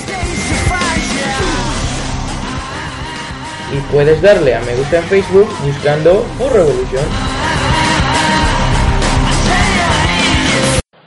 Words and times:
Y 3.73 3.81
puedes 3.91 4.21
darle 4.21 4.55
a 4.55 4.61
me 4.61 4.77
gusta 4.77 4.99
en 4.99 5.05
Facebook 5.05 5.49
buscando 5.65 6.23
Food 6.37 6.53
Revolution. 6.53 7.05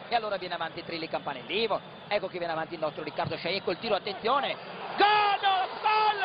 E 0.09 0.15
allora 0.15 0.37
viene 0.37 0.55
avanti 0.55 0.83
Trilli 0.83 1.07
Campanellivo, 1.07 1.79
ecco 2.07 2.27
che 2.27 2.39
viene 2.39 2.53
avanti 2.53 2.73
il 2.73 2.79
nostro 2.79 3.03
Riccardo 3.03 3.37
Sciaie 3.37 3.61
col 3.61 3.77
tiro, 3.77 3.93
attenzione, 3.93 4.55
gol, 4.97 5.45
gol, 5.85 6.21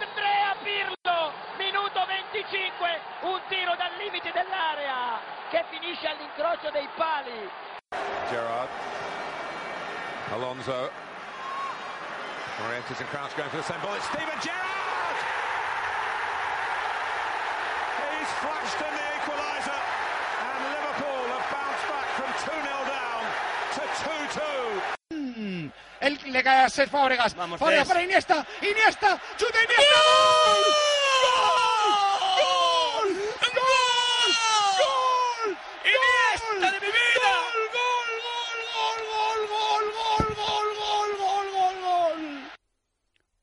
Andrea 0.00 0.56
Pirlo, 0.64 1.32
minuto 1.58 2.00
25, 2.08 3.28
un 3.28 3.40
tiro 3.50 3.76
dal 3.76 3.92
limite 4.00 4.32
dell'area 4.32 5.33
che 5.54 5.64
finisce 5.70 6.08
all'incrocio 6.08 6.68
dei 6.72 6.88
pali. 6.96 7.48
Gerard. 8.28 8.68
Alonso. 10.32 10.90
Morientes 12.58 12.98
and 12.98 13.08
Crouch 13.10 13.36
going 13.36 13.50
for 13.50 13.58
the 13.58 13.62
same 13.62 13.80
ball. 13.80 13.94
It's 13.94 14.04
Steven 14.06 14.38
Gerrard! 14.42 15.18
He's 18.18 18.32
flashed 18.42 18.80
in 18.82 18.92
the 18.98 19.06
equaliser. 19.14 19.80
And 20.42 20.58
Liverpool 20.74 21.22
have 21.30 21.46
bounced 21.54 21.86
back 21.86 22.08
from 22.18 22.30
2-0 22.50 22.66
down 22.90 23.22
to 23.74 23.82
2-2. 25.14 25.72
Él 26.00 26.18
le 26.32 26.42
cae 26.42 26.64
a 26.64 26.68
Cesc 26.68 26.90
Fábregas. 26.90 27.34
Vamos, 27.36 27.60
Fábregas 27.60 27.86
para 27.86 28.02
Iniesta. 28.02 28.44
Iniesta. 28.60 29.20
Chuta 29.36 29.62
Iniesta. 29.62 29.98
¡Gol! 30.04 30.64
¡Gol! 30.64 30.93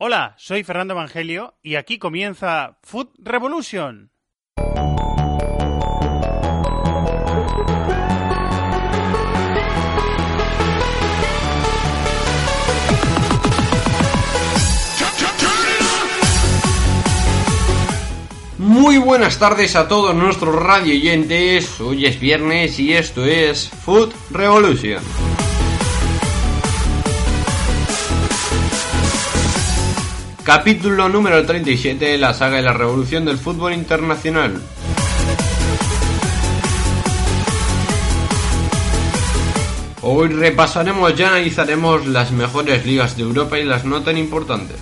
Hola, 0.04 0.34
soy 0.40 0.64
Fernando 0.64 0.96
Evangelio 0.96 1.60
y 1.62 1.76
aquí 1.76 2.00
comienza 2.00 2.80
Food 2.82 3.10
Revolution. 3.20 4.10
Muy 18.58 18.98
buenas 18.98 19.38
tardes 19.38 19.76
a 19.76 19.88
todos 19.88 20.16
nuestros 20.16 20.56
radio 20.56 20.96
oyentes. 20.96 21.80
Hoy 21.80 22.08
es 22.08 22.20
viernes 22.20 22.80
y 22.80 22.94
esto 22.94 23.24
es 23.24 23.70
Food 23.70 24.16
Revolution. 24.32 25.04
Capítulo 30.54 31.08
número 31.08 31.46
37 31.46 32.04
de 32.04 32.18
la 32.18 32.34
saga 32.34 32.58
de 32.58 32.62
la 32.62 32.74
revolución 32.74 33.24
del 33.24 33.38
fútbol 33.38 33.72
internacional. 33.72 34.62
Hoy 40.02 40.28
repasaremos 40.28 41.18
y 41.18 41.24
analizaremos 41.24 42.06
las 42.06 42.34
mejores 42.34 42.86
ligas 42.86 43.16
de 43.16 43.24
Europa 43.24 43.60
y 43.60 43.64
las 43.64 43.86
no 43.86 44.02
tan 44.02 44.18
importantes. 44.18 44.76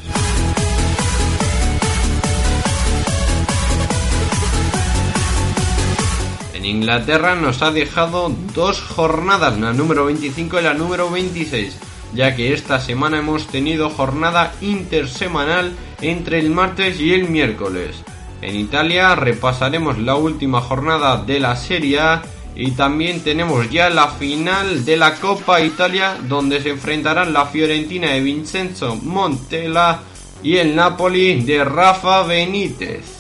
En 6.55 6.65
Inglaterra 6.65 7.35
nos 7.35 7.61
ha 7.61 7.69
dejado 7.69 8.35
dos 8.55 8.81
jornadas, 8.81 9.59
la 9.59 9.71
número 9.73 10.05
25 10.05 10.61
y 10.61 10.63
la 10.63 10.73
número 10.73 11.11
26, 11.11 11.88
ya 12.13 12.35
que 12.35 12.53
esta 12.53 12.79
semana 12.79 13.19
hemos 13.19 13.47
tenido 13.47 13.89
jornada 13.89 14.53
intersemanal 14.61 15.73
entre 16.01 16.39
el 16.39 16.49
martes 16.49 16.99
y 16.99 17.13
el 17.13 17.29
miércoles. 17.29 18.03
En 18.41 18.55
Italia 18.55 19.15
repasaremos 19.15 19.97
la 19.97 20.15
última 20.15 20.61
jornada 20.61 21.23
de 21.23 21.39
la 21.39 21.55
Serie 21.55 21.99
A 21.99 22.21
y 22.55 22.71
también 22.71 23.21
tenemos 23.21 23.69
ya 23.69 23.89
la 23.89 24.07
final 24.07 24.85
de 24.85 24.97
la 24.97 25.15
Copa 25.15 25.61
Italia 25.61 26.17
donde 26.27 26.61
se 26.61 26.69
enfrentarán 26.69 27.33
la 27.33 27.45
Fiorentina 27.45 28.11
de 28.11 28.21
Vincenzo 28.21 28.95
Montella 28.95 29.99
y 30.41 30.57
el 30.57 30.75
Napoli 30.75 31.41
de 31.41 31.63
Rafa 31.63 32.23
Benítez. 32.23 33.19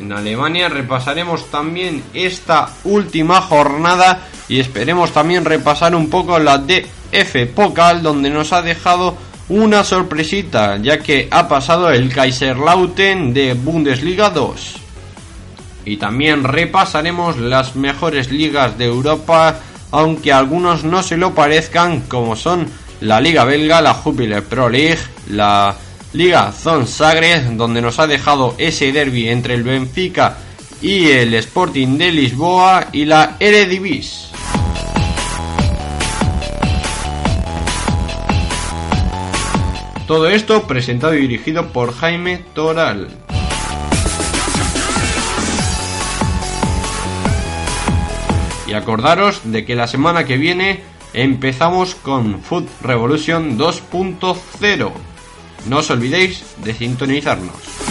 En 0.00 0.12
Alemania 0.12 0.68
repasaremos 0.68 1.50
también 1.50 2.02
esta 2.14 2.68
última 2.84 3.40
jornada 3.40 4.26
y 4.48 4.58
esperemos 4.58 5.12
también 5.12 5.44
repasar 5.44 5.94
un 5.94 6.10
poco 6.10 6.38
la 6.38 6.58
DF 7.14 7.46
Pokal 7.54 8.02
donde 8.02 8.30
nos 8.30 8.52
ha 8.52 8.62
dejado 8.62 9.16
una 9.48 9.84
sorpresita 9.84 10.78
ya 10.78 10.98
que 10.98 11.28
ha 11.30 11.48
pasado 11.48 11.90
el 11.90 12.12
Kaiserlauten 12.12 13.32
de 13.32 13.54
Bundesliga 13.54 14.30
2. 14.30 14.74
Y 15.86 15.96
también 15.98 16.44
repasaremos 16.44 17.36
las 17.36 17.76
mejores 17.76 18.30
ligas 18.30 18.78
de 18.78 18.86
Europa 18.86 19.60
aunque 19.90 20.32
algunos 20.32 20.82
no 20.82 21.04
se 21.04 21.16
lo 21.16 21.34
parezcan 21.34 22.00
como 22.00 22.34
son 22.34 22.66
la 23.00 23.20
Liga 23.20 23.44
Belga, 23.44 23.80
la 23.80 23.94
Jupiler 23.94 24.42
Pro 24.42 24.68
League, 24.68 24.98
la 25.28 25.76
Liga 26.12 26.50
Zon 26.50 26.88
Sagres, 26.88 27.56
donde 27.56 27.80
nos 27.80 28.00
ha 28.00 28.08
dejado 28.08 28.56
ese 28.58 28.90
derby 28.90 29.28
entre 29.28 29.54
el 29.54 29.62
Benfica 29.62 30.36
y 30.82 31.08
el 31.08 31.34
Sporting 31.34 31.96
de 31.96 32.10
Lisboa 32.10 32.88
y 32.92 33.04
la 33.04 33.36
Eredivis. 33.38 34.33
Todo 40.06 40.28
esto 40.28 40.64
presentado 40.64 41.14
y 41.14 41.22
dirigido 41.22 41.68
por 41.68 41.94
Jaime 41.94 42.44
Toral. 42.54 43.08
Y 48.66 48.74
acordaros 48.74 49.40
de 49.44 49.64
que 49.64 49.74
la 49.74 49.86
semana 49.86 50.24
que 50.26 50.36
viene 50.36 50.82
empezamos 51.14 51.94
con 51.94 52.42
Food 52.42 52.66
Revolution 52.82 53.58
2.0. 53.58 54.92
No 55.68 55.78
os 55.78 55.90
olvidéis 55.90 56.44
de 56.62 56.74
sintonizarnos. 56.74 57.83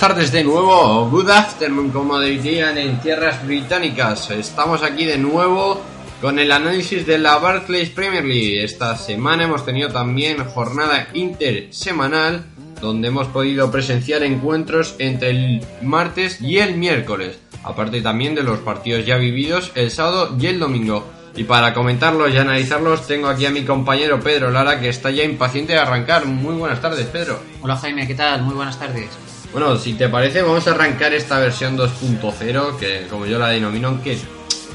Tardes 0.00 0.32
de 0.32 0.42
nuevo, 0.42 1.10
good 1.10 1.28
afternoon 1.28 1.90
como 1.90 2.18
dirían 2.18 2.78
en 2.78 2.98
tierras 3.00 3.46
británicas. 3.46 4.30
Estamos 4.30 4.82
aquí 4.82 5.04
de 5.04 5.18
nuevo 5.18 5.78
con 6.22 6.38
el 6.38 6.52
análisis 6.52 7.06
de 7.06 7.18
la 7.18 7.36
Barclays 7.36 7.90
Premier 7.90 8.24
League. 8.24 8.64
Esta 8.64 8.96
semana 8.96 9.44
hemos 9.44 9.66
tenido 9.66 9.90
también 9.90 10.42
jornada 10.42 11.08
intersemanal 11.12 12.46
donde 12.80 13.08
hemos 13.08 13.26
podido 13.26 13.70
presenciar 13.70 14.22
encuentros 14.22 14.94
entre 14.98 15.30
el 15.32 15.66
martes 15.82 16.40
y 16.40 16.56
el 16.56 16.78
miércoles, 16.78 17.38
aparte 17.62 18.00
también 18.00 18.34
de 18.34 18.42
los 18.42 18.60
partidos 18.60 19.04
ya 19.04 19.18
vividos 19.18 19.70
el 19.74 19.90
sábado 19.90 20.34
y 20.40 20.46
el 20.46 20.58
domingo. 20.58 21.04
Y 21.36 21.44
para 21.44 21.74
comentarlos 21.74 22.32
y 22.32 22.38
analizarlos 22.38 23.06
tengo 23.06 23.28
aquí 23.28 23.44
a 23.44 23.50
mi 23.50 23.66
compañero 23.66 24.18
Pedro 24.18 24.50
Lara 24.50 24.80
que 24.80 24.88
está 24.88 25.10
ya 25.10 25.24
impaciente 25.24 25.74
de 25.74 25.78
arrancar. 25.78 26.24
Muy 26.24 26.54
buenas 26.54 26.80
tardes, 26.80 27.06
Pedro. 27.08 27.38
Hola 27.60 27.76
Jaime, 27.76 28.06
¿qué 28.06 28.14
tal? 28.14 28.40
Muy 28.40 28.54
buenas 28.54 28.78
tardes. 28.78 29.29
Bueno, 29.52 29.76
si 29.76 29.94
te 29.94 30.08
parece, 30.08 30.42
vamos 30.42 30.66
a 30.68 30.70
arrancar 30.70 31.12
esta 31.12 31.40
versión 31.40 31.76
2.0, 31.76 32.76
que 32.76 33.06
como 33.08 33.26
yo 33.26 33.38
la 33.38 33.48
denomino, 33.48 33.88
aunque 33.88 34.16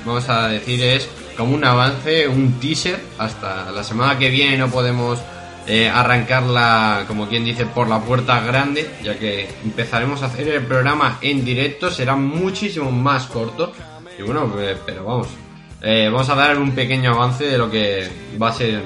vamos 0.06 0.28
a 0.28 0.50
decir 0.50 0.84
es 0.84 1.08
como 1.38 1.56
un 1.56 1.64
avance, 1.64 2.28
un 2.28 2.60
teaser. 2.60 3.00
Hasta 3.18 3.72
la 3.72 3.84
semana 3.84 4.18
que 4.18 4.30
viene 4.30 4.58
no 4.58 4.68
podemos 4.68 5.20
eh, 5.66 5.90
arrancarla, 5.90 7.06
como 7.08 7.28
quien 7.28 7.46
dice, 7.46 7.66
por 7.66 7.88
la 7.88 8.02
puerta 8.02 8.42
grande, 8.42 8.90
ya 9.02 9.18
que 9.18 9.50
empezaremos 9.64 10.22
a 10.22 10.26
hacer 10.26 10.48
el 10.50 10.66
programa 10.66 11.20
en 11.22 11.46
directo, 11.46 11.90
será 11.90 12.18
muchísimo 12.18 12.92
más 12.92 13.28
corto. 13.28 13.72
Y 14.20 14.24
bueno, 14.24 14.54
eh, 14.60 14.76
pero 14.86 15.06
vamos, 15.06 15.28
eh, 15.82 16.10
vamos 16.12 16.30
a 16.30 16.36
dar 16.36 16.58
un 16.58 16.72
pequeño 16.72 17.14
avance 17.14 17.46
de 17.46 17.58
lo 17.58 17.72
que 17.72 18.10
va 18.42 18.50
a 18.50 18.54
ser 18.54 18.84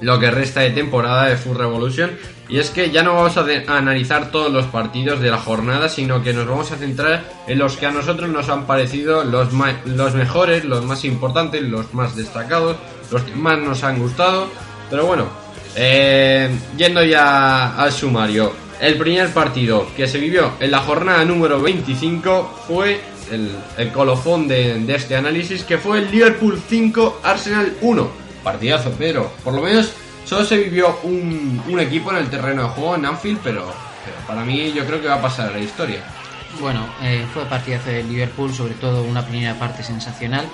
lo 0.00 0.18
que 0.18 0.30
resta 0.30 0.60
de 0.60 0.70
temporada 0.70 1.26
de 1.26 1.36
Full 1.36 1.56
Revolution. 1.56 2.10
Y 2.48 2.58
es 2.58 2.70
que 2.70 2.90
ya 2.90 3.02
no 3.02 3.14
vamos 3.14 3.36
a, 3.36 3.44
analizar 3.76 4.30
todos 4.30 4.50
los 4.50 4.66
partidos 4.66 5.20
de 5.20 5.30
la 5.30 5.36
jornada, 5.36 5.88
sino 5.88 6.22
que 6.22 6.32
nos 6.32 6.46
vamos 6.46 6.72
a 6.72 6.76
centrar 6.76 7.24
en 7.46 7.58
los 7.58 7.76
que 7.76 7.86
a 7.86 7.90
nosotros 7.90 8.30
nos 8.30 8.48
han 8.48 8.66
parecido 8.66 9.22
los, 9.22 9.50
los 9.84 10.14
mejores, 10.14 10.64
los 10.64 10.84
más 10.84 11.04
importantes, 11.04 11.62
los 11.62 11.92
más 11.92 12.16
destacados, 12.16 12.76
los 13.10 13.22
que 13.22 13.34
más 13.34 13.58
nos 13.58 13.84
han 13.84 13.98
gustado. 13.98 14.48
Pero 14.88 15.04
bueno, 15.04 15.26
eh, 15.76 16.50
yendo 16.78 17.04
ya 17.04 17.76
al 17.76 17.92
sumario, 17.92 18.52
el 18.80 18.96
primer 18.96 19.28
partido 19.28 19.86
que 19.94 20.08
se 20.08 20.18
vivió 20.18 20.52
en 20.58 20.70
la 20.70 20.80
jornada 20.80 21.24
número 21.26 21.60
25 21.60 22.60
fue 22.66 22.98
el, 23.30 23.50
el 23.76 23.92
colofón 23.92 24.48
de, 24.48 24.78
de 24.80 24.94
este 24.94 25.16
análisis, 25.16 25.64
que 25.64 25.76
fue 25.76 25.98
el 25.98 26.10
Liverpool 26.10 26.58
5, 26.66 27.20
Arsenal 27.22 27.74
1. 27.82 28.28
Partidazo, 28.42 28.94
pero 28.96 29.30
por 29.44 29.52
lo 29.52 29.60
menos 29.60 29.92
solo 30.28 30.44
se 30.44 30.58
vivió 30.58 30.98
un, 31.04 31.62
un 31.66 31.80
equipo 31.80 32.10
en 32.10 32.18
el 32.18 32.28
terreno 32.28 32.64
de 32.64 32.68
juego 32.68 32.96
en 32.96 33.06
Anfield, 33.06 33.40
pero, 33.42 33.72
para 34.26 34.44
mí 34.44 34.72
yo 34.72 34.84
creo 34.84 35.00
que 35.00 35.08
va 35.08 35.14
a 35.14 35.22
pasar 35.22 35.48
a 35.48 35.52
la 35.52 35.58
historia. 35.58 36.02
Bueno, 36.60 36.86
eh, 37.02 37.24
fue 37.32 37.46
partidazo 37.46 37.88
del 37.88 38.08
Liverpool, 38.08 38.52
sobre 38.52 38.74
todo 38.74 39.04
una 39.04 39.24
primera 39.24 39.54
parte 39.54 39.82
sensacional 39.82 40.44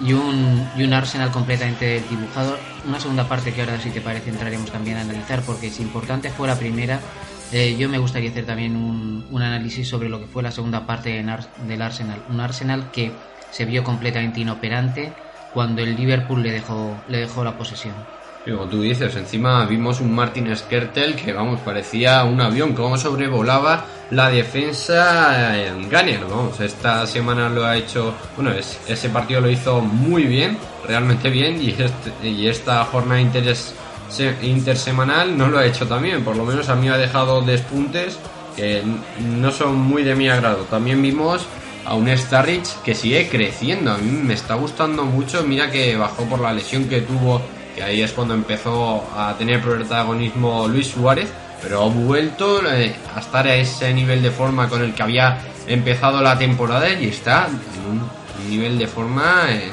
y 0.00 0.12
un, 0.12 0.92
Arsenal 0.92 1.32
completamente 1.32 2.00
dibujado. 2.08 2.56
Una 2.86 3.00
segunda 3.00 3.28
parte 3.28 3.52
que 3.52 3.62
ahora, 3.62 3.80
si 3.80 3.90
te 3.90 4.00
parece, 4.00 4.30
entraremos 4.30 4.70
también 4.70 4.96
a 4.98 5.00
analizar 5.00 5.42
porque 5.42 5.66
es 5.66 5.80
importante, 5.80 6.30
fue 6.30 6.46
la 6.46 6.56
primera. 6.56 7.00
Eh, 7.50 7.76
yo 7.76 7.88
me 7.88 7.98
gustaría 7.98 8.30
hacer 8.30 8.46
también 8.46 8.76
un, 8.76 9.42
análisis 9.42 9.88
sobre 9.88 10.08
lo 10.08 10.20
que 10.20 10.26
fue 10.26 10.44
la 10.44 10.52
segunda 10.52 10.86
parte 10.86 11.10
del 11.66 11.82
Arsenal. 11.82 12.22
Un 12.30 12.40
Arsenal 12.40 12.90
que 12.92 13.10
se 13.50 13.64
vio 13.64 13.82
completamente 13.82 14.40
inoperante 14.40 15.12
cuando 15.52 15.82
el 15.82 15.96
Liverpool 15.96 16.42
le 16.42 16.52
dejó 16.52 17.44
la 17.44 17.58
posesión. 17.58 17.94
Como 18.44 18.64
tú 18.64 18.82
dices, 18.82 19.14
encima 19.14 19.64
vimos 19.66 20.00
un 20.00 20.12
Martin 20.12 20.54
Skertel 20.56 21.14
que, 21.14 21.32
vamos, 21.32 21.60
parecía 21.60 22.24
un 22.24 22.40
avión, 22.40 22.72
como 22.72 22.98
sobrevolaba 22.98 23.84
la 24.10 24.30
defensa 24.30 25.56
en 25.64 25.84
Gunner, 25.84 26.24
vamos, 26.28 26.58
esta 26.58 27.06
semana 27.06 27.48
lo 27.48 27.64
ha 27.64 27.76
hecho, 27.76 28.12
bueno, 28.34 28.50
es- 28.50 28.80
ese 28.88 29.10
partido 29.10 29.40
lo 29.40 29.48
hizo 29.48 29.80
muy 29.80 30.24
bien, 30.24 30.58
realmente 30.86 31.30
bien, 31.30 31.62
y, 31.62 31.70
este- 31.70 32.48
esta 32.50 32.84
jornada 32.84 33.20
interes- 33.20 33.74
se- 34.10 34.34
intersemanal 34.42 35.38
no 35.38 35.46
lo 35.48 35.58
ha 35.58 35.64
hecho 35.64 35.86
también, 35.86 36.24
por 36.24 36.36
lo 36.36 36.44
menos 36.44 36.68
a 36.68 36.74
mí 36.74 36.88
me 36.88 36.94
ha 36.94 36.98
dejado 36.98 37.42
despuntes 37.42 38.18
que 38.56 38.82
no 39.20 39.52
son 39.52 39.76
muy 39.78 40.02
de 40.02 40.14
mi 40.16 40.28
agrado. 40.28 40.64
También 40.64 41.00
vimos 41.00 41.46
a 41.86 41.94
un 41.94 42.08
Starrich 42.14 42.66
que 42.84 42.94
sigue 42.94 43.28
creciendo. 43.30 43.92
A 43.92 43.96
mí 43.96 44.10
me 44.10 44.34
está 44.34 44.54
gustando 44.56 45.04
mucho. 45.06 45.42
Mira 45.42 45.70
que 45.70 45.96
bajó 45.96 46.24
por 46.24 46.38
la 46.40 46.52
lesión 46.52 46.84
que 46.86 47.00
tuvo, 47.00 47.40
que 47.74 47.82
ahí 47.82 48.02
es 48.02 48.12
cuando 48.12 48.34
empezó 48.34 49.04
a 49.16 49.34
tener 49.36 49.60
protagonismo 49.60 50.68
Luis 50.68 50.88
Suárez. 50.88 51.28
Pero 51.62 51.84
ha 51.84 51.86
vuelto 51.88 52.60
eh, 52.72 52.92
a 53.14 53.20
estar 53.20 53.46
a 53.46 53.54
ese 53.54 53.94
nivel 53.94 54.20
de 54.20 54.32
forma 54.32 54.68
con 54.68 54.82
el 54.82 54.92
que 54.94 55.02
había 55.04 55.38
empezado 55.68 56.20
la 56.20 56.36
temporada 56.36 56.90
y 56.90 57.06
está 57.06 57.46
en 57.46 58.00
un 58.00 58.50
nivel 58.50 58.76
de 58.78 58.88
forma 58.88 59.44
eh, 59.48 59.70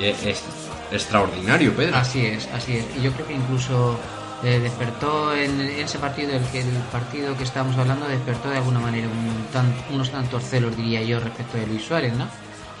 eh, 0.00 0.14
es- 0.24 0.44
extraordinario, 0.92 1.74
Pedro. 1.74 1.96
Así 1.96 2.24
es, 2.24 2.48
así 2.54 2.76
es. 2.76 2.84
Y 2.98 3.02
yo 3.02 3.12
creo 3.12 3.26
que 3.26 3.34
incluso 3.34 3.98
eh, 4.44 4.60
despertó 4.60 5.34
en 5.34 5.60
ese 5.60 5.98
partido, 5.98 6.32
el, 6.36 6.42
que, 6.52 6.60
el 6.60 6.68
partido 6.92 7.36
que 7.36 7.42
estábamos 7.44 7.76
hablando, 7.76 8.06
despertó 8.06 8.48
de 8.50 8.58
alguna 8.58 8.78
manera 8.78 9.08
un 9.08 9.44
tan- 9.52 9.74
unos 9.92 10.10
tantos 10.10 10.44
celos, 10.44 10.76
diría 10.76 11.02
yo, 11.02 11.18
respecto 11.20 11.58
de 11.58 11.66
Luis 11.66 11.82
Suárez, 11.84 12.12
¿no? 12.14 12.28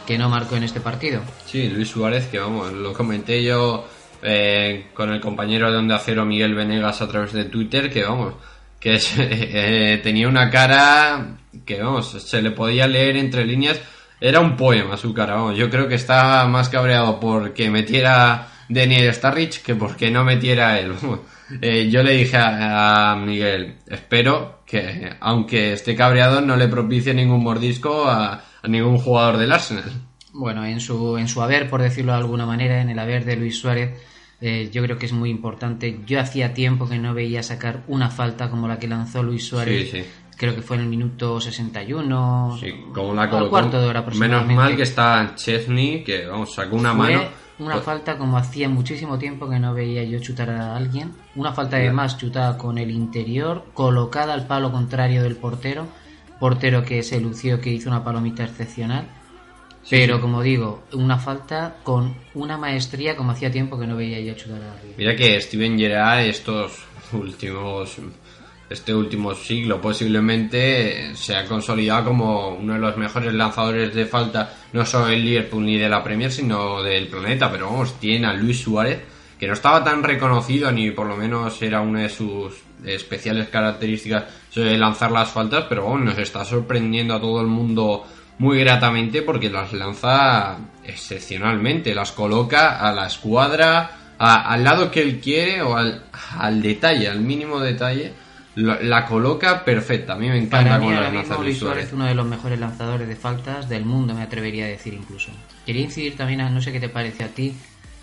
Que 0.06 0.16
no 0.16 0.28
marcó 0.28 0.56
en 0.56 0.62
este 0.62 0.80
partido. 0.80 1.20
Sí, 1.44 1.68
Luis 1.68 1.88
Suárez, 1.90 2.26
que 2.28 2.38
vamos, 2.38 2.72
lo 2.72 2.92
comenté 2.94 3.42
yo 3.42 3.84
eh, 4.22 4.86
con 4.94 5.10
el 5.10 5.20
compañero 5.20 5.70
de 5.70 5.78
Onda 5.78 5.98
Cero 5.98 6.24
Miguel 6.24 6.54
Venegas 6.54 7.00
a 7.02 7.08
través 7.08 7.32
de 7.32 7.44
Twitter, 7.44 7.90
que 7.90 8.04
vamos, 8.04 8.34
que 8.80 8.98
eh, 9.18 10.00
tenía 10.02 10.28
una 10.28 10.50
cara 10.50 11.36
que 11.64 11.82
vamos, 11.82 12.10
se 12.10 12.42
le 12.42 12.50
podía 12.50 12.86
leer 12.86 13.16
entre 13.16 13.44
líneas, 13.44 13.80
era 14.20 14.40
un 14.40 14.56
poema 14.56 14.96
su 14.96 15.14
cara, 15.14 15.34
vamos, 15.34 15.56
yo 15.56 15.70
creo 15.70 15.88
que 15.88 15.94
estaba 15.94 16.46
más 16.48 16.68
cabreado 16.68 17.20
porque 17.20 17.70
metiera 17.70 18.48
Daniel 18.68 19.14
Starrich 19.14 19.62
que 19.62 19.74
porque 19.74 20.10
no 20.10 20.24
metiera 20.24 20.78
él. 20.78 20.94
Eh, 21.62 21.88
yo 21.88 22.02
le 22.02 22.12
dije 22.12 22.36
a, 22.36 23.16
Miguel, 23.24 23.76
espero 23.86 24.60
que 24.66 25.16
aunque 25.20 25.72
esté 25.72 25.96
cabreado 25.96 26.42
no 26.42 26.56
le 26.56 26.68
propicie 26.68 27.14
ningún 27.14 27.42
mordisco 27.42 28.06
a 28.06 28.42
ningún 28.64 28.98
jugador 28.98 29.38
del 29.38 29.52
Arsenal. 29.52 30.07
Bueno, 30.32 30.64
en 30.64 30.80
su, 30.80 31.16
en 31.16 31.28
su 31.28 31.42
haber, 31.42 31.68
por 31.70 31.80
decirlo 31.82 32.12
de 32.12 32.18
alguna 32.18 32.46
manera, 32.46 32.80
en 32.80 32.90
el 32.90 32.98
haber 32.98 33.24
de 33.24 33.36
Luis 33.36 33.58
Suárez, 33.58 33.98
eh, 34.40 34.70
yo 34.72 34.82
creo 34.82 34.98
que 34.98 35.06
es 35.06 35.12
muy 35.12 35.30
importante. 35.30 36.00
Yo 36.06 36.20
hacía 36.20 36.54
tiempo 36.54 36.88
que 36.88 36.98
no 36.98 37.14
veía 37.14 37.42
sacar 37.42 37.82
una 37.88 38.10
falta 38.10 38.50
como 38.50 38.68
la 38.68 38.78
que 38.78 38.86
lanzó 38.88 39.22
Luis 39.22 39.46
Suárez. 39.46 39.90
Sí, 39.90 39.98
sí. 40.02 40.06
Creo 40.36 40.54
que 40.54 40.62
fue 40.62 40.76
en 40.76 40.82
el 40.82 40.88
minuto 40.88 41.40
61. 41.40 42.56
Sí, 42.60 42.72
como 42.94 43.14
la 43.14 43.28
colocó. 43.28 43.50
cuarto 43.50 43.80
de 43.80 43.86
hora 43.88 44.00
Menos 44.02 44.02
aproximadamente. 44.02 44.54
mal 44.54 44.76
que 44.76 44.82
está 44.82 45.32
Chesney, 45.34 46.04
que 46.04 46.26
vamos, 46.26 46.54
sacó 46.54 46.76
una 46.76 46.94
Fue 46.94 46.98
mano. 47.14 47.28
una 47.58 47.72
Pues- 47.74 47.84
falta 47.84 48.16
como 48.16 48.36
hacía 48.38 48.68
muchísimo 48.68 49.18
tiempo 49.18 49.48
que 49.50 49.58
no 49.58 49.74
veía 49.74 50.04
yo 50.04 50.20
chutar 50.20 50.50
a 50.50 50.76
alguien. 50.76 51.10
Una 51.34 51.52
falta 51.52 51.76
además 51.78 52.16
chutada 52.18 52.56
con 52.56 52.78
el 52.78 52.92
interior, 52.92 53.64
colocada 53.74 54.34
al 54.34 54.46
palo 54.46 54.70
contrario 54.70 55.24
del 55.24 55.34
portero. 55.36 55.86
Portero 56.38 56.84
que 56.84 57.02
se 57.02 57.20
lució, 57.20 57.60
que 57.60 57.70
hizo 57.72 57.88
una 57.90 58.04
palomita 58.04 58.44
excepcional. 58.44 59.08
Pero 59.90 60.16
sí. 60.16 60.20
como 60.20 60.42
digo, 60.42 60.84
una 60.92 61.18
falta 61.18 61.76
con 61.82 62.14
una 62.34 62.56
maestría 62.56 63.16
como 63.16 63.32
hacía 63.32 63.50
tiempo 63.50 63.78
que 63.78 63.86
no 63.86 63.96
veía 63.96 64.20
yo 64.20 64.34
chutar 64.34 64.62
a 64.62 64.72
alguien. 64.72 64.94
Mira 64.96 65.16
que 65.16 65.40
Steven 65.40 65.78
Gerrard 65.78 66.26
estos 66.26 66.78
últimos 67.12 67.98
este 68.70 68.94
último 68.94 69.34
siglo 69.34 69.80
posiblemente 69.80 71.14
se 71.14 71.34
ha 71.34 71.46
consolidado 71.46 72.06
como 72.06 72.50
uno 72.50 72.74
de 72.74 72.78
los 72.78 72.96
mejores 72.96 73.32
lanzadores 73.32 73.94
de 73.94 74.04
falta 74.04 74.54
no 74.72 74.84
solo 74.84 75.06
del 75.06 75.24
Liverpool 75.24 75.64
ni 75.64 75.78
de 75.78 75.88
la 75.88 76.04
Premier 76.04 76.30
sino 76.30 76.82
del 76.82 77.08
planeta 77.08 77.50
pero 77.50 77.66
vamos 77.66 77.98
tiene 77.98 78.26
a 78.26 78.34
Luis 78.34 78.60
Suárez 78.60 79.00
que 79.38 79.46
no 79.46 79.54
estaba 79.54 79.82
tan 79.82 80.02
reconocido 80.02 80.70
ni 80.70 80.90
por 80.90 81.06
lo 81.06 81.16
menos 81.16 81.62
era 81.62 81.80
una 81.80 82.02
de 82.02 82.08
sus 82.10 82.54
especiales 82.84 83.48
características 83.48 84.24
de 84.54 84.76
lanzar 84.76 85.12
las 85.12 85.30
faltas 85.30 85.64
pero 85.68 85.84
vamos 85.84 86.02
nos 86.02 86.18
está 86.18 86.44
sorprendiendo 86.44 87.14
a 87.14 87.20
todo 87.20 87.40
el 87.40 87.46
mundo 87.46 88.04
muy 88.38 88.58
gratamente 88.60 89.22
porque 89.22 89.50
las 89.50 89.72
lanza 89.72 90.58
excepcionalmente, 90.84 91.94
las 91.94 92.12
coloca 92.12 92.78
a 92.78 92.92
la 92.92 93.06
escuadra, 93.06 93.90
a- 94.18 94.52
al 94.52 94.64
lado 94.64 94.90
que 94.90 95.02
él 95.02 95.20
quiere 95.20 95.62
o 95.62 95.76
al, 95.76 96.04
al 96.38 96.62
detalle, 96.62 97.08
al 97.08 97.20
mínimo 97.20 97.60
detalle, 97.60 98.12
lo- 98.54 98.80
la 98.82 99.04
coloca 99.06 99.64
perfecta. 99.64 100.14
A 100.14 100.16
mí 100.16 100.28
me 100.28 100.38
encanta 100.38 100.70
Para 100.70 100.78
mí 100.78 100.86
cómo 100.86 101.00
las 101.00 101.12
lanza 101.14 101.38
Luis 101.38 101.58
Suárez 101.58 101.86
es 101.86 101.92
uno 101.92 102.06
de 102.06 102.14
los 102.14 102.26
mejores 102.26 102.58
lanzadores 102.58 103.08
de 103.08 103.16
faltas 103.16 103.68
del 103.68 103.84
mundo, 103.84 104.14
me 104.14 104.22
atrevería 104.22 104.64
a 104.64 104.68
decir 104.68 104.94
incluso. 104.94 105.30
Quería 105.66 105.82
incidir 105.82 106.16
también, 106.16 106.40
a, 106.40 106.50
no 106.50 106.60
sé 106.60 106.72
qué 106.72 106.80
te 106.80 106.88
parece 106.88 107.24
a 107.24 107.28
ti, 107.28 107.54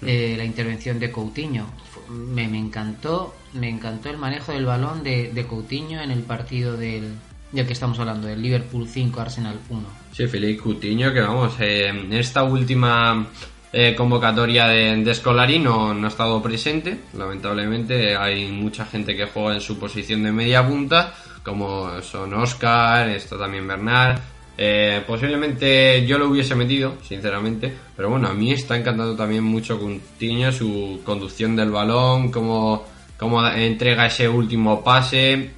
eh, 0.05 0.35
la 0.37 0.43
intervención 0.43 0.99
de 0.99 1.11
Coutinho. 1.11 1.65
Me, 2.09 2.47
me 2.47 2.59
encantó, 2.59 3.35
me 3.53 3.69
encantó 3.69 4.09
el 4.09 4.17
manejo 4.17 4.51
del 4.51 4.65
balón 4.65 5.03
de, 5.03 5.31
de 5.33 5.45
Coutinho 5.47 6.01
en 6.01 6.11
el 6.11 6.21
partido 6.21 6.77
del, 6.77 7.13
del 7.55 7.67
que 7.67 7.73
estamos 7.73 7.97
hablando, 7.99 8.27
del 8.27 8.41
Liverpool 8.41 8.87
5 8.87 9.21
Arsenal 9.21 9.59
1. 9.69 9.83
Sí, 10.11 10.27
Felipe 10.27 10.61
Coutinho, 10.61 11.13
que 11.13 11.21
vamos, 11.21 11.53
eh, 11.59 12.07
esta 12.11 12.43
última 12.43 13.27
eh, 13.71 13.93
convocatoria 13.93 14.67
de, 14.67 15.03
de 15.03 15.59
no, 15.59 15.93
no 15.93 16.05
ha 16.05 16.09
estado 16.09 16.41
presente. 16.41 16.97
Lamentablemente 17.17 18.15
hay 18.15 18.51
mucha 18.51 18.85
gente 18.85 19.15
que 19.15 19.25
juega 19.25 19.55
en 19.55 19.61
su 19.61 19.77
posición 19.77 20.23
de 20.23 20.31
media 20.31 20.65
punta, 20.65 21.13
como 21.43 22.01
son 22.01 22.33
Oscar, 22.33 23.09
está 23.09 23.37
también 23.37 23.67
Bernard. 23.67 24.19
Eh, 24.57 25.03
posiblemente 25.05 26.05
yo 26.05 26.17
lo 26.17 26.29
hubiese 26.29 26.55
metido, 26.55 26.95
sinceramente, 27.03 27.73
pero 27.95 28.09
bueno, 28.09 28.29
a 28.29 28.33
mí 28.33 28.53
está 28.53 28.77
encantando 28.77 29.15
también 29.15 29.43
mucho 29.43 29.77
Coutinho, 29.77 30.51
su 30.53 31.01
conducción 31.03 31.57
del 31.57 31.71
balón, 31.71 32.31
cómo, 32.31 32.85
cómo 33.17 33.45
entrega 33.45 34.05
ese 34.05 34.29
último 34.29 34.81
pase, 34.81 35.51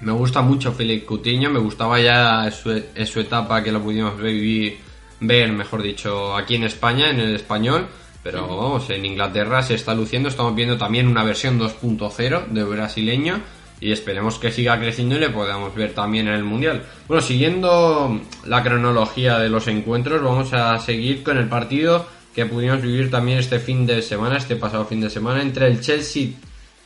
me 0.00 0.12
gusta 0.12 0.42
mucho 0.42 0.72
Félix 0.72 1.04
Coutinho, 1.04 1.50
me 1.50 1.58
gustaba 1.58 2.00
ya 2.00 2.50
su, 2.50 2.70
en 2.70 3.06
su 3.06 3.20
etapa 3.20 3.62
que 3.62 3.72
lo 3.72 3.82
pudimos 3.82 4.20
vivir, 4.20 4.78
ver, 5.20 5.52
mejor 5.52 5.82
dicho, 5.82 6.36
aquí 6.36 6.56
en 6.56 6.64
España, 6.64 7.10
en 7.10 7.20
el 7.20 7.34
español, 7.34 7.86
pero 8.22 8.46
vamos, 8.46 8.90
en 8.90 9.04
Inglaterra 9.04 9.62
se 9.62 9.74
está 9.74 9.94
luciendo, 9.94 10.28
estamos 10.28 10.54
viendo 10.54 10.76
también 10.76 11.06
una 11.06 11.24
versión 11.24 11.58
2.0 11.58 12.48
de 12.48 12.64
brasileño 12.64 13.40
y 13.80 13.92
esperemos 13.92 14.38
que 14.38 14.50
siga 14.50 14.78
creciendo 14.78 15.16
y 15.16 15.20
le 15.20 15.30
podamos 15.30 15.74
ver 15.74 15.94
también 15.94 16.28
en 16.28 16.34
el 16.34 16.44
Mundial. 16.44 16.82
Bueno, 17.08 17.22
siguiendo 17.22 18.20
la 18.44 18.62
cronología 18.62 19.38
de 19.38 19.48
los 19.48 19.68
encuentros, 19.68 20.22
vamos 20.22 20.52
a 20.52 20.78
seguir 20.78 21.22
con 21.22 21.38
el 21.38 21.48
partido 21.48 22.06
que 22.34 22.46
pudimos 22.46 22.82
vivir 22.82 23.10
también 23.10 23.38
este 23.38 23.60
fin 23.60 23.86
de 23.86 24.02
semana, 24.02 24.36
este 24.36 24.56
pasado 24.56 24.84
fin 24.84 25.00
de 25.00 25.08
semana, 25.08 25.40
entre 25.40 25.68
el 25.68 25.80
Chelsea 25.80 26.28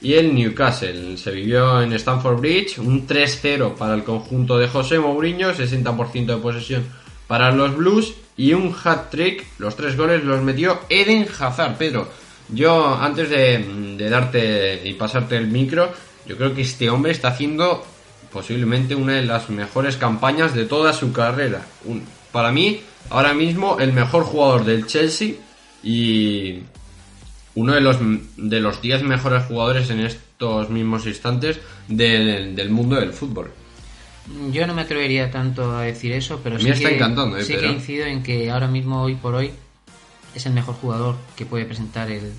y 0.00 0.14
el 0.14 0.35
Newcastle. 0.35 1.16
Se 1.16 1.30
vivió 1.30 1.83
en 1.83 1.92
Stamford 1.92 2.40
Bridge 2.40 2.78
un 2.78 3.07
3-0 3.07 3.75
para 3.75 3.95
el 3.95 4.04
conjunto 4.04 4.59
de 4.59 4.69
José 4.69 4.99
Mourinho, 4.99 5.52
60% 5.52 6.26
de 6.26 6.37
posesión 6.37 6.85
para 7.26 7.50
los 7.52 7.76
Blues 7.76 8.14
y 8.37 8.54
un 8.54 8.75
hat-trick. 8.83 9.45
Los 9.59 9.76
tres 9.76 9.97
goles 9.97 10.25
los 10.25 10.42
metió 10.42 10.80
Eden 10.88 11.26
Hazard. 11.38 11.76
Pedro, 11.76 12.09
yo 12.49 12.95
antes 12.95 13.28
de, 13.30 13.95
de 13.99 14.11
darte 14.11 14.80
y 14.88 14.95
pasarte 14.95 15.37
el 15.37 15.47
micro, 15.49 15.92
yo 16.26 16.37
creo 16.37 16.54
que 16.54 16.62
este 16.62 16.88
hombre 16.90 17.12
está 17.12 17.28
haciendo 17.28 17.85
posiblemente 18.33 18.95
una 18.95 19.14
de 19.14 19.25
las 19.25 19.50
mejores 19.50 19.97
campañas 19.97 20.54
de 20.54 20.64
toda 20.64 20.92
su 20.92 21.12
carrera. 21.12 21.66
Un- 21.85 22.04
para 22.33 22.52
mí, 22.52 22.80
ahora 23.11 23.35
mismo, 23.35 23.78
el 23.80 23.92
mejor 23.92 24.23
jugador 24.25 24.64
del 24.64 24.87
Chelsea 24.87 25.33
y 25.83 26.61
uno 27.54 27.75
de 27.75 27.80
los 27.80 27.99
de 28.37 28.61
los 28.61 28.80
10 28.80 29.02
mejores 29.02 29.45
jugadores 29.45 29.90
en 29.90 30.00
estos 30.00 30.71
mismos 30.71 31.07
instantes 31.07 31.61
del, 31.88 32.54
del 32.54 32.71
mundo 32.71 32.97
del 32.97 33.12
fútbol. 33.12 33.50
Yo 34.52 34.66
no 34.66 34.75
me 34.75 34.83
atrevería 34.83 35.30
tanto 35.30 35.76
a 35.76 35.83
decir 35.83 36.12
eso, 36.12 36.40
pero 36.42 36.57
A 36.57 36.59
mí 36.59 36.64
sí, 36.64 36.71
está 36.71 36.88
que, 36.88 36.95
encantando, 36.97 37.37
eh, 37.37 37.45
sí 37.45 37.54
que 37.54 37.66
incido 37.66 38.07
en 38.07 38.23
que 38.23 38.50
ahora 38.50 38.69
mismo, 38.69 39.02
hoy 39.02 39.16
por 39.16 39.35
hoy, 39.35 39.50
es 40.35 40.47
el 40.47 40.52
mejor 40.52 40.76
jugador 40.76 41.16
que 41.37 41.47
puede 41.47 41.64
presentar 41.64 42.11
el, 42.11 42.33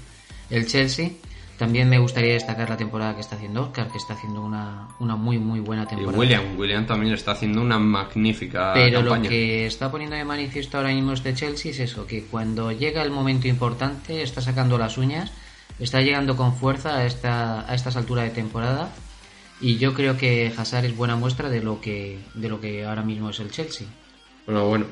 el 0.49 0.67
Chelsea. 0.67 1.09
También 1.57 1.87
me 1.89 1.99
gustaría 1.99 2.33
destacar 2.33 2.69
la 2.69 2.77
temporada 2.77 3.13
que 3.13 3.21
está 3.21 3.35
haciendo 3.35 3.61
Oscar, 3.63 3.87
que 3.91 3.97
está 3.99 4.13
haciendo 4.13 4.41
una, 4.41 4.87
una 4.99 5.15
muy, 5.15 5.37
muy 5.37 5.59
buena 5.59 5.83
Y 5.83 5.87
temporada. 5.87 6.17
William, 6.17 6.57
William 6.57 6.87
también 6.87 7.13
está 7.13 7.31
haciendo 7.33 7.61
una 7.61 7.77
magnífica 7.77 8.71
Pero 8.73 9.01
campaña. 9.01 9.23
lo 9.23 9.29
que 9.29 9.67
está 9.67 9.91
poniendo 9.91 10.15
de 10.15 10.25
manifiesto 10.25 10.77
ahora 10.77 10.89
mismo 10.89 11.13
este 11.13 11.33
Chelsea 11.35 11.71
es 11.71 11.79
eso, 11.79 12.07
que 12.07 12.23
cuando 12.23 12.71
llega 12.71 13.03
el 13.03 13.11
momento 13.11 13.47
importante 13.47 14.23
está 14.23 14.41
sacando 14.41 14.77
las 14.79 14.97
uñas, 14.97 15.31
está 15.79 16.01
llegando 16.01 16.35
con 16.35 16.55
fuerza 16.55 16.97
a, 16.97 17.05
esta, 17.05 17.69
a 17.69 17.75
estas 17.75 17.95
alturas 17.95 18.25
de 18.25 18.31
temporada 18.31 18.89
y 19.59 19.77
yo 19.77 19.93
creo 19.93 20.17
que 20.17 20.51
Hazard 20.57 20.85
es 20.85 20.97
buena 20.97 21.15
muestra 21.15 21.49
de 21.49 21.61
lo 21.61 21.79
que, 21.79 22.19
de 22.33 22.49
lo 22.49 22.59
que 22.59 22.85
ahora 22.85 23.03
mismo 23.03 23.29
es 23.29 23.39
el 23.39 23.51
Chelsea. 23.51 23.87
Bueno, 24.47 24.67
bueno. 24.67 24.85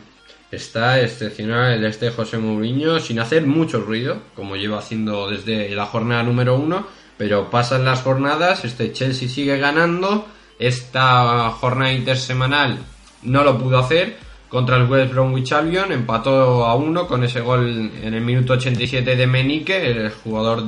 Está 0.51 0.99
excepcional 1.01 1.73
el 1.73 1.85
este 1.85 2.09
José 2.09 2.37
Mourinho 2.39 2.99
sin 2.99 3.19
hacer 3.19 3.45
mucho 3.45 3.81
ruido, 3.81 4.17
como 4.35 4.55
lleva 4.55 4.79
haciendo 4.79 5.29
desde 5.29 5.69
la 5.75 5.85
jornada 5.85 6.23
número 6.23 6.55
uno, 6.55 6.87
pero 7.17 7.49
pasan 7.51 7.85
las 7.85 8.01
jornadas, 8.01 8.65
este 8.65 8.91
Chelsea 8.91 9.29
sigue 9.29 9.57
ganando, 9.59 10.25
esta 10.57 11.49
jornada 11.51 11.91
intersemanal 11.93 12.79
no 13.23 13.43
lo 13.43 13.57
pudo 13.59 13.77
hacer 13.77 14.17
contra 14.47 14.77
el 14.77 14.89
West 14.89 15.11
Bromwich 15.13 15.51
Albion, 15.51 15.91
empató 15.91 16.65
a 16.65 16.73
uno 16.75 17.07
con 17.07 17.23
ese 17.23 17.41
gol 17.41 17.91
en 18.01 18.13
el 18.15 18.21
minuto 18.21 18.53
87 18.53 19.15
de 19.15 19.27
Menique, 19.27 19.85
el 19.91 20.09
jugador 20.11 20.63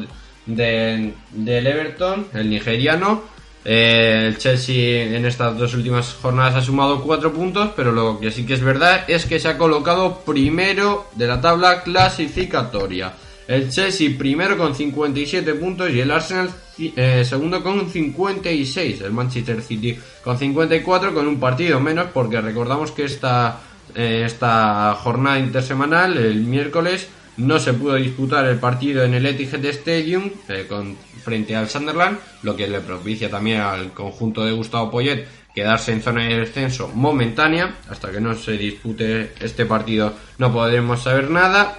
de- 0.46 1.14
del 1.32 1.68
Everton, 1.68 2.28
el 2.34 2.50
nigeriano, 2.50 3.24
eh, 3.64 4.26
el 4.28 4.38
Chelsea 4.38 5.16
en 5.16 5.26
estas 5.26 5.58
dos 5.58 5.74
últimas 5.74 6.14
jornadas 6.14 6.56
ha 6.56 6.62
sumado 6.62 7.02
cuatro 7.02 7.32
puntos, 7.32 7.72
pero 7.76 7.92
lo 7.92 8.20
que 8.20 8.32
sí 8.32 8.46
que 8.46 8.54
es 8.54 8.62
verdad 8.62 9.06
es 9.08 9.26
que 9.26 9.40
se 9.40 9.48
ha 9.48 9.58
colocado 9.58 10.22
primero 10.26 11.08
de 11.16 11.28
la 11.28 11.40
tabla 11.40 11.84
clasificatoria. 11.84 13.14
El 13.48 13.70
Chelsea 13.70 14.18
primero 14.18 14.58
con 14.58 14.74
57 14.74 15.54
puntos 15.56 15.90
y 15.92 16.00
el 16.00 16.10
Arsenal 16.12 16.50
eh, 16.80 17.24
segundo 17.26 17.62
con 17.62 17.90
56. 17.90 19.02
El 19.02 19.12
Manchester 19.12 19.62
City 19.62 19.98
con 20.24 20.38
54 20.38 21.14
con 21.14 21.28
un 21.28 21.40
partido 21.40 21.80
menos 21.80 22.08
porque 22.14 22.40
recordamos 22.40 22.92
que 22.92 23.04
esta, 23.04 23.60
eh, 23.94 24.24
esta 24.26 24.96
jornada 24.96 25.40
intersemanal, 25.40 26.18
el 26.18 26.42
miércoles, 26.42 27.10
no 27.38 27.60
se 27.60 27.74
pudo 27.74 27.96
disputar 27.96 28.46
el 28.46 28.58
partido 28.58 29.04
en 29.04 29.14
el 29.14 29.26
Etihad 29.26 29.66
Stadium 29.66 30.30
eh, 30.48 30.66
con, 30.68 30.96
frente 31.24 31.56
al 31.56 31.70
Sunderland, 31.70 32.18
lo 32.44 32.56
que 32.56 32.68
le 32.68 32.80
propicia 32.82 33.30
también 33.30 33.62
al 33.62 33.92
conjunto 33.94 34.44
de 34.46 34.52
Gustavo 34.52 34.90
Poyet 34.92 35.28
quedarse 35.54 35.92
en 35.92 36.02
zona 36.02 36.24
de 36.26 36.40
descenso 36.40 36.90
momentánea. 36.94 37.76
Hasta 37.90 38.12
que 38.12 38.22
no 38.22 38.34
se 38.36 38.54
dispute 38.54 39.34
este 39.40 39.66
partido 39.66 40.14
no 40.38 40.52
podremos 40.52 41.04
saber 41.04 41.30
nada. 41.30 41.78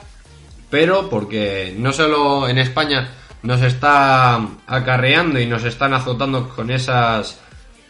Pero 0.70 1.10
porque 1.10 1.74
no 1.78 1.92
solo 1.92 2.48
en 2.48 2.58
España 2.58 3.08
nos 3.42 3.60
está 3.62 4.36
acarreando 4.66 5.38
y 5.40 5.46
nos 5.46 5.64
están 5.64 5.92
azotando 5.94 6.48
con 6.48 6.70
esas 6.70 7.40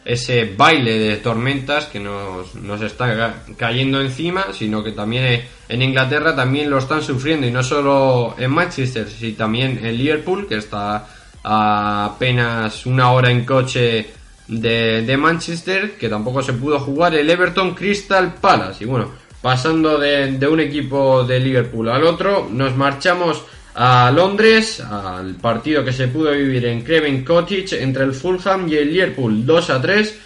ese 0.04 0.52
baile 0.56 0.98
de 0.98 1.16
tormentas 1.18 1.84
que 1.84 2.00
nos, 2.00 2.56
nos 2.56 2.82
está 2.82 3.16
ca- 3.16 3.34
cayendo 3.56 4.00
encima, 4.00 4.46
sino 4.52 4.82
que 4.82 4.90
también 4.90 5.44
en 5.68 5.80
Inglaterra 5.82 6.34
también 6.34 6.68
lo 6.70 6.78
están 6.78 7.02
sufriendo 7.02 7.46
y 7.46 7.52
no 7.52 7.62
solo 7.62 8.34
en 8.36 8.50
Manchester, 8.50 9.08
sino 9.08 9.36
también 9.36 9.78
en 9.84 9.96
Liverpool, 9.96 10.48
que 10.48 10.56
está 10.56 11.06
apenas 11.42 12.86
una 12.86 13.10
hora 13.10 13.30
en 13.30 13.44
coche 13.44 14.06
de, 14.48 15.02
de 15.02 15.16
Manchester, 15.16 15.92
que 15.92 16.08
tampoco 16.08 16.42
se 16.42 16.52
pudo 16.52 16.78
jugar 16.80 17.14
el 17.14 17.28
Everton 17.28 17.74
Crystal 17.74 18.34
Palace. 18.34 18.84
Y 18.84 18.86
bueno, 18.86 19.10
pasando 19.40 19.98
de, 19.98 20.32
de 20.32 20.46
un 20.46 20.60
equipo 20.60 21.24
de 21.24 21.40
Liverpool 21.40 21.88
al 21.88 22.04
otro, 22.04 22.48
nos 22.50 22.76
marchamos 22.76 23.42
a 23.74 24.10
Londres, 24.10 24.80
al 24.80 25.34
partido 25.36 25.84
que 25.84 25.92
se 25.92 26.08
pudo 26.08 26.32
vivir 26.32 26.66
en 26.66 26.82
Craven 26.82 27.24
Cottage 27.24 27.82
entre 27.82 28.04
el 28.04 28.12
Fulham 28.12 28.68
y 28.68 28.76
el 28.76 28.92
Liverpool 28.92 29.46
2 29.46 29.70
a 29.70 29.80
3. 29.80 30.18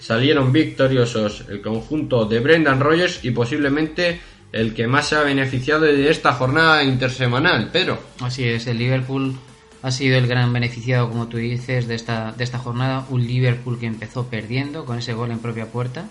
Salieron 0.00 0.52
victoriosos 0.52 1.44
el 1.48 1.60
conjunto 1.60 2.24
de 2.24 2.40
Brendan 2.40 2.80
Rodgers 2.80 3.24
y 3.24 3.30
posiblemente 3.30 4.20
el 4.52 4.72
que 4.74 4.86
más 4.86 5.08
se 5.08 5.16
ha 5.16 5.22
beneficiado 5.22 5.82
de 5.82 6.10
esta 6.10 6.32
jornada 6.32 6.84
intersemanal, 6.84 7.70
pero 7.72 7.98
Así 8.20 8.44
es, 8.44 8.66
el 8.66 8.78
Liverpool 8.78 9.34
ha 9.84 9.90
sido 9.90 10.16
el 10.16 10.26
gran 10.26 10.50
beneficiado, 10.50 11.10
como 11.10 11.28
tú 11.28 11.36
dices, 11.36 11.86
de 11.86 11.94
esta, 11.94 12.32
de 12.32 12.42
esta 12.42 12.58
jornada. 12.58 13.04
Un 13.10 13.26
Liverpool 13.26 13.78
que 13.78 13.84
empezó 13.84 14.28
perdiendo 14.28 14.86
con 14.86 14.98
ese 14.98 15.12
gol 15.12 15.30
en 15.30 15.40
propia 15.40 15.66
puerta. 15.66 16.06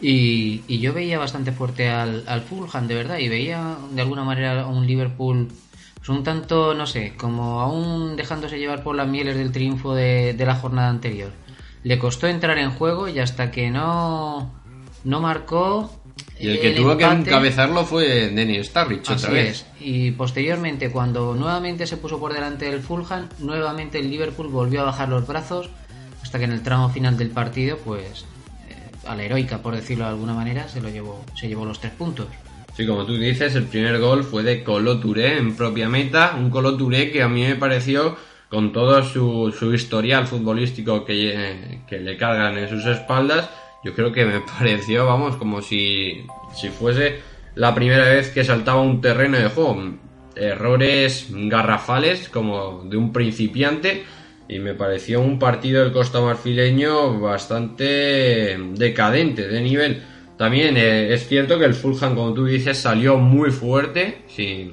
Y, 0.00 0.62
y 0.66 0.78
yo 0.78 0.94
veía 0.94 1.18
bastante 1.18 1.52
fuerte 1.52 1.90
al, 1.90 2.24
al 2.26 2.40
Fulham, 2.40 2.88
de 2.88 2.94
verdad, 2.94 3.18
y 3.18 3.28
veía 3.28 3.76
de 3.90 4.00
alguna 4.00 4.24
manera 4.24 4.62
a 4.62 4.66
un 4.66 4.86
Liverpool 4.86 5.48
pues 5.96 6.08
un 6.08 6.24
tanto, 6.24 6.72
no 6.72 6.86
sé, 6.86 7.12
como 7.18 7.60
aún 7.60 8.16
dejándose 8.16 8.58
llevar 8.58 8.82
por 8.82 8.96
las 8.96 9.08
mieles 9.08 9.36
del 9.36 9.52
triunfo 9.52 9.94
de, 9.94 10.32
de 10.32 10.46
la 10.46 10.54
jornada 10.54 10.88
anterior. 10.88 11.32
Le 11.82 11.98
costó 11.98 12.28
entrar 12.28 12.56
en 12.56 12.70
juego 12.70 13.08
y 13.08 13.18
hasta 13.18 13.50
que 13.50 13.70
no, 13.70 14.54
no 15.04 15.20
marcó... 15.20 15.90
y 16.38 16.48
el 16.48 16.60
que 16.60 16.68
el 16.68 16.76
tuvo 16.76 16.96
que 16.96 17.04
encabezarlo 17.04 17.84
fue 17.84 18.28
Dennis 18.28 18.68
Starrich 18.68 19.08
otra 19.10 19.30
vez. 19.30 19.50
es. 19.50 19.66
Y 19.80 20.10
posteriormente, 20.12 20.90
cuando 20.90 21.34
nuevamente 21.34 21.86
se 21.86 21.96
puso 21.96 22.18
por 22.18 22.32
delante 22.32 22.70
del 22.70 22.80
Fulham, 22.80 23.28
nuevamente 23.38 23.98
el 23.98 24.10
Liverpool 24.10 24.48
volvió 24.48 24.82
a 24.82 24.84
bajar 24.84 25.08
los 25.08 25.26
brazos 25.26 25.70
hasta 26.22 26.38
que 26.38 26.44
en 26.44 26.52
el 26.52 26.62
tramo 26.62 26.88
final 26.90 27.16
del 27.16 27.30
partido, 27.30 27.78
pues 27.78 28.26
eh, 28.68 29.06
a 29.06 29.14
la 29.14 29.22
heroica, 29.22 29.58
por 29.58 29.74
decirlo 29.74 30.04
de 30.04 30.10
alguna 30.10 30.34
manera, 30.34 30.68
se 30.68 30.80
lo 30.80 30.88
llevó, 30.88 31.24
se 31.34 31.48
llevó 31.48 31.64
los 31.64 31.80
tres 31.80 31.92
puntos. 31.92 32.26
Sí, 32.76 32.86
como 32.86 33.06
tú 33.06 33.16
dices, 33.16 33.54
el 33.54 33.64
primer 33.64 33.98
gol 33.98 34.22
fue 34.22 34.42
de 34.42 34.62
Colo 34.62 34.98
Touré 34.98 35.38
en 35.38 35.56
propia 35.56 35.88
meta, 35.88 36.34
un 36.38 36.50
Colo 36.50 36.76
Touré 36.76 37.10
que 37.10 37.22
a 37.22 37.28
mí 37.28 37.42
me 37.42 37.56
pareció, 37.56 38.16
con 38.50 38.72
todo 38.72 39.02
su, 39.02 39.54
su 39.58 39.72
historial 39.72 40.26
futbolístico 40.26 41.04
que, 41.04 41.32
eh, 41.34 41.80
que 41.88 41.98
le 41.98 42.16
cargan 42.18 42.58
en 42.58 42.68
sus 42.68 42.84
espaldas, 42.84 43.48
yo 43.86 43.94
creo 43.94 44.12
que 44.12 44.24
me 44.24 44.40
pareció, 44.58 45.06
vamos, 45.06 45.36
como 45.36 45.62
si, 45.62 46.26
si 46.54 46.68
fuese 46.70 47.20
la 47.54 47.74
primera 47.74 48.04
vez 48.04 48.30
que 48.30 48.44
saltaba 48.44 48.82
un 48.82 49.00
terreno 49.00 49.38
de 49.38 49.48
juego. 49.48 49.94
Errores 50.34 51.28
garrafales 51.30 52.28
como 52.28 52.82
de 52.84 52.98
un 52.98 53.10
principiante 53.10 54.04
y 54.48 54.58
me 54.58 54.74
pareció 54.74 55.22
un 55.22 55.38
partido 55.38 55.82
del 55.82 55.92
Costa 55.92 56.20
Marfileño 56.20 57.18
bastante 57.20 58.58
decadente 58.74 59.48
de 59.48 59.60
nivel. 59.62 60.02
También 60.36 60.76
eh, 60.76 61.14
es 61.14 61.26
cierto 61.26 61.58
que 61.58 61.64
el 61.64 61.72
Fulham, 61.72 62.14
como 62.14 62.34
tú 62.34 62.44
dices, 62.44 62.76
salió 62.76 63.16
muy 63.16 63.50
fuerte. 63.50 64.18
Sí, 64.28 64.72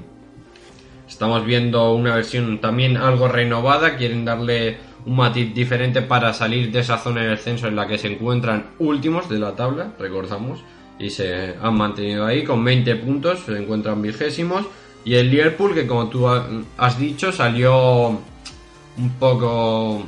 estamos 1.08 1.46
viendo 1.46 1.94
una 1.94 2.16
versión 2.16 2.60
también 2.60 2.98
algo 2.98 3.30
renovada. 3.30 3.96
Quieren 3.96 4.26
darle 4.26 4.76
un 5.06 5.16
matiz 5.16 5.54
diferente 5.54 6.02
para 6.02 6.34
salir 6.34 6.72
de 6.72 6.80
esa 6.80 6.98
zona 6.98 7.22
de 7.22 7.28
descenso 7.30 7.68
en 7.68 7.76
la 7.76 7.88
que 7.88 7.98
se 7.98 8.08
encuentran 8.12 8.68
últimos 8.80 9.30
de 9.30 9.40
la 9.40 9.56
tabla, 9.56 9.92
recordamos. 10.00 10.64
Y 11.00 11.10
se 11.10 11.56
han 11.62 11.76
mantenido 11.76 12.26
ahí 12.26 12.44
con 12.44 12.64
20 12.64 12.96
puntos, 12.98 13.40
se 13.46 13.58
encuentran 13.58 14.02
vigésimos. 14.02 14.66
Y 15.04 15.16
el 15.16 15.30
Liverpool, 15.32 15.74
que 15.74 15.86
como 15.88 16.08
tú 16.08 16.28
ha- 16.30 16.48
has 16.78 16.98
dicho, 16.98 17.32
salió 17.32 18.10
un 18.10 19.10
poco 19.20 20.04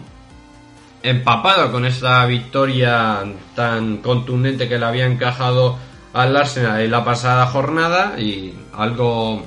empapado 1.04 1.72
con 1.72 1.86
esa 1.86 2.26
victoria 2.26 3.24
tan 3.56 3.98
contundente 3.98 4.68
que 4.68 4.80
le 4.80 4.86
había 4.86 5.06
encajado 5.06 5.78
al 6.14 6.36
Arsenal 6.36 6.82
en 6.82 6.92
la 6.92 7.04
pasada 7.04 7.46
jornada 7.48 8.20
y 8.20 8.54
algo 8.74 9.46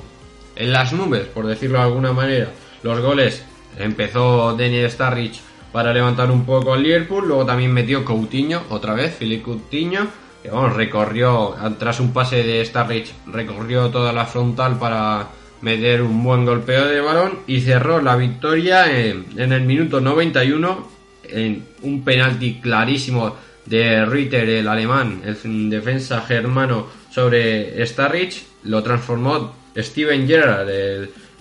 en 0.55 0.71
las 0.71 0.93
nubes, 0.93 1.25
por 1.27 1.47
decirlo 1.47 1.79
de 1.79 1.85
alguna 1.85 2.13
manera. 2.13 2.49
Los 2.83 2.99
goles 3.01 3.43
empezó 3.77 4.55
Daniel 4.57 4.89
Starrich 4.89 5.41
para 5.71 5.93
levantar 5.93 6.31
un 6.31 6.45
poco 6.45 6.73
al 6.73 6.83
Liverpool, 6.83 7.27
luego 7.27 7.45
también 7.45 7.73
metió 7.73 8.03
Coutinho, 8.03 8.63
otra 8.69 8.93
vez, 8.93 9.15
Philip 9.15 9.43
Coutinho, 9.43 10.07
que 10.41 10.49
vamos, 10.49 10.75
recorrió, 10.75 11.55
tras 11.77 11.99
un 11.99 12.11
pase 12.11 12.43
de 12.43 12.65
Starrich, 12.65 13.13
recorrió 13.27 13.89
toda 13.89 14.11
la 14.11 14.25
frontal 14.25 14.79
para, 14.79 15.27
meter 15.61 16.01
un 16.01 16.23
buen 16.23 16.45
golpeo 16.45 16.85
de 16.85 17.01
balón 17.01 17.39
y 17.47 17.61
cerró 17.61 18.01
la 18.01 18.15
victoria 18.15 18.85
en, 18.91 19.51
el 19.51 19.61
minuto 19.61 19.99
91 19.99 20.87
en 21.23 21.65
un 21.81 22.03
penalti 22.03 22.59
clarísimo 22.61 23.35
de 23.65 24.05
Ritter, 24.05 24.49
el 24.49 24.67
alemán, 24.67 25.21
el 25.25 25.69
defensa 25.69 26.21
germano 26.21 26.87
sobre 27.11 27.85
Starrich, 27.85 28.43
lo 28.63 28.81
transformó 28.81 29.53
Steven 29.77 30.27
Gerrard, 30.27 30.69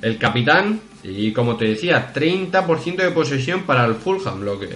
el 0.03 0.19
capitán, 0.19 0.81
y 1.05 1.33
como 1.33 1.57
te 1.57 1.67
decía, 1.67 2.13
30% 2.15 2.97
de 2.97 3.11
posesión 3.11 3.63
para 3.63 3.85
el 3.85 3.95
Fulham, 3.95 4.43
lo 4.43 4.59
que 4.59 4.69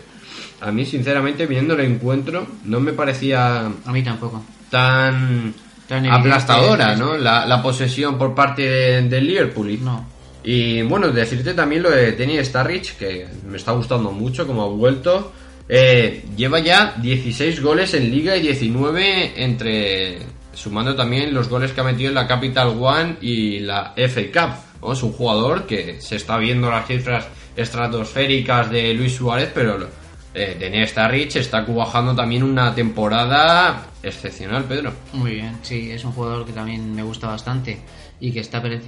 a 0.60 0.70
mí 0.70 0.84
sinceramente 0.86 1.46
viendo 1.46 1.74
el 1.74 1.80
encuentro 1.80 2.46
no 2.64 2.78
me 2.80 2.92
parecía 2.92 3.66
A 3.66 3.92
mí 3.92 4.02
tampoco. 4.02 4.42
tan, 4.70 5.52
Tan 5.88 6.06
aplastadora, 6.06 6.94
¿no? 6.96 7.16
La, 7.16 7.44
la 7.46 7.60
posesión 7.62 8.16
por 8.16 8.34
parte 8.34 8.62
de- 8.62 9.02
del 9.02 9.26
Liverpool. 9.26 9.78
No. 9.82 10.06
Y 10.44 10.82
bueno, 10.82 11.08
decirte 11.10 11.54
también 11.54 11.82
lo 11.82 11.90
de 11.90 12.12
Tenny 12.12 12.42
Starrich, 12.44 12.96
que 12.96 13.26
me 13.48 13.56
está 13.58 13.72
gustando 13.72 14.10
mucho 14.12 14.46
como 14.46 14.62
ha 14.62 14.68
vuelto. 14.68 15.32
Eh, 15.68 16.24
lleva 16.36 16.58
ya 16.60 16.94
16 17.00 17.60
goles 17.62 17.94
en 17.94 18.10
Liga 18.10 18.36
y 18.36 18.42
19 18.42 19.32
entre. 19.42 20.18
Sumando 20.52 20.94
también 20.94 21.32
los 21.34 21.48
goles 21.48 21.72
que 21.72 21.80
ha 21.80 21.84
metido 21.84 22.08
en 22.10 22.14
la 22.14 22.26
Capital 22.26 22.76
One 22.78 23.16
y 23.20 23.60
la 23.60 23.94
FA 23.96 24.22
Cup. 24.32 24.90
Es 24.92 25.02
un 25.02 25.12
jugador 25.12 25.66
que 25.66 26.00
se 26.00 26.16
está 26.16 26.36
viendo 26.38 26.70
las 26.70 26.86
cifras 26.86 27.26
estratosféricas 27.56 28.70
de 28.70 28.94
Luis 28.94 29.14
Suárez, 29.14 29.50
pero 29.54 29.88
eh, 30.34 30.56
Tenny 30.58 30.86
Starrich 30.86 31.36
está 31.36 31.64
cubajando 31.64 32.14
también 32.14 32.42
una 32.42 32.74
temporada 32.74 33.86
excepcional, 34.02 34.64
Pedro. 34.64 34.92
Muy 35.12 35.32
bien, 35.34 35.58
sí, 35.62 35.90
es 35.90 36.04
un 36.04 36.12
jugador 36.12 36.44
que 36.46 36.52
también 36.52 36.94
me 36.94 37.02
gusta 37.02 37.28
bastante 37.28 37.80
y 38.20 38.32
que 38.32 38.40
está 38.40 38.60
pre- 38.62 38.80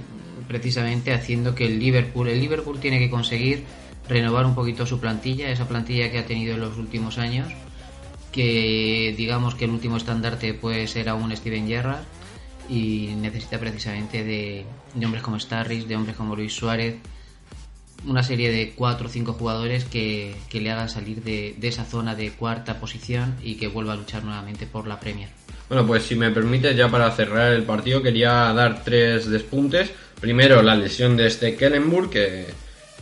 precisamente 0.47 1.13
haciendo 1.13 1.53
que 1.55 1.65
el 1.65 1.79
Liverpool, 1.79 2.27
el 2.29 2.39
Liverpool 2.39 2.79
tiene 2.79 2.99
que 2.99 3.09
conseguir 3.09 3.63
renovar 4.07 4.45
un 4.45 4.53
poquito 4.55 4.85
su 4.85 4.99
plantilla, 4.99 5.49
esa 5.49 5.67
plantilla 5.67 6.11
que 6.11 6.19
ha 6.19 6.25
tenido 6.25 6.53
en 6.55 6.61
los 6.61 6.77
últimos 6.77 7.17
años, 7.17 7.47
que 8.35 9.15
digamos 9.17 9.55
que 9.55 9.63
el 9.63 9.71
último 9.71 9.95
estandarte 9.95 10.53
puede 10.53 10.87
ser 10.87 11.07
aún 11.07 11.33
Steven 11.33 11.67
Gerrard 11.67 12.03
y 12.69 13.13
necesita 13.15 13.57
precisamente 13.57 14.25
de, 14.25 14.65
hombres 15.01 15.23
como 15.23 15.39
Starris, 15.39 15.87
de 15.87 15.95
hombres 15.95 16.17
como 16.17 16.35
Luis 16.35 16.53
Suárez, 16.53 16.97
una 18.05 18.23
serie 18.23 18.51
de 18.51 18.73
cuatro 18.75 19.07
o 19.07 19.09
cinco 19.09 19.33
jugadores 19.33 19.85
que, 19.85 20.35
que 20.49 20.59
le 20.59 20.69
hagan 20.69 20.89
salir 20.89 21.23
de, 21.23 21.55
de 21.57 21.67
esa 21.69 21.85
zona 21.85 22.13
de 22.13 22.31
cuarta 22.31 22.77
posición 22.81 23.35
y 23.41 23.55
que 23.55 23.69
vuelva 23.69 23.93
a 23.93 23.95
luchar 23.95 24.25
nuevamente 24.25 24.67
por 24.67 24.85
la 24.85 24.99
Premier. 24.99 25.29
Bueno, 25.69 25.87
pues 25.87 26.03
si 26.03 26.15
me 26.15 26.29
permite, 26.29 26.75
ya 26.75 26.89
para 26.89 27.09
cerrar 27.11 27.53
el 27.53 27.63
partido, 27.63 28.03
quería 28.03 28.51
dar 28.53 28.83
tres 28.83 29.27
despuntes. 29.29 29.91
Primero, 30.19 30.61
la 30.61 30.75
lesión 30.75 31.15
de 31.15 31.27
este 31.27 31.55
Kellenburg, 31.55 32.09
que, 32.09 32.47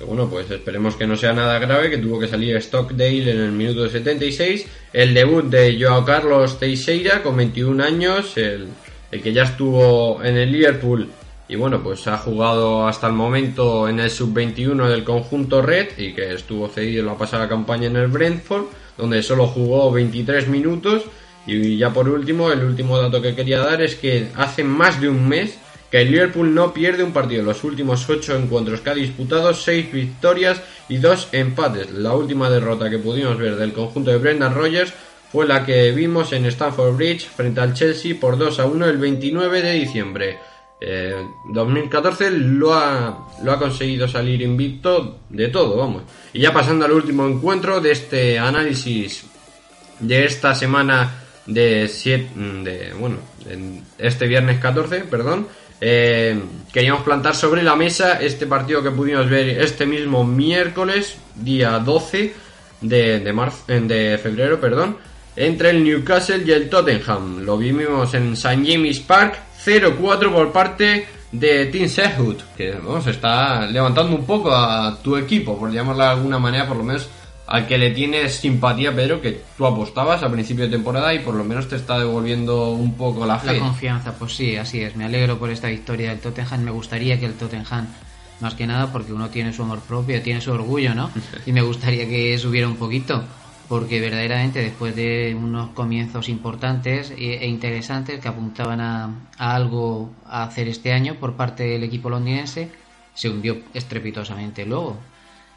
bueno, 0.05 0.29
pues 0.29 0.49
esperemos 0.51 0.95
que 0.95 1.07
no 1.07 1.15
sea 1.15 1.33
nada 1.33 1.59
grave, 1.59 1.89
que 1.89 1.97
tuvo 1.97 2.19
que 2.19 2.27
salir 2.27 2.61
Stockdale 2.61 3.31
en 3.31 3.39
el 3.39 3.51
minuto 3.51 3.87
76. 3.87 4.65
El 4.91 5.13
debut 5.13 5.45
de 5.45 5.77
Joao 5.79 6.03
Carlos 6.03 6.59
Teixeira, 6.59 7.23
con 7.23 7.37
21 7.37 7.83
años, 7.83 8.37
el, 8.37 8.67
el 9.11 9.21
que 9.21 9.33
ya 9.33 9.43
estuvo 9.43 10.23
en 10.23 10.37
el 10.37 10.51
Liverpool 10.51 11.09
y 11.47 11.55
bueno, 11.55 11.83
pues 11.83 12.07
ha 12.07 12.17
jugado 12.17 12.87
hasta 12.87 13.07
el 13.07 13.13
momento 13.13 13.87
en 13.89 13.99
el 13.99 14.09
sub-21 14.09 14.87
del 14.87 15.03
conjunto 15.03 15.61
Red 15.61 15.89
y 15.97 16.13
que 16.13 16.33
estuvo 16.33 16.67
cedido 16.69 17.01
en 17.01 17.07
la 17.07 17.17
pasada 17.17 17.49
campaña 17.49 17.87
en 17.87 17.97
el 17.97 18.07
Brentford, 18.07 18.65
donde 18.97 19.21
solo 19.21 19.47
jugó 19.47 19.91
23 19.91 20.47
minutos. 20.47 21.03
Y 21.45 21.77
ya 21.77 21.91
por 21.91 22.07
último, 22.07 22.51
el 22.51 22.63
último 22.63 22.97
dato 22.97 23.21
que 23.21 23.35
quería 23.35 23.59
dar 23.59 23.81
es 23.81 23.95
que 23.95 24.29
hace 24.35 24.63
más 24.63 25.01
de 25.01 25.09
un 25.09 25.27
mes 25.27 25.59
que 25.93 26.01
el 26.01 26.09
Liverpool 26.09 26.55
no 26.55 26.73
pierde 26.73 27.03
un 27.03 27.13
partido 27.13 27.43
los 27.43 27.63
últimos 27.63 28.09
8 28.09 28.35
encuentros 28.35 28.81
que 28.81 28.89
ha 28.89 28.95
disputado, 28.95 29.53
6 29.53 29.91
victorias 29.91 30.59
y 30.89 30.97
2 30.97 31.29
empates. 31.33 31.91
La 31.91 32.13
última 32.13 32.49
derrota 32.49 32.89
que 32.89 32.97
pudimos 32.97 33.37
ver 33.37 33.57
del 33.57 33.73
conjunto 33.73 34.09
de 34.09 34.17
Brendan 34.17 34.55
Rodgers 34.55 34.91
fue 35.31 35.45
la 35.45 35.63
que 35.63 35.91
vimos 35.91 36.33
en 36.33 36.47
Stamford 36.47 36.95
Bridge 36.95 37.27
frente 37.27 37.61
al 37.61 37.75
Chelsea 37.75 38.15
por 38.19 38.39
2 38.39 38.59
a 38.59 38.65
1 38.65 38.87
el 38.87 38.97
29 38.97 39.61
de 39.61 39.71
diciembre. 39.73 40.39
Eh, 40.81 41.13
2014 41.53 42.31
lo 42.31 42.73
ha, 42.73 43.27
lo 43.43 43.51
ha 43.51 43.59
conseguido 43.59 44.07
salir 44.07 44.41
invicto 44.41 45.19
de 45.29 45.49
todo, 45.49 45.77
vamos. 45.77 46.01
Y 46.33 46.39
ya 46.39 46.51
pasando 46.51 46.85
al 46.85 46.91
último 46.91 47.27
encuentro 47.27 47.81
de 47.81 47.91
este 47.91 48.39
análisis 48.39 49.25
de 49.99 50.25
esta 50.25 50.55
semana 50.55 51.19
de, 51.45 51.87
siete, 51.87 52.31
de 52.35 52.93
bueno, 52.97 53.17
en 53.47 53.83
este 53.99 54.27
viernes 54.27 54.59
14, 54.59 55.01
perdón, 55.01 55.47
eh, 55.81 56.39
queríamos 56.71 57.03
plantar 57.03 57.35
sobre 57.35 57.63
la 57.63 57.75
mesa 57.75 58.21
este 58.21 58.47
partido 58.47 58.81
que 58.81 58.91
pudimos 58.91 59.29
ver 59.29 59.61
este 59.61 59.85
mismo 59.85 60.23
miércoles, 60.23 61.17
día 61.35 61.79
12 61.79 62.33
de, 62.81 64.19
febrero, 64.21 64.59
perdón, 64.59 64.97
entre 65.35 65.71
el 65.71 65.83
Newcastle 65.83 66.43
y 66.45 66.51
el 66.51 66.69
Tottenham. 66.69 67.43
Lo 67.43 67.57
vimos 67.57 68.13
en 68.13 68.33
St. 68.33 68.63
James 68.65 68.99
Park, 68.99 69.39
0-4 69.65 70.31
por 70.31 70.51
parte 70.51 71.07
de 71.31 71.65
Tim 71.67 71.87
Sherwood, 71.87 72.37
que 72.55 72.71
vamos, 72.71 73.07
está 73.07 73.65
levantando 73.65 74.15
un 74.15 74.25
poco 74.25 74.53
a 74.53 74.99
tu 75.01 75.17
equipo, 75.17 75.57
por 75.57 75.71
llamarlo 75.71 76.03
de 76.03 76.09
alguna 76.09 76.39
manera, 76.39 76.67
por 76.67 76.77
lo 76.77 76.83
menos 76.83 77.09
al 77.45 77.67
que 77.67 77.77
le 77.77 77.91
tienes 77.91 78.35
simpatía, 78.35 78.95
Pedro, 78.95 79.21
que 79.21 79.41
tú 79.57 79.65
apostabas 79.65 80.23
a 80.23 80.31
principio 80.31 80.65
de 80.65 80.71
temporada 80.71 81.13
y 81.13 81.19
por 81.19 81.35
lo 81.35 81.43
menos 81.43 81.67
te 81.67 81.75
está 81.75 81.99
devolviendo 81.99 82.71
un 82.71 82.95
poco 82.95 83.25
la 83.25 83.39
fe. 83.39 83.53
La 83.53 83.59
confianza, 83.59 84.13
pues 84.17 84.35
sí, 84.35 84.55
así 84.55 84.81
es. 84.81 84.95
Me 84.95 85.05
alegro 85.05 85.37
por 85.37 85.49
esta 85.49 85.67
victoria 85.67 86.09
del 86.09 86.19
Tottenham. 86.19 86.61
Me 86.61 86.71
gustaría 86.71 87.19
que 87.19 87.25
el 87.25 87.33
Tottenham, 87.33 87.87
más 88.39 88.55
que 88.55 88.65
nada 88.65 88.91
porque 88.91 89.11
uno 89.11 89.29
tiene 89.29 89.51
su 89.51 89.63
amor 89.63 89.81
propio, 89.81 90.21
tiene 90.21 90.39
su 90.39 90.51
orgullo, 90.51 90.95
¿no? 90.95 91.11
Y 91.45 91.51
me 91.51 91.61
gustaría 91.61 92.07
que 92.07 92.37
subiera 92.37 92.67
un 92.67 92.77
poquito, 92.77 93.23
porque 93.67 93.99
verdaderamente 93.99 94.61
después 94.61 94.95
de 94.95 95.35
unos 95.37 95.71
comienzos 95.71 96.29
importantes 96.29 97.11
e 97.11 97.43
e 97.43 97.47
interesantes 97.47 98.21
que 98.21 98.27
apuntaban 98.29 98.79
a, 98.79 99.09
a 99.37 99.55
algo 99.55 100.11
a 100.25 100.43
hacer 100.43 100.69
este 100.69 100.93
año 100.93 101.15
por 101.15 101.33
parte 101.33 101.63
del 101.63 101.83
equipo 101.83 102.09
londinense, 102.09 102.71
se 103.13 103.29
hundió 103.29 103.57
estrepitosamente 103.73 104.65
luego. 104.65 104.97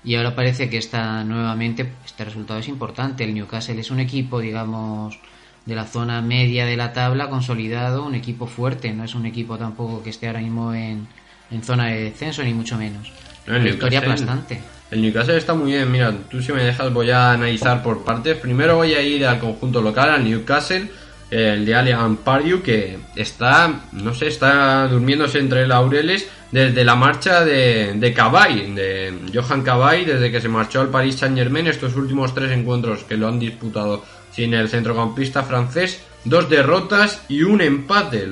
Y 0.06 0.14
ahora 0.14 0.34
parece 0.34 0.70
que 0.70 0.78
está 0.78 1.22
nuevamente, 1.24 1.86
este 2.04 2.24
resultado 2.24 2.60
es 2.60 2.68
importante. 2.68 3.24
El 3.24 3.34
Newcastle 3.34 3.78
es 3.80 3.90
un 3.90 4.00
equipo, 4.00 4.40
digamos, 4.40 5.18
de 5.66 5.74
la 5.74 5.84
zona 5.84 6.22
media 6.22 6.64
de 6.64 6.76
la 6.76 6.92
tabla, 6.92 7.28
consolidado, 7.28 8.06
un 8.06 8.14
equipo 8.14 8.46
fuerte, 8.46 8.92
no 8.94 9.02
es 9.04 9.14
un 9.16 9.26
equipo 9.26 9.58
tampoco 9.58 10.02
que 10.04 10.10
esté 10.10 10.28
ahora 10.28 10.38
mismo 10.40 10.72
en, 10.72 11.08
en 11.50 11.62
zona 11.62 11.88
de 11.88 12.04
descenso, 12.04 12.42
ni 12.44 12.54
mucho 12.54 12.78
menos. 12.78 13.12
No, 13.48 13.56
el 13.56 13.64
Victoria 13.64 14.00
Newcastle- 14.00 14.04
aplastante. 14.12 14.60
El 14.92 15.02
Newcastle 15.02 15.36
está 15.36 15.54
muy 15.54 15.72
bien, 15.72 15.90
mira, 15.90 16.14
tú 16.30 16.40
si 16.40 16.52
me 16.52 16.62
dejas 16.62 16.92
voy 16.92 17.10
a 17.10 17.32
analizar 17.32 17.82
por 17.82 18.04
partes. 18.04 18.36
Primero 18.36 18.76
voy 18.76 18.94
a 18.94 19.02
ir 19.02 19.26
al 19.26 19.40
conjunto 19.40 19.82
local, 19.82 20.10
al 20.10 20.22
Newcastle, 20.22 20.88
el 21.30 21.64
de 21.64 21.74
Allianz 21.74 22.18
Pardew, 22.20 22.62
que 22.62 22.98
está, 23.16 23.80
no 23.92 24.14
sé, 24.14 24.28
está 24.28 24.86
durmiéndose 24.88 25.38
entre 25.38 25.66
laureles 25.66 26.28
desde 26.52 26.84
la 26.84 26.94
marcha 26.94 27.44
de, 27.44 27.94
de 27.94 28.14
Cabaye, 28.14 28.72
de 28.72 29.14
Johan 29.34 29.62
Cabaye, 29.62 30.04
desde 30.04 30.30
que 30.30 30.40
se 30.40 30.48
marchó 30.48 30.80
al 30.80 30.88
Paris 30.88 31.16
Saint 31.16 31.36
Germain, 31.36 31.66
estos 31.66 31.96
últimos 31.96 32.34
tres 32.34 32.52
encuentros 32.52 33.04
que 33.04 33.16
lo 33.16 33.26
han 33.26 33.38
disputado 33.38 34.04
sin 34.30 34.54
el 34.54 34.68
centrocampista 34.68 35.42
francés, 35.42 36.02
dos 36.24 36.48
derrotas 36.48 37.22
y 37.28 37.42
un 37.42 37.60
empate. 37.60 38.28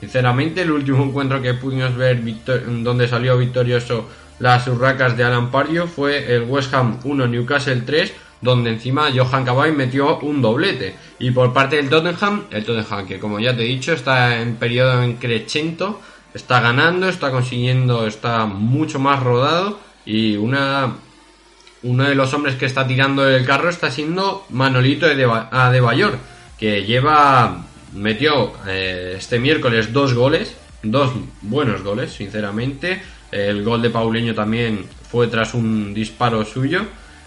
Sinceramente, 0.00 0.62
el 0.62 0.70
último 0.70 1.04
encuentro 1.04 1.42
que 1.42 1.54
pudimos 1.54 1.96
ver 1.96 2.20
donde 2.82 3.08
salió 3.08 3.36
victorioso 3.36 4.08
las 4.38 4.66
urracas 4.66 5.16
de 5.16 5.22
Alan 5.22 5.50
Pardew 5.50 5.86
fue 5.86 6.34
el 6.34 6.42
West 6.42 6.74
Ham 6.74 6.98
1 7.04 7.28
Newcastle 7.28 7.82
3 7.82 8.12
donde 8.42 8.70
encima 8.70 9.08
Johan 9.14 9.44
Cabaye 9.44 9.72
metió 9.72 10.18
un 10.18 10.42
doblete 10.42 10.94
y 11.18 11.30
por 11.30 11.52
parte 11.54 11.76
del 11.76 11.88
Tottenham 11.88 12.44
el 12.50 12.64
Tottenham 12.64 13.06
que 13.06 13.18
como 13.18 13.40
ya 13.40 13.56
te 13.56 13.62
he 13.62 13.66
dicho 13.68 13.92
está 13.94 14.40
en 14.42 14.56
periodo 14.56 15.02
en 15.02 15.14
crescento 15.14 16.00
está 16.34 16.60
ganando 16.60 17.08
está 17.08 17.30
consiguiendo 17.30 18.06
está 18.06 18.44
mucho 18.46 18.98
más 18.98 19.22
rodado 19.22 19.78
y 20.04 20.36
una 20.36 20.94
uno 21.84 22.04
de 22.04 22.14
los 22.14 22.32
hombres 22.34 22.56
que 22.56 22.66
está 22.66 22.86
tirando 22.86 23.28
el 23.28 23.44
carro 23.44 23.68
está 23.68 23.90
siendo 23.90 24.44
Manolito 24.50 25.06
Adeba- 25.06 25.48
Adebayor, 25.50 26.16
que 26.56 26.84
lleva, 26.84 27.64
metió 27.92 28.52
eh, 28.68 29.14
este 29.18 29.40
miércoles 29.40 29.92
dos 29.92 30.14
goles, 30.14 30.56
dos 30.84 31.10
buenos 31.40 31.82
goles, 31.82 32.12
sinceramente. 32.12 33.02
El 33.32 33.64
gol 33.64 33.82
de 33.82 33.90
Paulinho 33.90 34.32
también 34.32 34.84
fue 35.10 35.26
tras 35.26 35.54
un 35.54 35.92
disparo 35.92 36.44
suyo. 36.44 36.82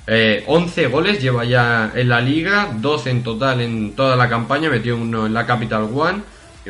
Eh, 0.08 0.44
11 0.48 0.88
goles 0.88 1.22
lleva 1.22 1.46
ya 1.46 1.91
en 1.96 2.10
la 2.10 2.22
liga, 2.22 2.70
12 2.76 3.10
en 3.10 3.24
total 3.24 3.62
en 3.62 3.94
toda 3.94 4.15
la 4.15 4.30
campaña, 4.30 4.70
metió 4.70 4.96
uno 4.96 5.26
en 5.26 5.34
la 5.34 5.46
Capital 5.46 5.89
One. 5.94 6.22
Y 6.65 6.70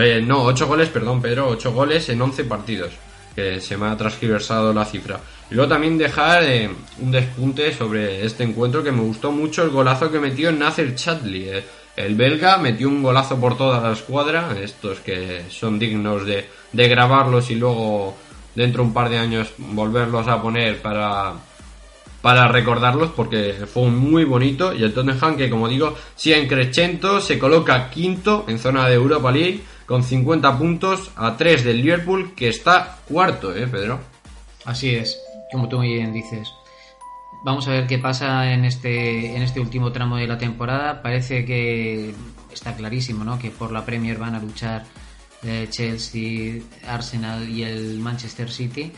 eh, 0.00 0.22
no, 0.24 0.42
8 0.44 0.66
goles, 0.66 0.88
perdón 0.88 1.20
Pedro, 1.20 1.48
8 1.48 1.72
goles 1.72 2.08
en 2.08 2.20
11 2.20 2.44
partidos 2.44 2.92
que 3.34 3.60
se 3.60 3.76
me 3.76 3.86
ha 3.86 3.96
transgiversado 3.96 4.72
la 4.72 4.84
cifra. 4.84 5.20
Y 5.50 5.54
luego 5.54 5.70
también 5.70 5.98
dejar 5.98 6.44
eh, 6.44 6.70
un 7.00 7.10
despunte 7.10 7.72
sobre 7.72 8.24
este 8.24 8.44
encuentro 8.44 8.82
que 8.82 8.92
me 8.92 9.02
gustó 9.02 9.32
mucho 9.32 9.62
el 9.62 9.70
golazo 9.70 10.10
que 10.10 10.20
metió 10.20 10.52
Nasser 10.52 10.94
Chadli, 10.94 11.48
eh, 11.48 11.64
el 11.96 12.14
belga 12.14 12.56
metió 12.58 12.88
un 12.88 13.02
golazo 13.02 13.38
por 13.38 13.56
toda 13.56 13.80
la 13.80 13.92
escuadra, 13.92 14.56
estos 14.62 15.00
que 15.00 15.44
son 15.50 15.78
dignos 15.78 16.24
de, 16.24 16.48
de 16.72 16.88
grabarlos 16.88 17.50
y 17.50 17.56
luego 17.56 18.16
dentro 18.54 18.82
de 18.82 18.88
un 18.88 18.94
par 18.94 19.08
de 19.08 19.18
años 19.18 19.52
volverlos 19.58 20.26
a 20.28 20.40
poner 20.40 20.80
para, 20.80 21.34
para 22.22 22.48
recordarlos 22.48 23.10
porque 23.10 23.54
fue 23.72 23.90
muy 23.90 24.24
bonito 24.24 24.74
y 24.74 24.82
el 24.82 24.92
Tottenham 24.92 25.36
que 25.36 25.50
como 25.50 25.68
digo 25.68 25.96
sigue 26.16 26.38
en 26.38 26.48
crescendo, 26.48 27.20
se 27.20 27.38
coloca 27.38 27.90
quinto 27.90 28.44
en 28.48 28.58
zona 28.58 28.86
de 28.88 28.94
Europa 28.94 29.30
League 29.32 29.62
con 29.86 30.04
50 30.04 30.58
puntos 30.58 31.10
a 31.16 31.36
3 31.36 31.64
del 31.64 31.82
Liverpool 31.82 32.34
que 32.34 32.48
está 32.48 32.98
cuarto, 33.08 33.54
eh 33.54 33.66
Pedro. 33.66 33.98
Así 34.64 34.94
es, 34.94 35.18
como 35.50 35.68
tú 35.68 35.78
muy 35.78 35.94
bien 35.94 36.12
dices. 36.12 36.48
Vamos 37.42 37.66
a 37.66 37.70
ver 37.70 37.86
qué 37.86 37.98
pasa 37.98 38.52
en 38.52 38.66
este, 38.66 39.34
en 39.34 39.42
este 39.42 39.60
último 39.60 39.92
tramo 39.92 40.16
de 40.16 40.26
la 40.26 40.36
temporada. 40.36 41.00
Parece 41.00 41.46
que 41.46 42.14
está 42.52 42.76
clarísimo, 42.76 43.24
¿no? 43.24 43.38
Que 43.38 43.50
por 43.50 43.72
la 43.72 43.84
Premier 43.86 44.18
van 44.18 44.34
a 44.34 44.40
luchar 44.40 44.84
eh, 45.42 45.66
Chelsea, 45.70 46.60
Arsenal 46.86 47.48
y 47.48 47.62
el 47.62 47.98
Manchester 47.98 48.50
City. 48.50 48.92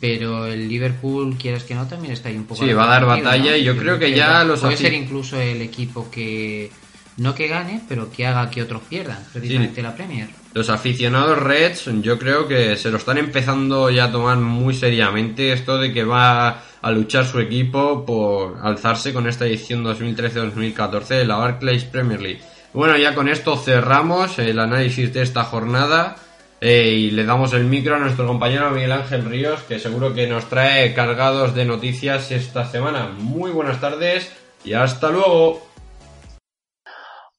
Pero 0.00 0.46
el 0.46 0.66
Liverpool, 0.68 1.36
quieras 1.36 1.64
que 1.64 1.74
no, 1.74 1.86
también 1.86 2.14
está 2.14 2.30
ahí 2.30 2.36
un 2.36 2.44
poco. 2.44 2.64
Sí, 2.64 2.72
va 2.72 2.84
a 2.84 2.86
dar 2.86 3.04
batalla 3.04 3.56
y 3.56 3.64
yo 3.64 3.76
creo 3.76 3.98
que 3.98 4.12
ya 4.12 4.42
los 4.44 4.60
Puede 4.60 4.76
ser 4.76 4.94
incluso 4.94 5.38
el 5.38 5.60
equipo 5.60 6.10
que 6.10 6.70
no 7.18 7.34
que 7.34 7.48
gane, 7.48 7.82
pero 7.86 8.10
que 8.10 8.26
haga 8.26 8.50
que 8.50 8.62
otros 8.62 8.80
pierdan, 8.88 9.18
precisamente 9.30 9.82
la 9.82 9.94
Premier. 9.94 10.28
Los 10.54 10.70
aficionados 10.70 11.38
Reds 11.38 11.90
yo 12.00 12.18
creo 12.18 12.48
que 12.48 12.76
se 12.76 12.90
lo 12.90 12.96
están 12.96 13.18
empezando 13.18 13.90
ya 13.90 14.04
a 14.04 14.12
tomar 14.12 14.38
muy 14.38 14.74
seriamente 14.74 15.52
esto 15.52 15.78
de 15.78 15.92
que 15.92 16.02
va 16.04 16.62
a 16.80 16.90
luchar 16.90 17.26
su 17.26 17.38
equipo 17.38 18.06
por 18.06 18.58
alzarse 18.62 19.12
con 19.12 19.28
esta 19.28 19.46
edición 19.46 19.84
2013-2014 19.84 21.08
de 21.08 21.24
la 21.26 21.36
Barclays 21.36 21.84
Premier 21.84 22.20
League. 22.20 22.40
Bueno, 22.72 22.96
ya 22.96 23.14
con 23.14 23.28
esto 23.28 23.56
cerramos 23.56 24.38
el 24.38 24.58
análisis 24.58 25.12
de 25.12 25.22
esta 25.22 25.44
jornada 25.44 26.16
eh, 26.60 26.90
y 26.90 27.10
le 27.10 27.24
damos 27.24 27.54
el 27.54 27.64
micro 27.64 27.96
a 27.96 27.98
nuestro 27.98 28.26
compañero 28.26 28.70
Miguel 28.70 28.92
Ángel 28.92 29.24
Ríos 29.24 29.62
que 29.62 29.78
seguro 29.78 30.12
que 30.12 30.26
nos 30.26 30.48
trae 30.50 30.92
cargados 30.92 31.54
de 31.54 31.64
noticias 31.64 32.30
esta 32.30 32.66
semana. 32.66 33.06
Muy 33.06 33.50
buenas 33.50 33.80
tardes 33.80 34.30
y 34.64 34.74
hasta 34.74 35.10
luego. 35.10 35.66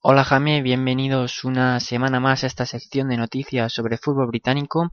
Hola 0.01 0.23
Jaime, 0.23 0.63
bienvenidos 0.63 1.43
una 1.43 1.79
semana 1.79 2.19
más 2.19 2.43
a 2.43 2.47
esta 2.47 2.65
sección 2.65 3.09
de 3.09 3.17
noticias 3.17 3.71
sobre 3.71 3.99
fútbol 3.99 4.27
británico. 4.27 4.91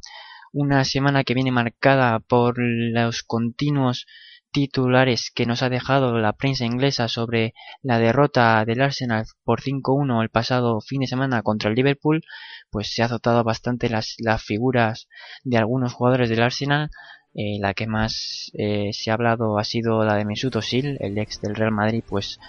Una 0.52 0.84
semana 0.84 1.24
que 1.24 1.32
viene 1.32 1.50
marcada 1.50 2.20
por 2.20 2.56
los 2.58 3.22
continuos 3.22 4.04
titulares 4.50 5.30
que 5.34 5.46
nos 5.46 5.62
ha 5.62 5.68
dejado 5.68 6.18
la 6.18 6.32
prensa 6.32 6.64
inglesa 6.64 7.08
sobre 7.08 7.54
la 7.82 7.98
derrota 7.98 8.64
del 8.64 8.80
Arsenal 8.80 9.24
por 9.44 9.60
5-1 9.60 10.22
el 10.22 10.30
pasado 10.30 10.80
fin 10.80 11.00
de 11.00 11.06
semana 11.06 11.42
contra 11.42 11.70
el 11.70 11.76
Liverpool, 11.76 12.22
pues 12.70 12.92
se 12.94 13.02
ha 13.02 13.06
azotado 13.06 13.44
bastante 13.44 13.88
las, 13.88 14.16
las 14.18 14.42
figuras 14.42 15.08
de 15.44 15.58
algunos 15.58 15.92
jugadores 15.92 16.28
del 16.28 16.42
Arsenal. 16.42 16.90
Eh, 17.34 17.58
la 17.60 17.74
que 17.74 17.86
más 17.86 18.50
eh, 18.54 18.90
se 18.92 19.10
ha 19.10 19.14
hablado 19.14 19.58
ha 19.58 19.64
sido 19.64 20.04
la 20.04 20.16
de 20.16 20.24
Mesut 20.24 20.56
Özil, 20.56 20.96
el 21.00 21.18
ex 21.18 21.40
del 21.40 21.54
Real 21.54 21.70
Madrid, 21.70 22.02
pues 22.08 22.40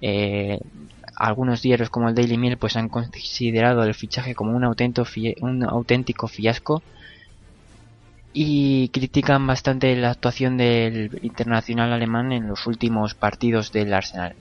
eh, 0.00 0.60
algunos 1.16 1.62
diarios 1.62 1.90
como 1.90 2.08
el 2.08 2.14
Daily 2.14 2.36
Mail 2.36 2.58
pues 2.58 2.76
han 2.76 2.88
considerado 2.88 3.82
el 3.82 3.94
fichaje 3.94 4.34
como 4.34 4.54
un, 4.54 4.64
un 4.64 5.64
auténtico 5.64 6.28
fiasco 6.28 6.82
y 8.38 8.90
critican 8.90 9.46
bastante 9.46 9.96
la 9.96 10.10
actuación 10.10 10.58
del 10.58 11.18
internacional 11.22 11.92
alemán 11.94 12.32
en 12.32 12.46
los 12.48 12.66
últimos 12.66 13.14
partidos 13.14 13.72
del 13.72 13.94
Arsenal. 13.94 14.36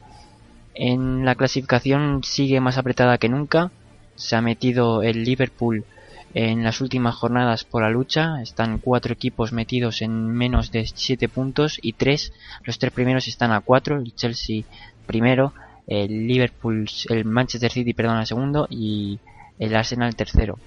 En 0.74 1.24
la 1.24 1.36
clasificación 1.36 2.22
sigue 2.22 2.60
más 2.60 2.78
apretada 2.78 3.18
que 3.18 3.30
nunca. 3.30 3.72
Se 4.16 4.36
ha 4.36 4.42
metido 4.42 5.04
el 5.04 5.24
Liverpool 5.24 5.86
en 6.34 6.64
las 6.64 6.82
últimas 6.82 7.16
jornadas 7.16 7.64
por 7.64 7.82
la 7.82 7.90
lucha. 7.90 8.42
Están 8.42 8.78
cuatro 8.80 9.14
equipos 9.14 9.54
metidos 9.54 10.02
en 10.02 10.28
menos 10.32 10.72
de 10.72 10.86
7 10.86 11.30
puntos 11.30 11.80
y 11.82 11.94
tres, 11.94 12.34
los 12.64 12.78
tres 12.78 12.92
primeros 12.92 13.28
están 13.28 13.52
a 13.52 13.62
4. 13.62 14.00
El 14.00 14.14
Chelsea 14.16 14.64
primero, 15.06 15.54
el 15.88 16.28
Liverpool, 16.28 16.88
el 17.10 17.26
Manchester 17.26 17.72
City, 17.72 17.94
perdón, 17.94 18.26
segundo 18.26 18.68
y 18.70 19.20
el 19.60 19.76
Arsenal 19.76 20.16
tercero. 20.16 20.60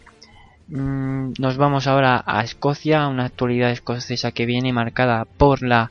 Mm, 0.69 1.33
Nos 1.39 1.57
vamos 1.57 1.87
ahora 1.87 2.23
a 2.27 2.43
Escocia, 2.43 3.07
una 3.09 3.27
actualidad 3.27 3.71
escocesa 3.71 4.33
que 4.33 4.47
viene 4.47 4.73
marcada 4.73 5.25
por 5.25 5.63
la 5.63 5.91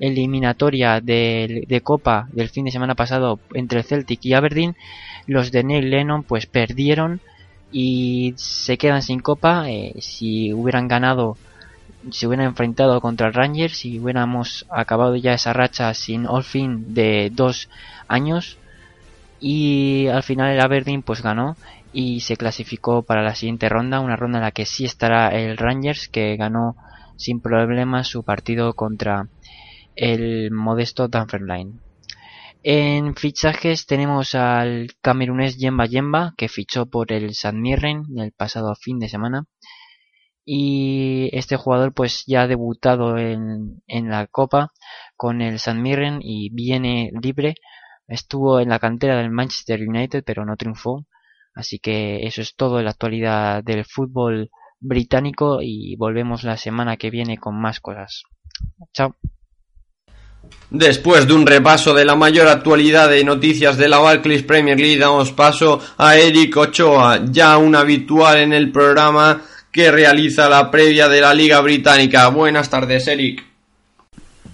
eliminatoria 0.00 1.00
de, 1.00 1.80
Copa 1.82 2.28
del 2.32 2.48
fin 2.48 2.64
de 2.64 2.70
semana 2.70 2.94
pasado 2.94 3.38
entre 3.52 3.82
Celtic 3.82 4.24
y 4.24 4.34
Aberdeen. 4.34 4.76
Los 5.26 5.52
de 5.52 5.64
Neil 5.64 5.90
Lennon 5.90 6.22
pues 6.22 6.46
perdieron 6.46 7.20
y 7.72 8.34
se 8.36 8.78
quedan 8.78 9.02
sin 9.02 9.20
Copa. 9.20 9.70
Eh, 9.70 9.94
si 10.00 10.52
hubieran 10.52 10.88
ganado, 10.88 11.36
se 12.10 12.26
hubieran 12.26 12.46
enfrentado 12.46 13.00
contra 13.00 13.28
el 13.28 13.34
Rangers, 13.34 13.78
si 13.78 13.98
hubiéramos 13.98 14.66
acabado 14.70 15.16
ya 15.16 15.34
esa 15.34 15.52
racha 15.52 15.92
sin 15.94 16.26
all 16.26 16.44
fin 16.44 16.94
de 16.94 17.30
dos 17.32 17.68
años. 18.08 18.58
Y 19.40 20.06
al 20.08 20.22
final 20.22 20.52
el 20.52 20.60
Aberdeen 20.60 21.02
pues 21.02 21.22
ganó 21.22 21.56
y 21.92 22.20
se 22.20 22.36
clasificó 22.36 23.02
para 23.02 23.22
la 23.22 23.34
siguiente 23.34 23.68
ronda, 23.68 24.00
una 24.00 24.16
ronda 24.16 24.38
en 24.38 24.44
la 24.44 24.50
que 24.50 24.66
sí 24.66 24.84
estará 24.84 25.28
el 25.28 25.56
Rangers 25.56 26.08
que 26.08 26.36
ganó 26.36 26.76
sin 27.16 27.40
problemas 27.40 28.08
su 28.08 28.24
partido 28.24 28.74
contra 28.74 29.28
el 29.96 30.50
modesto 30.50 31.08
Dunfermline. 31.08 31.80
En 32.62 33.14
fichajes 33.14 33.86
tenemos 33.86 34.34
al 34.34 34.92
camerunés 35.02 35.58
Yemba 35.58 35.86
Yemba 35.86 36.34
que 36.36 36.48
fichó 36.48 36.86
por 36.86 37.12
el 37.12 37.34
San 37.34 37.60
Mirren 37.60 38.04
el 38.16 38.32
pasado 38.32 38.74
fin 38.74 38.98
de 38.98 39.08
semana 39.08 39.44
y 40.46 41.30
este 41.32 41.56
jugador 41.56 41.92
pues 41.92 42.24
ya 42.26 42.42
ha 42.42 42.46
debutado 42.46 43.18
en, 43.18 43.82
en 43.86 44.08
la 44.08 44.26
Copa 44.26 44.72
con 45.16 45.42
el 45.42 45.58
San 45.58 45.82
Mirren 45.82 46.20
y 46.22 46.50
viene 46.54 47.10
libre 47.22 47.54
estuvo 48.08 48.60
en 48.60 48.70
la 48.70 48.78
cantera 48.78 49.16
del 49.16 49.30
Manchester 49.30 49.80
United 49.86 50.22
pero 50.24 50.46
no 50.46 50.56
triunfó 50.56 51.06
Así 51.54 51.78
que 51.78 52.26
eso 52.26 52.42
es 52.42 52.56
todo 52.56 52.78
en 52.78 52.86
la 52.86 52.90
actualidad 52.90 53.62
del 53.62 53.84
fútbol 53.84 54.50
británico 54.80 55.60
y 55.62 55.96
volvemos 55.96 56.42
la 56.42 56.56
semana 56.56 56.96
que 56.96 57.10
viene 57.10 57.38
con 57.38 57.60
más 57.60 57.80
cosas. 57.80 58.24
Chao. 58.92 59.14
Después 60.70 61.26
de 61.28 61.34
un 61.34 61.46
repaso 61.46 61.94
de 61.94 62.04
la 62.04 62.16
mayor 62.16 62.48
actualidad 62.48 63.08
de 63.08 63.22
noticias 63.22 63.76
de 63.76 63.88
la 63.88 63.98
Barclays 63.98 64.42
Premier 64.42 64.78
League, 64.78 64.98
damos 64.98 65.30
paso 65.30 65.80
a 65.98 66.16
Eric 66.16 66.56
Ochoa, 66.56 67.20
ya 67.30 67.58
un 67.58 67.76
habitual 67.76 68.38
en 68.38 68.52
el 68.52 68.72
programa 68.72 69.40
que 69.70 69.90
realiza 69.90 70.48
la 70.48 70.70
previa 70.70 71.08
de 71.08 71.20
la 71.20 71.32
Liga 71.34 71.60
Británica. 71.60 72.28
Buenas 72.28 72.70
tardes, 72.70 73.06
Eric. 73.06 73.44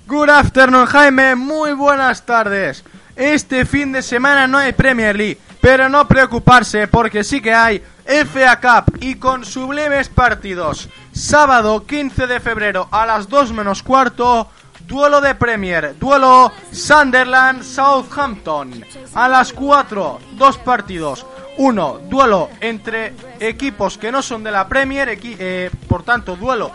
Good 0.06 0.28
afternoon, 0.28 0.86
Jaime. 0.86 1.36
Muy 1.36 1.72
buenas 1.72 2.26
tardes. 2.26 2.84
Este 3.16 3.64
fin 3.64 3.92
de 3.92 4.02
semana 4.02 4.46
no 4.46 4.58
hay 4.58 4.72
Premier 4.72 5.14
League, 5.16 5.38
pero 5.60 5.88
no 5.88 6.08
preocuparse 6.08 6.88
porque 6.88 7.22
sí 7.22 7.40
que 7.40 7.52
hay 7.52 7.82
FA 8.04 8.60
Cup 8.60 8.96
y 9.00 9.16
con 9.16 9.44
sublimes 9.44 10.08
partidos. 10.08 10.88
Sábado 11.12 11.86
15 11.86 12.26
de 12.26 12.40
febrero 12.40 12.88
a 12.90 13.06
las 13.06 13.28
2 13.28 13.52
menos 13.52 13.82
cuarto, 13.82 14.48
duelo 14.90 15.20
de 15.20 15.34
Premier, 15.36 15.94
duelo 15.98 16.52
Sunderland-Southampton. 16.72 18.84
A 19.14 19.28
las 19.28 19.52
4, 19.52 20.18
dos 20.32 20.58
partidos. 20.58 21.24
Uno, 21.58 22.00
duelo 22.08 22.48
entre 22.60 23.14
equipos 23.38 23.96
que 23.96 24.10
no 24.10 24.20
son 24.20 24.42
de 24.42 24.50
la 24.50 24.66
Premier, 24.66 25.16
eh, 25.22 25.70
por 25.88 26.02
tanto, 26.02 26.34
duelo 26.34 26.72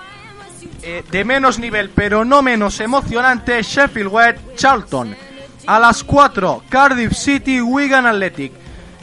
eh, 0.81 1.03
de 1.11 1.25
menos 1.25 1.59
nivel 1.59 1.89
pero 1.89 2.25
no 2.25 2.41
menos 2.41 2.79
emocionante 2.79 3.61
Sheffield 3.61 4.11
Wed 4.11 4.35
Charlton. 4.55 5.15
A 5.67 5.79
las 5.79 6.03
4 6.03 6.63
Cardiff 6.69 7.13
City 7.13 7.59
Wigan 7.59 8.05
Athletic. 8.05 8.53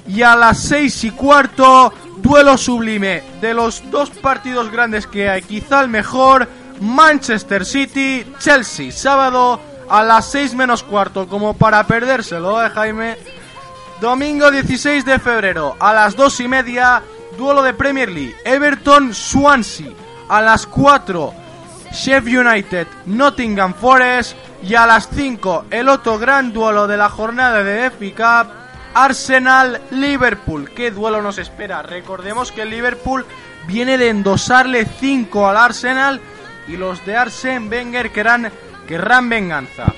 Y 0.08 0.22
a 0.22 0.34
las 0.34 0.58
6 0.60 1.04
y 1.04 1.10
cuarto 1.10 1.92
duelo 2.16 2.56
sublime 2.56 3.22
de 3.40 3.52
los 3.52 3.82
dos 3.90 4.08
partidos 4.10 4.72
grandes 4.72 5.06
que 5.06 5.28
hay, 5.28 5.42
quizá 5.42 5.82
el 5.82 5.88
mejor 5.88 6.48
Manchester 6.82 7.64
City 7.64 8.26
Chelsea. 8.38 8.90
Sábado 8.90 9.60
a 9.88 10.02
las 10.02 10.30
6 10.32 10.54
menos 10.54 10.82
cuarto 10.82 11.28
como 11.28 11.54
para 11.54 11.86
perdérselo, 11.86 12.64
¿eh, 12.64 12.70
Jaime? 12.70 13.16
Domingo 14.00 14.50
16 14.50 15.04
de 15.04 15.20
febrero 15.20 15.76
a 15.78 15.92
las 15.92 16.16
2 16.16 16.40
y 16.40 16.48
media, 16.48 17.02
duelo 17.38 17.62
de 17.62 17.72
Premier 17.72 18.10
League, 18.10 18.34
Everton 18.44 19.14
Swansea. 19.14 19.92
A 20.28 20.40
las 20.40 20.66
4, 20.66 21.32
Sheffield 21.92 22.46
United 22.46 22.86
Nottingham 23.06 23.74
Forest. 23.74 24.36
Y 24.62 24.74
a 24.74 24.86
las 24.86 25.08
5, 25.08 25.66
el 25.70 25.88
otro 25.88 26.18
gran 26.18 26.52
duelo 26.52 26.86
de 26.86 26.96
la 26.96 27.08
jornada 27.08 27.62
de 27.64 27.90
FA 27.90 28.44
Cup, 28.44 28.52
Arsenal 28.94 29.80
Liverpool. 29.90 30.70
¿Qué 30.70 30.90
duelo 30.90 31.20
nos 31.20 31.38
espera? 31.38 31.82
Recordemos 31.82 32.52
que 32.52 32.62
el 32.62 32.70
Liverpool 32.70 33.26
viene 33.66 33.98
de 33.98 34.08
endosarle 34.08 34.86
5 34.86 35.48
al 35.48 35.56
Arsenal 35.56 36.20
y 36.68 36.76
los 36.76 37.04
de 37.04 37.16
Arsene 37.16 37.68
Wenger 37.68 38.10
querrán, 38.10 38.50
querrán 38.86 39.28
venganza. 39.28 39.92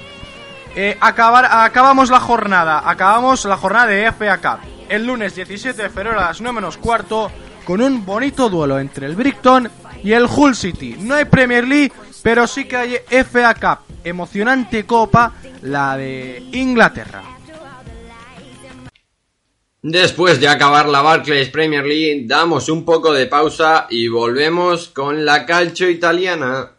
Eh, 0.77 0.96
acabar, 1.00 1.46
acabamos 1.50 2.11
la 2.11 2.20
jornada, 2.20 2.83
acabamos 2.85 3.44
la 3.44 3.57
jornada 3.57 3.87
de 3.87 4.11
FA 4.12 4.38
Cup. 4.38 4.68
el 4.88 5.07
lunes 5.07 5.35
17 5.35 5.83
de 5.83 5.88
febrero 5.88 6.18
a 6.18 6.27
las 6.27 6.40
9 6.40 6.55
menos 6.55 6.77
cuarto 6.77 7.31
con 7.64 7.81
un 7.81 8.05
bonito 8.05 8.48
duelo 8.48 8.79
entre 8.79 9.07
el 9.07 9.16
Brighton 9.16 9.70
y 10.03 10.12
el 10.12 10.27
Hull 10.27 10.55
City. 10.55 10.96
No 10.98 11.14
hay 11.14 11.24
Premier 11.24 11.66
League, 11.66 11.92
pero 12.22 12.46
sí 12.46 12.66
que 12.66 12.77
hay 12.77 12.96
FA 13.09 13.55
Cup, 13.55 13.94
emocionante 14.05 14.85
copa, 14.85 15.33
la 15.62 15.96
de 15.96 16.44
Inglaterra. 16.53 17.34
Después 19.87 20.40
de 20.40 20.49
acabar 20.49 20.88
la 20.88 21.03
Barclays 21.03 21.51
Premier 21.51 21.85
League, 21.85 22.25
damos 22.27 22.70
un 22.70 22.87
poco 22.87 23.12
de 23.12 23.27
pausa 23.27 23.87
y 23.90 24.09
volvemos 24.09 24.88
con 24.88 25.27
la 25.27 25.44
calcio 25.44 25.90
italiana. 25.90 26.70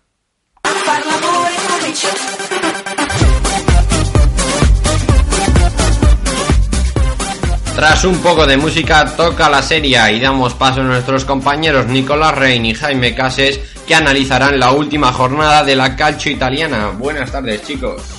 Tras 7.75 8.05
un 8.05 8.17
poco 8.23 8.47
de 8.47 8.57
música, 8.57 9.15
toca 9.15 9.51
la 9.51 9.61
serie 9.61 9.99
y 10.11 10.19
damos 10.19 10.55
paso 10.55 10.81
a 10.81 10.85
nuestros 10.85 11.25
compañeros 11.25 11.85
Nicolás 11.85 12.35
Rein 12.35 12.65
y 12.65 12.73
Jaime 12.73 13.13
Cases 13.13 13.59
que 13.85 13.93
analizarán 13.93 14.59
la 14.59 14.71
última 14.71 15.13
jornada 15.13 15.63
de 15.63 15.75
la 15.75 15.95
calcio 15.95 16.31
italiana. 16.31 16.87
Buenas 16.97 17.31
tardes, 17.31 17.61
chicos. 17.61 18.14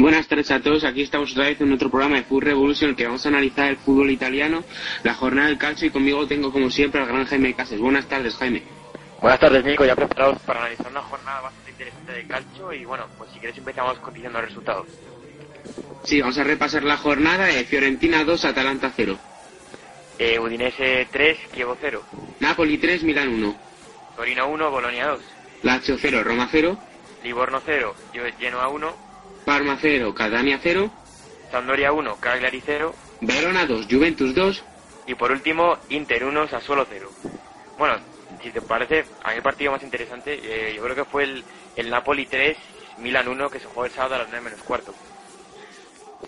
Buenas 0.00 0.26
tardes 0.26 0.50
a 0.50 0.60
todos, 0.60 0.84
aquí 0.84 1.02
estamos 1.02 1.32
otra 1.32 1.44
vez 1.44 1.60
en 1.60 1.70
otro 1.74 1.90
programa 1.90 2.16
de 2.16 2.22
Food 2.22 2.44
Revolution 2.44 2.96
que 2.96 3.04
vamos 3.04 3.26
a 3.26 3.28
analizar 3.28 3.68
el 3.68 3.76
fútbol 3.76 4.10
italiano, 4.10 4.64
la 5.02 5.12
jornada 5.12 5.48
del 5.48 5.58
calcio 5.58 5.88
y 5.88 5.90
conmigo 5.90 6.26
tengo 6.26 6.50
como 6.50 6.70
siempre 6.70 7.02
al 7.02 7.06
gran 7.06 7.26
Jaime 7.26 7.52
Cases. 7.52 7.78
Buenas 7.78 8.06
tardes, 8.06 8.34
Jaime. 8.36 8.62
Buenas 9.20 9.38
tardes, 9.38 9.62
Nico, 9.62 9.84
ya 9.84 9.94
preparados 9.94 10.38
para 10.38 10.60
analizar 10.60 10.90
una 10.90 11.02
jornada 11.02 11.42
bastante 11.42 11.70
interesante 11.72 12.12
de 12.12 12.26
calcio 12.26 12.72
y 12.72 12.84
bueno, 12.86 13.04
pues 13.18 13.30
si 13.30 13.40
queréis 13.40 13.58
empezamos 13.58 13.98
diciendo 14.14 14.40
los 14.40 14.48
resultados. 14.48 14.86
Sí, 16.04 16.18
vamos 16.22 16.38
a 16.38 16.44
repasar 16.44 16.82
la 16.82 16.96
jornada 16.96 17.44
de 17.44 17.62
Fiorentina 17.66 18.24
2, 18.24 18.42
Atalanta 18.46 18.90
0. 18.96 19.18
Eh, 20.18 20.38
Udinese 20.38 21.08
3, 21.12 21.38
Kievo 21.52 21.76
0. 21.78 22.02
Napoli 22.40 22.78
3, 22.78 23.02
Milán 23.02 23.28
1. 23.28 23.56
Torino 24.16 24.48
1, 24.48 24.70
Bolonia 24.70 25.08
2. 25.08 25.20
Lazio 25.62 25.98
0, 26.00 26.24
Roma 26.24 26.48
0. 26.50 26.78
Livorno 27.22 27.60
0, 27.62 27.94
Genoa 28.38 28.68
1. 28.68 29.09
Parma 29.44 29.78
0, 29.80 30.14
Catania 30.14 30.58
0. 30.62 30.90
Sampdoria 31.50 31.92
1, 31.92 32.16
Cagliari 32.20 32.62
0. 32.64 32.94
Verona 33.20 33.66
2, 33.66 33.86
Juventus 33.90 34.34
2. 34.34 34.64
Y 35.06 35.14
por 35.14 35.32
último, 35.32 35.78
Inter 35.88 36.24
1, 36.24 36.48
Sassuolo 36.48 36.86
0. 36.88 37.10
Bueno, 37.78 37.96
si 38.42 38.50
te 38.50 38.60
parece, 38.60 39.04
a 39.22 39.30
mí 39.30 39.36
el 39.36 39.42
partido 39.42 39.72
más 39.72 39.82
interesante, 39.82 40.38
eh, 40.42 40.74
yo 40.76 40.82
creo 40.82 40.94
que 40.94 41.04
fue 41.04 41.24
el, 41.24 41.44
el 41.76 41.90
Napoli 41.90 42.26
3, 42.26 42.56
Milán 42.98 43.28
1, 43.28 43.50
que 43.50 43.58
se 43.58 43.66
jugó 43.66 43.84
el 43.84 43.90
sábado 43.90 44.16
a 44.16 44.18
las 44.18 44.28
9 44.28 44.44
menos 44.44 44.60
cuarto. 44.62 44.94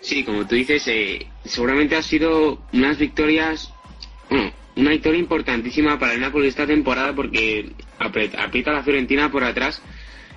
Sí, 0.00 0.24
como 0.24 0.46
tú 0.46 0.54
dices, 0.54 0.82
eh, 0.88 1.26
seguramente 1.44 1.96
ha 1.96 2.02
sido 2.02 2.58
unas 2.72 2.98
victorias, 2.98 3.72
bueno, 4.30 4.52
una 4.76 4.90
victoria 4.90 5.20
importantísima 5.20 5.98
para 5.98 6.14
el 6.14 6.20
Napoli 6.20 6.48
esta 6.48 6.66
temporada 6.66 7.14
porque 7.14 7.72
aprieta, 7.98 8.42
aprieta 8.42 8.70
a 8.70 8.74
la 8.74 8.82
Fiorentina 8.82 9.30
por 9.30 9.44
atrás 9.44 9.82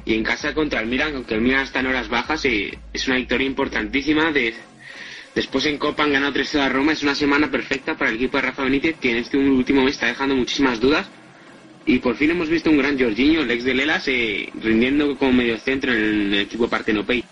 y 0.06 0.14
en 0.14 0.24
casa 0.24 0.54
contra 0.54 0.80
el 0.80 0.86
Milan, 0.88 1.16
aunque 1.16 1.34
el 1.34 1.42
Milan 1.42 1.64
está 1.64 1.80
en 1.80 1.88
horas 1.88 2.08
bajas, 2.10 2.46
eh, 2.46 2.78
es 2.94 3.08
una 3.08 3.18
victoria 3.18 3.48
importantísima. 3.48 4.32
De, 4.32 4.54
después 5.34 5.66
en 5.66 5.80
Copa 5.80 6.04
han 6.04 6.14
ganado 6.14 6.32
3 6.32 6.56
a 6.58 6.70
Roma, 6.70 6.94
es 6.94 7.02
una 7.02 7.16
semana 7.16 7.50
perfecta 7.50 7.96
para 7.98 8.12
el 8.12 8.18
equipo 8.18 8.38
de 8.38 8.44
Rafa 8.44 8.64
Benítez, 8.64 8.98
que 9.00 9.12
en 9.12 9.18
este 9.18 9.38
último 9.38 9.84
mes 9.84 9.96
está 9.96 10.06
dejando 10.06 10.36
muchísimas 10.36 10.80
dudas. 10.80 11.10
Y 11.88 12.00
por 12.00 12.16
fin 12.16 12.32
hemos 12.32 12.50
visto 12.50 12.70
un 12.70 12.78
gran 12.78 13.00
Jorginho, 13.00 13.42
el 13.42 13.52
ex 13.52 13.64
de 13.64 13.74
Lelas, 13.74 14.08
eh, 14.08 14.50
rindiendo 14.62 15.18
como 15.18 15.34
medio 15.34 15.58
centro 15.58 15.92
en 15.92 16.34
el, 16.34 16.40
equipo 16.40 16.68
Partenopei. 16.68 17.24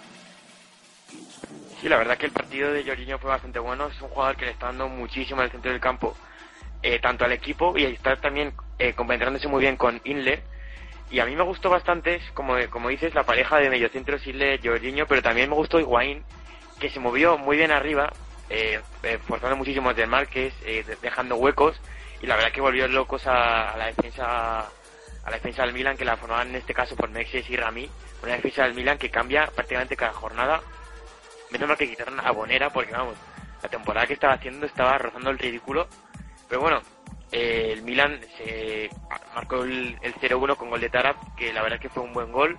Sí, 1.80 1.90
la 1.90 1.98
verdad 1.98 2.18
que 2.18 2.28
el 2.28 2.32
partido 2.32 2.72
de 2.72 2.84
Jorginho 2.84 3.20
fue 3.20 3.30
bastante 3.30 3.60
bueno. 3.60 3.88
Es 3.88 4.02
un 4.02 4.10
jugador 4.10 4.36
que 4.36 4.46
le 4.46 4.52
está 4.52 4.68
dando 4.68 4.90
muchísimo 4.90 5.44
en 5.44 5.52
centro 5.52 5.72
del 5.72 5.80
campo, 5.80 6.16
eh, 6.82 7.00
tanto 7.00 7.26
al 7.26 7.32
equipo 7.34 7.78
y 7.78 7.84
está 7.84 8.16
también 8.16 8.54
eh, 8.80 8.94
compenetrándose 8.94 9.48
muy 9.48 9.62
bien 9.62 9.76
con 9.76 10.02
Inle. 10.06 10.44
Y 11.14 11.20
a 11.20 11.26
mí 11.26 11.36
me 11.36 11.44
gustó 11.44 11.70
bastante, 11.70 12.20
como, 12.34 12.56
como 12.72 12.90
dices, 12.90 13.14
la 13.14 13.24
pareja 13.24 13.58
de 13.60 13.70
mediocentros 13.70 14.26
Inle 14.26 14.60
Jorginho, 14.64 15.06
pero 15.06 15.22
también 15.22 15.48
me 15.48 15.56
gustó 15.56 15.80
Higuaín, 15.80 16.24
que 16.80 16.90
se 16.90 17.00
movió 17.00 17.38
muy 17.38 17.56
bien 17.56 17.72
arriba, 17.72 18.12
eh, 18.50 18.82
eh, 19.04 19.20
forzando 19.28 19.56
muchísimo 19.56 19.94
del 19.94 20.10
Márquez, 20.10 20.56
eh, 20.66 20.84
dejando 21.04 21.36
huecos, 21.36 21.80
y 22.20 22.26
la 22.26 22.36
verdad 22.36 22.52
que 22.52 22.62
volvió 22.62 22.88
locos 22.88 23.28
a, 23.28 23.74
a 23.74 23.78
la 23.78 23.86
defensa 23.86 24.62
a 24.62 25.30
la 25.30 25.36
defensa 25.38 25.62
del 25.62 25.74
Milan, 25.74 25.96
que 25.96 26.04
la 26.04 26.18
formaban 26.18 26.50
en 26.50 26.56
este 26.56 26.74
caso 26.74 26.96
por 26.96 27.10
Mexes 27.10 27.48
y 27.48 27.56
Rami, 27.58 27.88
una 28.24 28.34
defensa 28.34 28.64
del 28.64 28.74
Milan 28.74 28.98
que 28.98 29.12
cambia 29.12 29.46
prácticamente 29.46 29.96
cada 29.96 30.14
jornada 30.14 30.62
menos 31.54 31.68
mal 31.68 31.78
que 31.78 31.88
quitaron 31.88 32.20
a 32.20 32.32
Bonera 32.32 32.72
porque 32.72 32.92
vamos, 32.92 33.16
la 33.62 33.70
temporada 33.70 34.08
que 34.08 34.14
estaba 34.14 34.34
haciendo 34.34 34.66
estaba 34.66 34.98
rozando 34.98 35.30
el 35.30 35.38
ridículo. 35.38 35.88
Pero 36.50 36.62
bueno, 36.62 36.82
eh, 37.34 37.72
el 37.74 37.82
Milan 37.82 38.20
se 38.38 38.90
marcó 39.36 39.64
el, 39.64 39.98
el 40.02 40.14
0-1 40.16 40.56
con 40.56 40.70
gol 40.70 40.80
de 40.80 40.90
Tarap, 40.90 41.18
que 41.36 41.52
la 41.52 41.64
verdad 41.64 41.80
que 41.80 41.90
fue 41.90 42.04
un 42.04 42.14
buen 42.14 42.32
gol. 42.32 42.58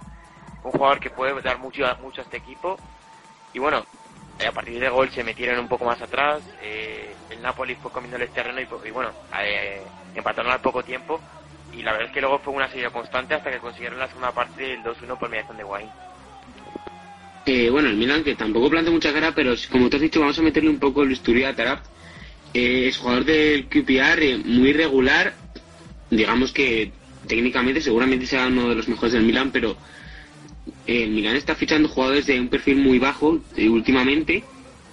Un 0.64 0.72
jugador 0.72 0.98
que 0.98 1.10
puede 1.10 1.40
dar 1.42 1.58
mucho, 1.58 1.84
mucho 2.02 2.20
a 2.20 2.24
este 2.24 2.38
equipo. 2.38 2.76
Y 3.52 3.58
bueno, 3.58 3.84
eh, 4.38 4.46
a 4.46 4.52
partir 4.52 4.80
del 4.80 4.90
gol 4.90 5.10
se 5.10 5.22
metieron 5.22 5.58
un 5.60 5.68
poco 5.68 5.84
más 5.84 6.00
atrás. 6.02 6.42
eh, 6.62 7.14
el 7.30 7.40
Napoli 7.40 7.74
fue 7.76 7.90
comiéndoles 7.90 8.32
terreno 8.32 8.60
y, 8.60 8.68
y 8.88 8.90
bueno, 8.90 9.10
eh, 9.40 9.82
empataron 10.14 10.52
al 10.52 10.60
poco 10.60 10.82
tiempo. 10.82 11.20
Y 11.72 11.82
la 11.82 11.92
verdad 11.92 12.08
es 12.08 12.12
que 12.14 12.20
luego 12.20 12.38
fue 12.38 12.52
una 12.52 12.68
serie 12.68 12.90
constante 12.90 13.34
hasta 13.34 13.50
que 13.50 13.58
consiguieron 13.58 13.98
la 13.98 14.06
segunda 14.08 14.32
parte 14.32 14.74
el 14.74 14.82
2-1 14.82 15.18
por 15.18 15.28
mediación 15.28 15.56
de 15.56 15.64
Guaín. 15.64 15.90
Eh, 17.46 17.68
bueno, 17.68 17.88
el 17.90 17.96
Milan 17.96 18.24
que 18.24 18.34
tampoco 18.36 18.70
planta 18.70 18.90
mucha 18.90 19.12
cara, 19.12 19.32
pero 19.32 19.54
como 19.70 19.90
te 19.90 19.96
has 19.96 20.02
dicho, 20.02 20.20
vamos 20.20 20.38
a 20.38 20.42
meterle 20.42 20.70
un 20.70 20.78
poco 20.78 21.02
el 21.02 21.08
bisturí 21.08 21.44
a 21.44 21.54
Tarap. 21.54 21.80
Eh, 22.54 22.88
es 22.88 22.96
jugador 22.96 23.24
del 23.24 23.66
QPR, 23.66 24.22
eh, 24.22 24.38
muy 24.44 24.72
regular. 24.72 25.34
Digamos 26.10 26.52
que 26.52 26.92
técnicamente 27.26 27.80
seguramente 27.80 28.26
será 28.26 28.46
uno 28.46 28.68
de 28.68 28.76
los 28.76 28.88
mejores 28.88 29.12
del 29.12 29.24
Milan, 29.24 29.50
pero 29.50 29.76
eh, 30.86 31.04
el 31.04 31.10
Milan 31.10 31.36
está 31.36 31.54
fichando 31.54 31.88
jugadores 31.88 32.26
de 32.26 32.40
un 32.40 32.48
perfil 32.48 32.76
muy 32.76 32.98
bajo 32.98 33.40
eh, 33.56 33.68
últimamente. 33.68 34.44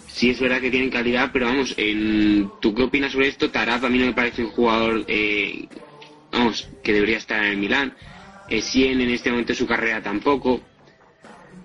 Sí 0.08 0.30
es 0.30 0.40
verdad 0.40 0.60
que 0.60 0.72
tienen 0.72 0.90
calidad, 0.90 1.30
pero 1.32 1.46
vamos, 1.46 1.74
en, 1.78 2.50
¿tú 2.60 2.76
qué 2.76 2.84
opinas 2.84 3.14
sobre 3.14 3.30
esto? 3.30 3.50
Tarap 3.50 3.84
a 3.86 3.90
mí 3.90 3.98
no 3.98 4.08
me 4.08 4.14
parece 4.14 4.44
un 4.44 4.50
jugador, 4.50 5.06
eh, 5.08 5.68
vamos, 6.32 6.68
que 6.84 6.94
debería 6.94 7.18
estar 7.18 7.44
en 7.44 7.52
el 7.52 7.58
Milan. 7.58 7.94
Eh, 8.50 8.62
Sien 8.62 9.00
en 9.00 9.10
este 9.10 9.32
momento 9.32 9.54
su 9.54 9.66
carrera 9.66 10.02
tampoco. 10.02 10.62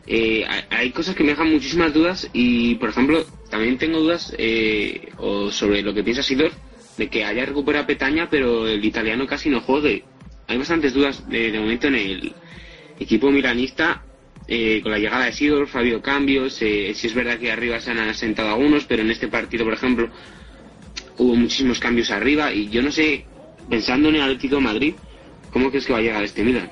Eh, 0.06 0.44
hay- 0.70 0.90
cosas 0.92 1.14
que 1.16 1.24
me 1.24 1.30
dejan 1.30 1.50
muchísimas 1.50 1.92
dudas 1.92 2.30
y, 2.32 2.76
por 2.76 2.90
ejemplo, 2.90 3.26
también 3.50 3.76
tengo 3.76 3.98
dudas 4.00 4.32
eh, 4.38 5.08
o 5.18 5.50
sobre 5.50 5.82
lo 5.82 5.92
que 5.94 6.04
piensa 6.04 6.22
Sidor 6.22 6.52
de 6.96 7.08
que 7.08 7.24
haya 7.24 7.44
recuperado 7.44 7.86
Petaña, 7.86 8.28
pero 8.30 8.66
el 8.68 8.84
italiano 8.84 9.26
casi 9.26 9.50
no 9.50 9.60
juegue. 9.60 10.04
Hay 10.46 10.58
bastantes 10.58 10.94
dudas 10.94 11.28
de, 11.28 11.52
momento 11.58 11.88
en 11.88 11.96
el 11.96 12.32
equipo 12.98 13.30
milanista. 13.30 14.02
eh, 14.48 14.80
con 14.80 14.92
la 14.92 14.98
llegada 14.98 15.24
de 15.26 15.32
Sidor, 15.32 15.68
ha 15.72 15.78
habido 15.80 16.00
cambios. 16.00 16.62
Eh, 16.62 16.92
sí 16.94 17.08
es 17.08 17.14
verdad 17.14 17.38
que 17.38 17.50
arriba 17.50 17.80
se 17.80 17.90
han 17.90 17.98
asentado 17.98 18.50
algunos, 18.50 18.84
pero 18.84 19.02
en 19.02 19.10
este 19.10 19.26
partido, 19.28 19.64
por 19.64 19.74
ejemplo, 19.74 20.08
hubo 21.18 21.34
muchísimos 21.34 21.80
cambios 21.80 22.10
arriba. 22.12 22.52
Y 22.52 22.68
yo 22.70 22.80
no 22.82 22.92
sé, 22.92 23.26
pensando 23.68 24.08
en 24.08 24.16
el 24.16 24.22
Atlético 24.22 24.56
de 24.56 24.60
Madrid, 24.62 24.94
¿cómo 25.50 25.70
crees 25.70 25.84
que 25.86 25.92
va 25.92 25.98
a 25.98 26.02
llegar 26.02 26.22
este 26.22 26.44
Milan? 26.44 26.70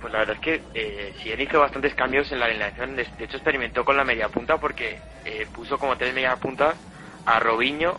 Pues 0.00 0.12
la 0.12 0.20
verdad 0.20 0.36
es 0.36 0.40
que 0.40 0.62
eh, 0.74 1.14
Sien 1.20 1.40
hizo 1.40 1.58
bastantes 1.58 1.94
cambios 1.94 2.30
en 2.30 2.38
la 2.38 2.46
alineación. 2.46 2.94
De, 2.94 3.02
hecho, 3.02 3.36
experimentó 3.36 3.84
con 3.84 3.96
la 3.96 4.04
media 4.04 4.28
punta 4.28 4.58
porque 4.58 4.98
eh, 5.24 5.46
puso 5.52 5.78
como 5.78 5.96
tres 5.96 6.14
media 6.14 6.36
puntas 6.36 6.76
a 7.24 7.40
Robinho, 7.40 7.98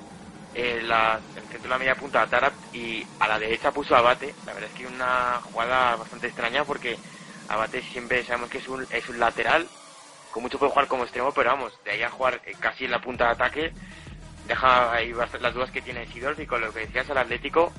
eh, 0.53 0.81
la, 0.81 1.21
el 1.35 1.43
centro 1.43 1.63
de 1.63 1.69
la 1.69 1.77
media 1.77 1.95
punta 1.95 2.21
a 2.21 2.27
Tarap 2.27 2.53
y 2.73 3.05
a 3.19 3.27
la 3.27 3.37
derecha 3.37 3.71
puso 3.71 3.95
a 3.95 3.99
Abate. 3.99 4.33
La 4.45 4.53
verdad 4.53 4.69
es 4.69 4.75
que 4.75 4.87
una 4.87 5.41
jugada 5.43 5.97
bastante 5.97 6.27
extraña 6.27 6.65
porque 6.65 6.97
Abate 7.49 7.81
siempre 7.91 8.23
sabemos 8.23 8.49
que 8.49 8.59
es 8.59 8.67
un, 8.67 8.87
es 8.89 9.07
un 9.09 9.19
lateral. 9.19 9.69
Con 10.31 10.43
mucho 10.43 10.59
puede 10.59 10.71
jugar 10.71 10.87
como 10.87 11.03
extremo, 11.03 11.33
pero 11.33 11.49
vamos, 11.49 11.73
de 11.83 11.91
ahí 11.91 12.03
a 12.03 12.11
jugar 12.11 12.39
eh, 12.45 12.55
casi 12.59 12.85
en 12.85 12.91
la 12.91 13.01
punta 13.01 13.25
de 13.25 13.31
ataque, 13.31 13.73
deja 14.45 14.93
ahí 14.93 15.11
las 15.13 15.53
dudas 15.53 15.71
que 15.71 15.81
tiene 15.81 16.05
Sidorf 16.07 16.39
y 16.39 16.45
con 16.45 16.61
lo 16.61 16.71
que 16.71 16.81
decías 16.81 17.09
al 17.09 17.17
Atlético, 17.17 17.73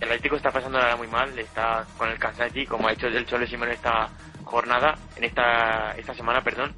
el 0.00 0.08
Atlético 0.08 0.36
está 0.36 0.50
pasando 0.50 0.78
ahora 0.78 0.96
muy 0.96 1.08
mal, 1.08 1.38
está 1.38 1.86
con 1.98 2.08
el 2.08 2.18
Kansati, 2.18 2.66
como 2.66 2.88
ha 2.88 2.92
hecho 2.92 3.06
el 3.06 3.26
Cholo 3.26 3.46
Simón 3.46 3.70
esta 3.70 4.08
jornada, 4.44 4.96
en 5.16 5.24
esta, 5.24 5.92
esta 5.96 6.14
semana, 6.14 6.42
perdón, 6.42 6.74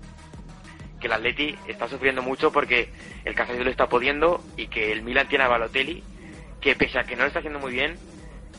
que 1.01 1.07
el 1.07 1.13
Atleti 1.13 1.57
está 1.67 1.89
sufriendo 1.89 2.23
mucho 2.23 2.53
porque 2.53 2.91
el 3.25 3.35
Kansati 3.35 3.63
lo 3.63 3.71
está 3.71 3.89
pudiendo 3.89 4.43
y 4.57 4.67
que 4.67 4.93
el 4.93 5.03
Milan 5.03 5.29
tiene 5.29 5.45
a 5.45 5.49
Balotelli, 5.49 6.03
que 6.61 6.75
pese 6.75 6.99
a 6.99 7.05
que 7.05 7.17
no 7.17 7.23
lo 7.23 7.29
está 7.29 7.39
haciendo 7.39 7.61
muy 7.61 7.73
bien, 7.73 7.97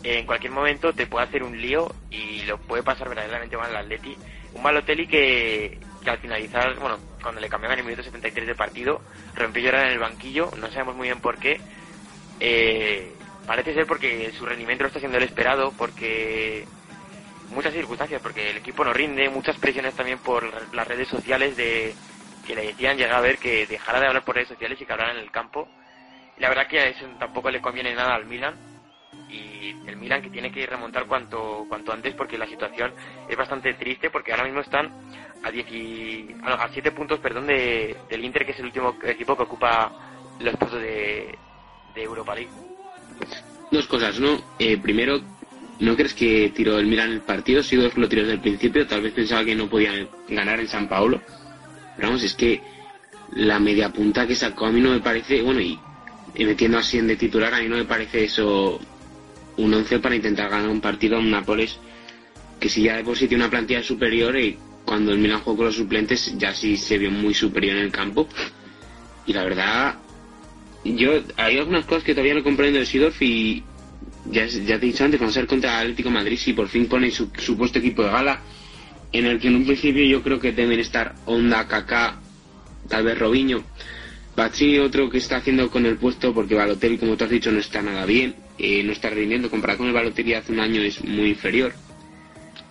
en 0.04 0.26
cualquier 0.26 0.52
momento 0.52 0.94
te 0.94 1.08
puede 1.08 1.26
hacer 1.26 1.44
un 1.44 1.60
lío 1.60 1.94
y 2.10 2.44
lo 2.44 2.58
puede 2.58 2.84
pasar 2.84 3.10
verdaderamente 3.10 3.58
mal 3.58 3.70
al 3.70 3.84
Atleti. 3.84 4.18
Un 4.54 4.64
Balotelli 4.64 5.08
que, 5.08 5.80
al 6.06 6.20
finalizar, 6.20 6.76
bueno, 6.80 7.00
cuando 7.22 7.40
le 7.40 7.50
cambiaban 7.50 7.80
el 7.80 7.86
minuto 7.86 8.04
73 8.04 8.48
de 8.48 8.56
partido, 8.56 9.02
rompió 9.36 9.64
llorar 9.64 9.88
en 9.88 9.94
el 9.94 10.00
banquillo, 10.00 10.52
no 10.58 10.68
sabemos 10.68 10.96
muy 10.96 11.08
bien 11.08 11.22
por 11.22 11.38
qué. 11.38 11.60
Eh, 12.40 13.14
parece 13.46 13.74
ser 13.74 13.88
porque 13.88 14.32
su 14.34 14.46
rendimiento 14.46 14.84
no 14.84 14.88
está 14.88 15.00
siendo 15.00 15.18
el 15.18 15.24
esperado, 15.26 15.74
porque 15.76 16.68
muchas 17.50 17.74
circunstancias, 17.74 18.22
porque 18.22 18.50
el 18.52 18.58
equipo 18.58 18.84
no 18.84 18.94
rinde, 18.94 19.30
muchas 19.30 19.58
presiones 19.60 19.96
también 19.96 20.20
por 20.20 20.74
las 20.74 20.88
redes 20.88 21.08
sociales 21.10 21.56
de 21.58 21.98
que 22.46 22.56
le 22.56 22.68
decían 22.68 22.98
llegar 22.98 23.18
a 23.18 23.22
ver 23.22 23.40
que 23.40 23.68
dejara 23.68 24.00
de 24.00 24.08
hablar 24.08 24.26
por 24.26 24.36
redes 24.36 24.50
sociales 24.50 24.80
y 24.82 24.86
que 24.86 24.92
hablara 24.94 25.12
en 25.14 25.20
el 25.20 25.32
campo. 25.32 25.70
La 26.38 26.50
verdad 26.50 26.68
que 26.68 26.90
eso 26.90 27.06
tampoco 27.20 27.52
le 27.52 27.62
conviene 27.62 27.94
nada 27.96 28.16
al 28.16 28.26
Milan 28.26 28.60
y 29.30 29.76
el 29.88 29.98
Milan 29.98 30.22
que 30.22 30.30
tiene 30.30 30.52
que 30.52 30.66
remontar 30.66 31.06
cuanto 31.08 31.66
cuanto 31.70 31.94
antes 31.94 32.14
porque 32.16 32.38
la 32.38 32.48
situación 32.48 32.94
es 33.28 33.38
bastante 33.38 33.74
triste 33.76 34.10
porque 34.10 34.32
ahora 34.32 34.44
mismo 34.46 34.62
están 34.62 34.92
a 35.44 35.52
10 35.52 35.70
y- 35.72 36.36
ah, 36.44 36.56
a 36.66 36.70
7 36.70 36.92
puntos 36.92 37.20
perdón 37.20 37.48
de, 37.48 37.98
del 38.10 38.24
Inter 38.26 38.46
que 38.46 38.52
es 38.52 38.60
el 38.60 38.66
último 38.66 38.98
equipo 39.04 39.36
que 39.38 39.44
ocupa 39.44 39.94
los 40.40 40.56
puestos 40.58 40.82
de, 40.82 41.40
de 41.94 42.04
Europa 42.04 42.36
League. 42.36 42.52
Dos 43.72 43.88
cosas, 43.88 44.20
¿no? 44.20 44.44
Eh, 44.60 44.78
primero, 44.78 45.22
¿no 45.80 45.96
crees 45.96 46.14
que 46.14 46.52
tiró 46.56 46.78
el 46.80 46.88
Milan 46.88 47.12
el 47.12 47.22
partido? 47.22 47.64
Sí, 47.64 47.76
dos 47.76 47.98
lo 47.98 48.08
tiró 48.08 48.22
desde 48.22 48.36
el 48.36 48.42
principio. 48.42 48.86
Tal 48.88 49.02
vez 49.02 49.14
pensaba 49.14 49.44
que 49.44 49.56
no 49.56 49.70
podían 49.70 50.08
ganar 50.30 50.60
en 50.60 50.68
San 50.68 50.88
Paolo. 50.88 51.22
Pero 51.96 52.10
vamos, 52.10 52.24
es 52.24 52.34
que 52.34 52.62
la 53.36 53.60
media 53.60 53.92
punta 53.92 54.28
que 54.28 54.36
sacó 54.36 54.68
a 54.68 54.72
mí 54.72 54.82
no 54.82 54.92
me 54.92 55.00
parece, 55.00 55.42
bueno, 55.42 55.62
y, 55.62 55.80
metiendo 56.38 56.78
así 56.78 56.98
en 56.98 57.08
de 57.08 57.16
titular, 57.16 57.54
a 57.54 57.60
mí 57.60 57.68
no 57.68 57.78
me 57.78 57.86
parece 57.86 58.26
eso 58.26 58.80
un 59.58 59.74
once 59.74 60.00
para 60.00 60.16
intentar 60.16 60.50
ganar 60.50 60.70
un 60.70 60.82
partido 60.82 61.18
a 61.18 61.20
un 61.20 61.30
Nápoles 61.30 61.80
que 62.64 62.70
si 62.70 62.84
ya 62.84 63.04
de 63.04 63.36
una 63.36 63.50
plantilla 63.50 63.84
superior 63.84 64.38
y 64.40 64.58
cuando 64.86 65.12
el 65.12 65.18
Milan 65.18 65.42
jugó 65.42 65.58
con 65.58 65.66
los 65.66 65.76
suplentes 65.76 66.34
ya 66.38 66.54
sí 66.54 66.78
se 66.78 66.98
vio 66.98 67.12
muy 67.12 67.34
superior 67.34 67.76
en 67.76 67.84
el 67.84 67.92
campo. 67.92 68.26
Y 69.26 69.34
la 69.34 69.44
verdad, 69.44 69.96
yo 70.84 71.22
hay 71.38 71.58
algunas 71.58 71.86
cosas 71.86 72.04
que 72.04 72.14
todavía 72.14 72.34
no 72.34 72.44
comprendo 72.44 72.80
de 72.80 72.86
Sidorf 72.86 73.22
y 73.22 73.64
ya, 74.30 74.46
ya 74.46 74.80
te 74.80 74.86
he 74.86 74.90
dicho 74.90 75.04
antes, 75.04 75.22
a 75.22 75.40
ver 75.40 75.48
contra 75.48 75.80
Atlético 75.80 76.10
de 76.10 76.16
Madrid 76.16 76.38
si 76.38 76.54
por 76.54 76.68
fin 76.68 76.88
pone 76.88 77.12
su 77.12 77.30
supuesto 77.38 77.80
equipo 77.80 78.04
de 78.04 78.12
gala 78.12 78.42
en 79.12 79.26
el 79.26 79.40
que 79.40 79.48
en 79.48 79.56
un 79.56 79.66
principio 79.66 80.04
yo 80.04 80.22
creo 80.24 80.40
que 80.40 80.52
deben 80.52 80.80
estar 80.80 81.16
Honda, 81.26 81.68
Kaká, 81.68 82.20
tal 82.90 83.04
vez 83.04 83.18
Robinho, 83.18 83.64
Bazzini 84.36 84.80
otro 84.80 85.10
que 85.10 85.20
está 85.20 85.38
haciendo 85.38 85.70
con 85.70 85.86
el 85.86 85.98
puesto 85.98 86.34
porque 86.34 86.56
Balotelli 86.56 86.98
como 86.98 87.16
tú 87.16 87.26
has 87.26 87.30
dicho 87.30 87.52
no 87.52 87.60
está 87.60 87.82
nada 87.82 88.06
bien, 88.06 88.36
eh, 88.58 88.84
no 88.84 88.92
está 88.92 89.10
rindiendo 89.10 89.50
comparado 89.50 89.80
con 89.80 89.88
el 89.88 89.94
Balotelli 89.94 90.34
hace 90.34 90.52
un 90.52 90.60
año 90.60 90.82
es 90.82 91.04
muy 91.04 91.30
inferior 91.30 91.74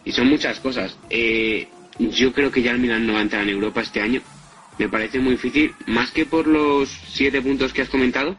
y 0.05 0.13
son 0.13 0.29
muchas 0.29 0.59
cosas. 0.61 0.97
Eh, 1.11 1.69
yo 1.99 2.33
creo 2.33 2.51
que 2.51 2.63
ya 2.63 2.73
el 2.73 2.79
Milan 2.79 3.07
no 3.07 3.15
va 3.15 3.21
a 3.21 3.23
entrar 3.23 3.43
en 3.43 3.51
Europa 3.51 3.83
este 3.83 4.01
año. 4.01 4.21
Me 4.83 4.89
parece 4.89 5.21
muy 5.21 5.35
difícil, 5.35 5.73
más 5.87 6.11
que 6.11 6.27
por 6.27 6.49
los 6.49 6.89
siete 6.89 7.41
puntos 7.41 7.73
que 7.73 7.83
has 7.83 7.89
comentado, 7.89 8.37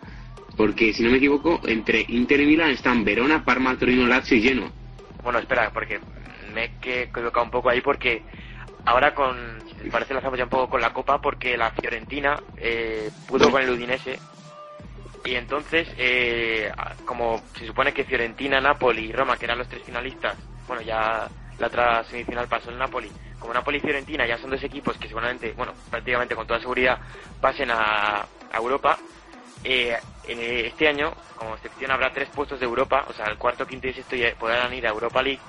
porque 0.58 0.92
si 0.92 1.02
no 1.02 1.10
me 1.10 1.16
equivoco, 1.16 1.62
entre 1.64 2.04
Inter 2.10 2.42
y 2.42 2.46
Milan 2.46 2.72
están 2.72 3.06
Verona, 3.06 3.46
Parma, 3.46 3.78
Torino, 3.78 4.06
Lazio 4.08 4.36
y 4.36 4.42
Genoa. 4.42 4.70
Bueno, 5.24 5.40
espera, 5.40 5.72
porque 5.74 6.02
me 6.54 6.66
he 6.66 7.04
equivocado 7.04 7.46
un 7.46 7.50
poco 7.50 7.70
ahí 7.70 7.80
porque 7.80 8.24
ahora 8.84 9.16
con, 9.16 9.38
parece, 9.90 10.14
la 10.14 10.20
ya 10.20 10.44
un 10.44 10.50
poco 10.50 10.70
con 10.70 10.82
la 10.82 10.92
Copa 10.92 11.22
porque 11.22 11.56
la 11.56 11.72
Fiorentina 11.72 12.38
eh, 12.58 13.10
pudo 13.26 13.50
con 13.50 13.62
el 13.62 13.70
Udinese 13.70 14.20
y 15.24 15.36
entonces, 15.36 15.88
eh, 15.98 16.70
como 17.06 17.42
se 17.58 17.66
supone 17.66 17.94
que 17.94 18.04
Fiorentina, 18.04 18.60
Napoli 18.60 19.06
y 19.06 19.14
Roma, 19.14 19.38
que 19.38 19.46
eran 19.46 19.60
los 19.60 19.70
tres 19.70 19.84
finalistas, 19.84 20.36
bueno, 20.68 20.82
ya 20.82 21.30
la 21.60 21.68
otra 21.68 22.04
semifinal 22.06 22.48
pasó 22.48 22.70
el 22.70 22.78
Napoli, 22.78 23.12
como 23.40 23.54
Napoli 23.54 23.78
y 23.78 23.82
Fiorentina 23.82 24.26
ya 24.26 24.38
son 24.38 24.50
dos 24.50 24.64
equipos 24.64 24.98
que 24.98 25.08
seguramente, 25.08 25.54
bueno, 25.54 25.74
prácticamente 25.90 26.36
con 26.36 26.48
toda 26.48 26.60
seguridad 26.60 27.00
pasen 27.42 27.72
a, 27.72 28.22
a 28.22 28.58
Europa, 28.58 28.98
eh, 29.64 29.98
este 30.26 30.88
año, 30.88 31.14
como 31.38 31.56
excepción, 31.56 31.92
habrá 31.92 32.12
tres 32.14 32.30
puestos 32.30 32.60
de 32.60 32.66
Europa, 32.66 33.06
o 33.08 33.14
sea, 33.14 33.26
el 33.26 33.38
cuarto, 33.38 33.66
quinto 33.66 33.88
y 33.88 33.94
sexto 33.94 34.16
ya 34.16 34.34
podrán 34.36 34.74
ir 34.74 34.86
a 34.88 34.92
Europa 34.92 35.22
League, 35.22 35.40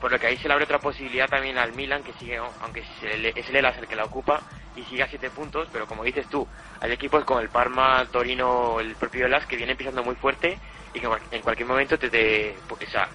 por 0.00 0.10
lo 0.10 0.18
que 0.18 0.26
ahí 0.28 0.36
se 0.38 0.48
le 0.48 0.54
abre 0.54 0.64
otra 0.64 0.78
posibilidad 0.78 1.28
también 1.28 1.58
al 1.58 1.72
Milan, 1.72 2.02
que 2.02 2.12
sigue, 2.14 2.38
aunque 2.38 2.80
es 2.80 2.86
el 3.02 3.56
Elas 3.56 3.76
el 3.78 3.86
que 3.86 3.96
la 3.96 4.04
ocupa, 4.04 4.40
y 4.76 4.82
sigue 4.84 5.02
a 5.02 5.08
siete 5.08 5.30
puntos, 5.30 5.68
pero 5.72 5.86
como 5.86 6.04
dices 6.04 6.26
tú, 6.28 6.46
hay 6.80 6.92
equipos 6.92 7.24
como 7.24 7.40
el 7.40 7.48
Parma, 7.48 8.06
Torino, 8.10 8.80
el 8.80 8.94
propio 8.96 9.26
Elas, 9.26 9.46
que 9.46 9.56
vienen 9.56 9.76
pisando 9.76 10.02
muy 10.02 10.14
fuerte 10.14 10.58
y 10.94 11.00
que 11.00 11.08
en 11.30 11.42
cualquier 11.42 11.68
momento 11.68 11.98
te, 11.98 12.08
te 12.08 12.56
pues, 12.66 12.88
o 12.88 12.90
sea, 12.90 13.08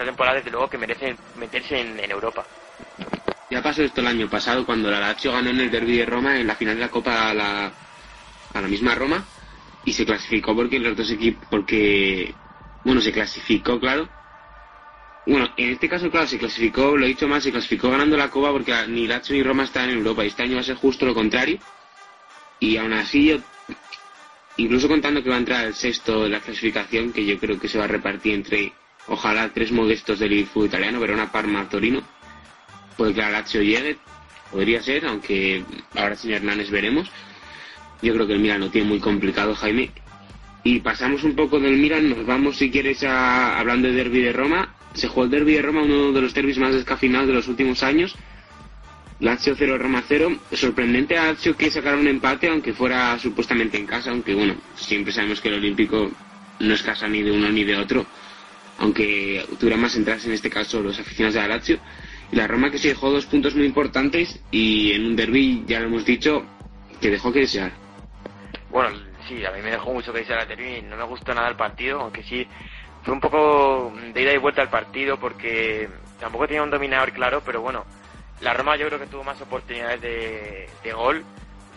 esta 0.00 0.10
temporada 0.10 0.36
desde 0.36 0.50
luego 0.50 0.70
que 0.70 0.78
merecen 0.78 1.18
meterse 1.34 1.78
en, 1.78 2.10
Europa. 2.10 2.46
Ya 3.50 3.62
pasó 3.62 3.82
esto 3.82 4.00
el 4.00 4.06
año 4.06 4.30
pasado 4.30 4.64
cuando 4.64 4.90
la 4.90 4.98
Lazio 4.98 5.32
ganó 5.32 5.50
en 5.50 5.60
el 5.60 5.70
derby 5.70 5.98
de 5.98 6.06
Roma 6.06 6.40
en 6.40 6.46
la 6.46 6.56
final 6.56 6.76
de 6.76 6.80
la 6.80 6.90
Copa 6.90 7.28
a 7.28 7.34
la, 7.34 7.66
a 8.54 8.60
la 8.60 8.68
misma 8.68 8.94
Roma 8.94 9.28
y 9.84 9.92
se 9.92 10.06
clasificó 10.06 10.54
porque 10.56 10.78
los 10.78 10.96
dos 10.96 11.10
equipos 11.10 11.46
porque 11.50 12.34
bueno 12.82 13.00
se 13.02 13.12
clasificó 13.12 13.78
claro 13.78 14.08
bueno 15.26 15.50
en 15.56 15.70
este 15.70 15.88
caso 15.88 16.10
claro 16.10 16.26
se 16.26 16.38
clasificó 16.38 16.96
lo 16.96 17.04
he 17.04 17.08
dicho 17.08 17.28
más 17.28 17.42
se 17.42 17.50
clasificó 17.50 17.90
ganando 17.90 18.16
la 18.16 18.30
Copa 18.30 18.52
porque 18.52 18.72
ni 18.88 19.06
Lazio 19.06 19.34
ni 19.34 19.42
Roma 19.42 19.64
están 19.64 19.90
en 19.90 19.98
Europa 19.98 20.24
y 20.24 20.28
este 20.28 20.44
año 20.44 20.54
va 20.54 20.60
a 20.60 20.64
ser 20.64 20.76
justo 20.76 21.04
lo 21.04 21.14
contrario 21.14 21.58
y 22.58 22.76
aún 22.78 22.92
así 22.94 23.26
yo 23.26 23.38
incluso 24.56 24.88
contando 24.88 25.22
que 25.22 25.28
va 25.28 25.36
a 25.36 25.40
entrar 25.40 25.66
el 25.66 25.74
sexto 25.74 26.22
de 26.22 26.30
la 26.30 26.40
clasificación 26.40 27.12
que 27.12 27.26
yo 27.26 27.38
creo 27.38 27.58
que 27.58 27.68
se 27.68 27.78
va 27.78 27.84
a 27.84 27.88
repartir 27.88 28.34
entre 28.34 28.80
ojalá 29.08 29.50
tres 29.52 29.72
modestos 29.72 30.18
del 30.18 30.46
fútbol 30.46 30.68
italiano 30.68 31.00
Verona, 31.00 31.32
Parma, 31.32 31.68
Torino 31.68 32.02
puede 32.96 33.14
que 33.14 33.20
la 33.20 33.30
Lazio 33.30 33.62
llegue 33.62 33.98
podría 34.50 34.82
ser 34.82 35.06
aunque 35.06 35.64
ahora 35.94 36.16
sin 36.16 36.32
Hernández 36.32 36.70
veremos 36.70 37.10
yo 38.02 38.14
creo 38.14 38.26
que 38.26 38.32
el 38.32 38.40
Milan 38.40 38.60
lo 38.60 38.70
tiene 38.70 38.88
muy 38.88 38.98
complicado, 38.98 39.54
Jaime. 39.54 39.90
Y 40.64 40.80
pasamos 40.80 41.22
un 41.24 41.34
poco 41.34 41.58
del 41.60 41.76
Milan, 41.76 42.08
nos 42.08 42.26
vamos, 42.26 42.56
si 42.56 42.70
quieres, 42.70 43.02
a, 43.02 43.58
hablando 43.58 43.88
de 43.88 43.94
Derby 43.94 44.22
de 44.22 44.32
Roma. 44.32 44.74
Se 44.94 45.08
jugó 45.08 45.24
el 45.24 45.30
Derby 45.30 45.54
de 45.54 45.62
Roma, 45.62 45.82
uno 45.82 46.12
de 46.12 46.20
los 46.20 46.34
derbis 46.34 46.58
más 46.58 46.74
descafinados 46.74 47.28
de 47.28 47.34
los 47.34 47.48
últimos 47.48 47.82
años. 47.82 48.14
Lazio 49.20 49.54
0, 49.56 49.78
Roma 49.78 50.02
0. 50.06 50.34
Sorprendente 50.52 51.18
a 51.18 51.26
Lazio 51.26 51.56
que 51.56 51.70
sacaron 51.70 52.00
un 52.00 52.08
empate, 52.08 52.48
aunque 52.48 52.72
fuera 52.72 53.18
supuestamente 53.18 53.76
en 53.78 53.86
casa, 53.86 54.10
aunque 54.10 54.34
bueno, 54.34 54.54
siempre 54.76 55.12
sabemos 55.12 55.40
que 55.40 55.48
el 55.48 55.54
Olímpico 55.54 56.10
no 56.58 56.74
es 56.74 56.82
casa 56.82 57.06
ni 57.06 57.22
de 57.22 57.30
uno 57.30 57.50
ni 57.50 57.64
de 57.64 57.76
otro. 57.76 58.06
Aunque 58.80 59.46
tuviera 59.58 59.76
más 59.76 59.94
entradas 59.94 60.24
en 60.24 60.32
este 60.32 60.50
caso 60.50 60.80
los 60.80 60.98
aficionados 60.98 61.34
de 61.34 61.40
la 61.40 61.48
Lazio. 61.48 61.78
Y 62.32 62.36
la 62.36 62.46
Roma 62.46 62.70
que 62.70 62.78
se 62.78 62.88
dejó 62.88 63.10
dos 63.10 63.26
puntos 63.26 63.54
muy 63.54 63.66
importantes 63.66 64.40
y 64.50 64.92
en 64.92 65.06
un 65.06 65.16
derby, 65.16 65.64
ya 65.66 65.80
lo 65.80 65.86
hemos 65.86 66.04
dicho, 66.04 66.44
que 67.00 67.10
dejó 67.10 67.32
que 67.32 67.40
desear. 67.40 67.72
Bueno, 68.70 68.90
sí, 69.28 69.44
a 69.44 69.50
mí 69.50 69.60
me 69.62 69.70
dejó 69.70 69.92
mucho 69.92 70.12
que 70.12 70.20
desear 70.20 70.38
la 70.38 70.46
derby, 70.46 70.82
no 70.82 70.96
me 70.96 71.04
gustó 71.04 71.34
nada 71.34 71.48
el 71.48 71.56
partido, 71.56 72.00
aunque 72.00 72.22
sí 72.22 72.46
fue 73.02 73.14
un 73.14 73.20
poco 73.20 73.92
de 74.12 74.22
ida 74.22 74.32
y 74.32 74.38
vuelta 74.38 74.62
al 74.62 74.70
partido 74.70 75.18
porque 75.18 75.88
tampoco 76.18 76.46
tenía 76.46 76.62
un 76.62 76.70
dominador 76.70 77.12
claro, 77.12 77.42
pero 77.44 77.60
bueno, 77.60 77.84
la 78.40 78.54
Roma 78.54 78.76
yo 78.76 78.86
creo 78.86 78.98
que 78.98 79.06
tuvo 79.06 79.24
más 79.24 79.40
oportunidades 79.40 80.00
de, 80.00 80.68
de 80.82 80.92
gol. 80.92 81.24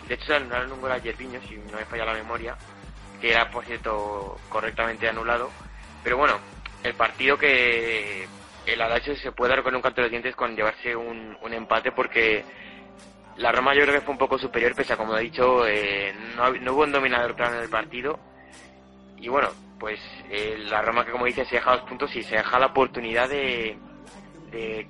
De 0.07 0.15
hecho, 0.15 0.25
se 0.25 0.35
anularon 0.35 0.71
un 0.71 0.81
gol 0.81 0.91
a 0.91 0.97
Yerviño, 0.97 1.39
si 1.47 1.55
no 1.55 1.77
me 1.77 1.85
falla 1.85 2.05
la 2.05 2.13
memoria, 2.13 2.55
que 3.19 3.31
era, 3.31 3.49
por 3.49 3.65
cierto, 3.65 4.37
correctamente 4.49 5.07
anulado. 5.07 5.49
Pero 6.03 6.17
bueno, 6.17 6.39
el 6.83 6.93
partido 6.93 7.37
que 7.37 8.27
el 8.65 8.81
Alacho 8.81 9.15
se 9.15 9.31
puede 9.31 9.55
dar 9.55 9.63
con 9.63 9.75
un 9.75 9.81
canto 9.81 9.97
de 9.97 10.03
los 10.03 10.11
dientes 10.11 10.35
con 10.35 10.55
llevarse 10.55 10.95
un, 10.95 11.37
un 11.41 11.53
empate 11.53 11.91
porque 11.91 12.43
la 13.37 13.51
Roma 13.51 13.73
yo 13.73 13.81
creo 13.81 13.95
que 13.95 14.01
fue 14.01 14.11
un 14.13 14.17
poco 14.17 14.37
superior, 14.37 14.75
pese 14.75 14.93
a 14.93 14.97
como 14.97 15.17
he 15.17 15.21
dicho, 15.21 15.67
eh, 15.67 16.13
no, 16.35 16.73
hubo 16.73 16.83
un 16.83 16.91
dominador 16.91 17.35
claro 17.35 17.55
en 17.57 17.63
el 17.63 17.69
partido. 17.69 18.19
Y 19.17 19.27
bueno, 19.27 19.49
pues 19.79 19.99
eh, 20.29 20.55
la 20.69 20.81
Roma 20.81 21.05
que 21.05 21.11
como 21.11 21.25
dice 21.25 21.45
se 21.45 21.55
deja 21.55 21.77
dos 21.77 21.89
puntos 21.89 22.15
y 22.15 22.23
se 22.23 22.35
deja 22.35 22.59
la 22.59 22.67
oportunidad 22.67 23.29
de, 23.29 23.77
de, 24.51 24.87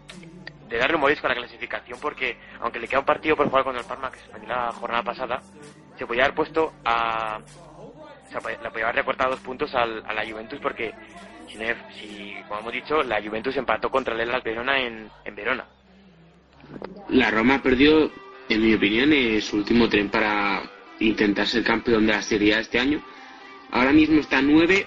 de 0.68 0.78
dar 0.78 0.92
rumores 0.92 1.22
con 1.22 1.30
la 1.30 1.36
clasificación 1.36 2.00
porque 2.00 2.38
aunque 2.60 2.80
le 2.80 2.88
queda 2.88 3.00
un 3.00 3.06
partido 3.06 3.36
por 3.36 3.48
jugar 3.48 3.64
con 3.64 3.78
el 3.78 3.86
Parma 3.86 4.12
que 4.12 4.20
se 4.20 4.48
la 4.48 4.72
jornada 4.72 5.04
pasada, 5.04 5.42
se 5.98 6.06
podía 6.06 6.24
haber 6.26 6.36
puesto 6.36 6.74
a... 6.84 7.40
O 7.40 8.30
sea, 8.30 8.42
le 8.50 8.70
podía 8.72 8.86
haber 8.86 8.96
recortado 8.96 9.32
dos 9.32 9.42
puntos 9.42 9.74
al, 9.76 10.04
a 10.08 10.14
la 10.14 10.26
Juventus 10.26 10.60
porque, 10.60 10.92
si, 11.48 12.36
como 12.48 12.60
hemos 12.62 12.74
dicho, 12.74 13.04
la 13.04 13.22
Juventus 13.22 13.56
empató 13.58 13.90
contra 13.90 14.14
el 14.14 14.22
Hellas 14.22 14.44
Verona 14.44 14.80
en, 14.80 15.10
en 15.26 15.36
Verona. 15.36 15.66
La 17.10 17.30
Roma 17.32 17.62
perdió 17.62 18.12
en 18.50 18.62
mi 18.62 18.74
opinión, 18.74 19.12
su 19.42 19.58
último 19.58 19.90
tren 19.90 20.10
para 20.10 20.62
intentar 21.00 21.48
ser 21.48 21.64
campeón 21.64 22.06
de 22.06 22.14
la 22.14 22.22
Serie 22.22 22.60
este 22.60 22.80
año. 22.80 23.02
Ahora 23.72 23.92
mismo 23.92 24.20
está 24.20 24.40
a 24.40 24.42
9. 24.42 24.86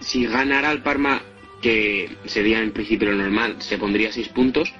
Si 0.00 0.26
ganara 0.26 0.70
el 0.72 0.82
Parma, 0.82 1.22
que 1.60 2.16
sería 2.24 2.60
en 2.60 2.72
principio 2.72 3.10
lo 3.10 3.16
normal, 3.16 3.56
se 3.58 3.78
pondría 3.78 4.12
6 4.12 4.28
puntos. 4.28 4.72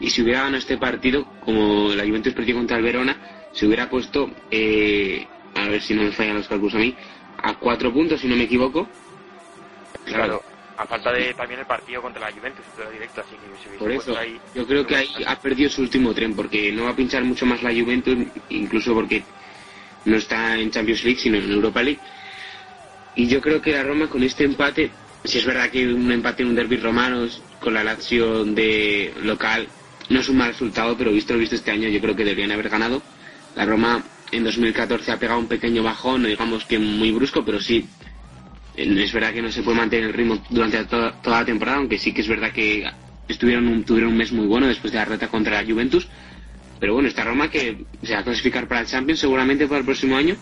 Y 0.00 0.10
si 0.10 0.22
hubiera 0.22 0.40
ganado 0.40 0.58
este 0.58 0.78
partido, 0.78 1.26
como 1.44 1.90
la 1.94 2.04
Juventus 2.04 2.32
perdió 2.34 2.54
contra 2.54 2.76
el 2.76 2.84
Verona, 2.84 3.16
se 3.52 3.66
hubiera 3.66 3.90
puesto, 3.90 4.30
eh, 4.50 5.26
a 5.54 5.68
ver 5.68 5.80
si 5.80 5.94
no 5.94 6.02
me 6.02 6.12
fallan 6.12 6.36
los 6.36 6.48
cálculos 6.48 6.74
a 6.74 6.78
mí, 6.78 6.94
a 7.42 7.54
4 7.54 7.92
puntos, 7.92 8.20
si 8.20 8.28
no 8.28 8.36
me 8.36 8.44
equivoco. 8.44 8.88
Claro, 10.08 10.42
a 10.76 10.86
falta 10.86 11.12
de 11.12 11.34
también 11.34 11.60
el 11.60 11.66
partido 11.66 12.00
contra 12.00 12.28
la 12.28 12.32
Juventus, 12.32 12.64
pero 12.76 12.90
directo, 12.90 13.20
así 13.20 13.34
que 13.36 13.70
si 13.70 13.78
Por 13.78 13.90
eso, 13.90 14.16
ahí, 14.16 14.40
yo 14.54 14.66
creo 14.66 14.86
que 14.86 14.96
ahí 14.96 15.08
ha 15.26 15.36
perdido 15.36 15.68
su 15.70 15.82
último 15.82 16.14
tren, 16.14 16.34
porque 16.34 16.70
no 16.72 16.84
va 16.84 16.90
a 16.90 16.96
pinchar 16.96 17.24
mucho 17.24 17.46
más 17.46 17.62
la 17.62 17.70
Juventus, 17.70 18.16
incluso 18.48 18.94
porque 18.94 19.22
no 20.04 20.16
está 20.16 20.56
en 20.56 20.70
Champions 20.70 21.04
League, 21.04 21.18
sino 21.18 21.36
en 21.36 21.50
Europa 21.50 21.82
League. 21.82 22.00
Y 23.16 23.26
yo 23.26 23.40
creo 23.40 23.60
que 23.60 23.72
la 23.72 23.82
Roma 23.82 24.08
con 24.08 24.22
este 24.22 24.44
empate, 24.44 24.90
si 25.24 25.38
es 25.38 25.44
verdad 25.44 25.70
que 25.70 25.86
un 25.86 26.12
empate 26.12 26.42
en 26.42 26.50
un 26.50 26.54
derby 26.54 26.76
romano 26.76 27.26
con 27.60 27.74
la 27.74 27.82
Lazio 27.82 28.44
de 28.44 29.12
local 29.22 29.66
no 30.08 30.20
es 30.20 30.28
un 30.28 30.36
mal 30.36 30.52
resultado, 30.52 30.96
pero 30.96 31.12
visto 31.12 31.34
lo 31.34 31.40
visto 31.40 31.56
este 31.56 31.70
año 31.70 31.88
yo 31.88 32.00
creo 32.00 32.14
que 32.14 32.24
deberían 32.24 32.52
haber 32.52 32.68
ganado. 32.68 33.02
La 33.56 33.66
Roma 33.66 34.04
en 34.30 34.44
2014 34.44 35.10
ha 35.10 35.18
pegado 35.18 35.40
un 35.40 35.48
pequeño 35.48 35.82
bajón, 35.82 36.22
no 36.22 36.28
digamos 36.28 36.64
que 36.64 36.78
muy 36.78 37.10
brusco, 37.10 37.44
pero 37.44 37.60
sí, 37.60 37.88
es 38.78 39.12
verdad 39.12 39.32
que 39.32 39.42
no 39.42 39.50
se 39.50 39.62
puede 39.62 39.76
mantener 39.76 40.06
el 40.06 40.14
ritmo 40.14 40.38
durante 40.50 40.84
toda, 40.84 41.20
toda 41.20 41.40
la 41.40 41.46
temporada, 41.46 41.78
aunque 41.78 41.98
sí 41.98 42.12
que 42.12 42.20
es 42.20 42.28
verdad 42.28 42.52
que 42.52 42.88
estuvieron 43.26 43.66
un, 43.66 43.84
tuvieron 43.84 44.12
un 44.12 44.16
mes 44.16 44.30
muy 44.30 44.46
bueno 44.46 44.68
después 44.68 44.92
de 44.92 45.00
la 45.00 45.04
reta 45.04 45.28
contra 45.28 45.60
la 45.60 45.68
Juventus. 45.68 46.06
Pero 46.78 46.94
bueno, 46.94 47.08
esta 47.08 47.24
Roma 47.24 47.50
que 47.50 47.84
se 48.02 48.14
va 48.14 48.20
a 48.20 48.24
clasificar 48.24 48.68
para 48.68 48.82
el 48.82 48.86
Champions 48.86 49.18
seguramente 49.18 49.66
para 49.66 49.80
el 49.80 49.84
próximo 49.84 50.16
año. 50.16 50.36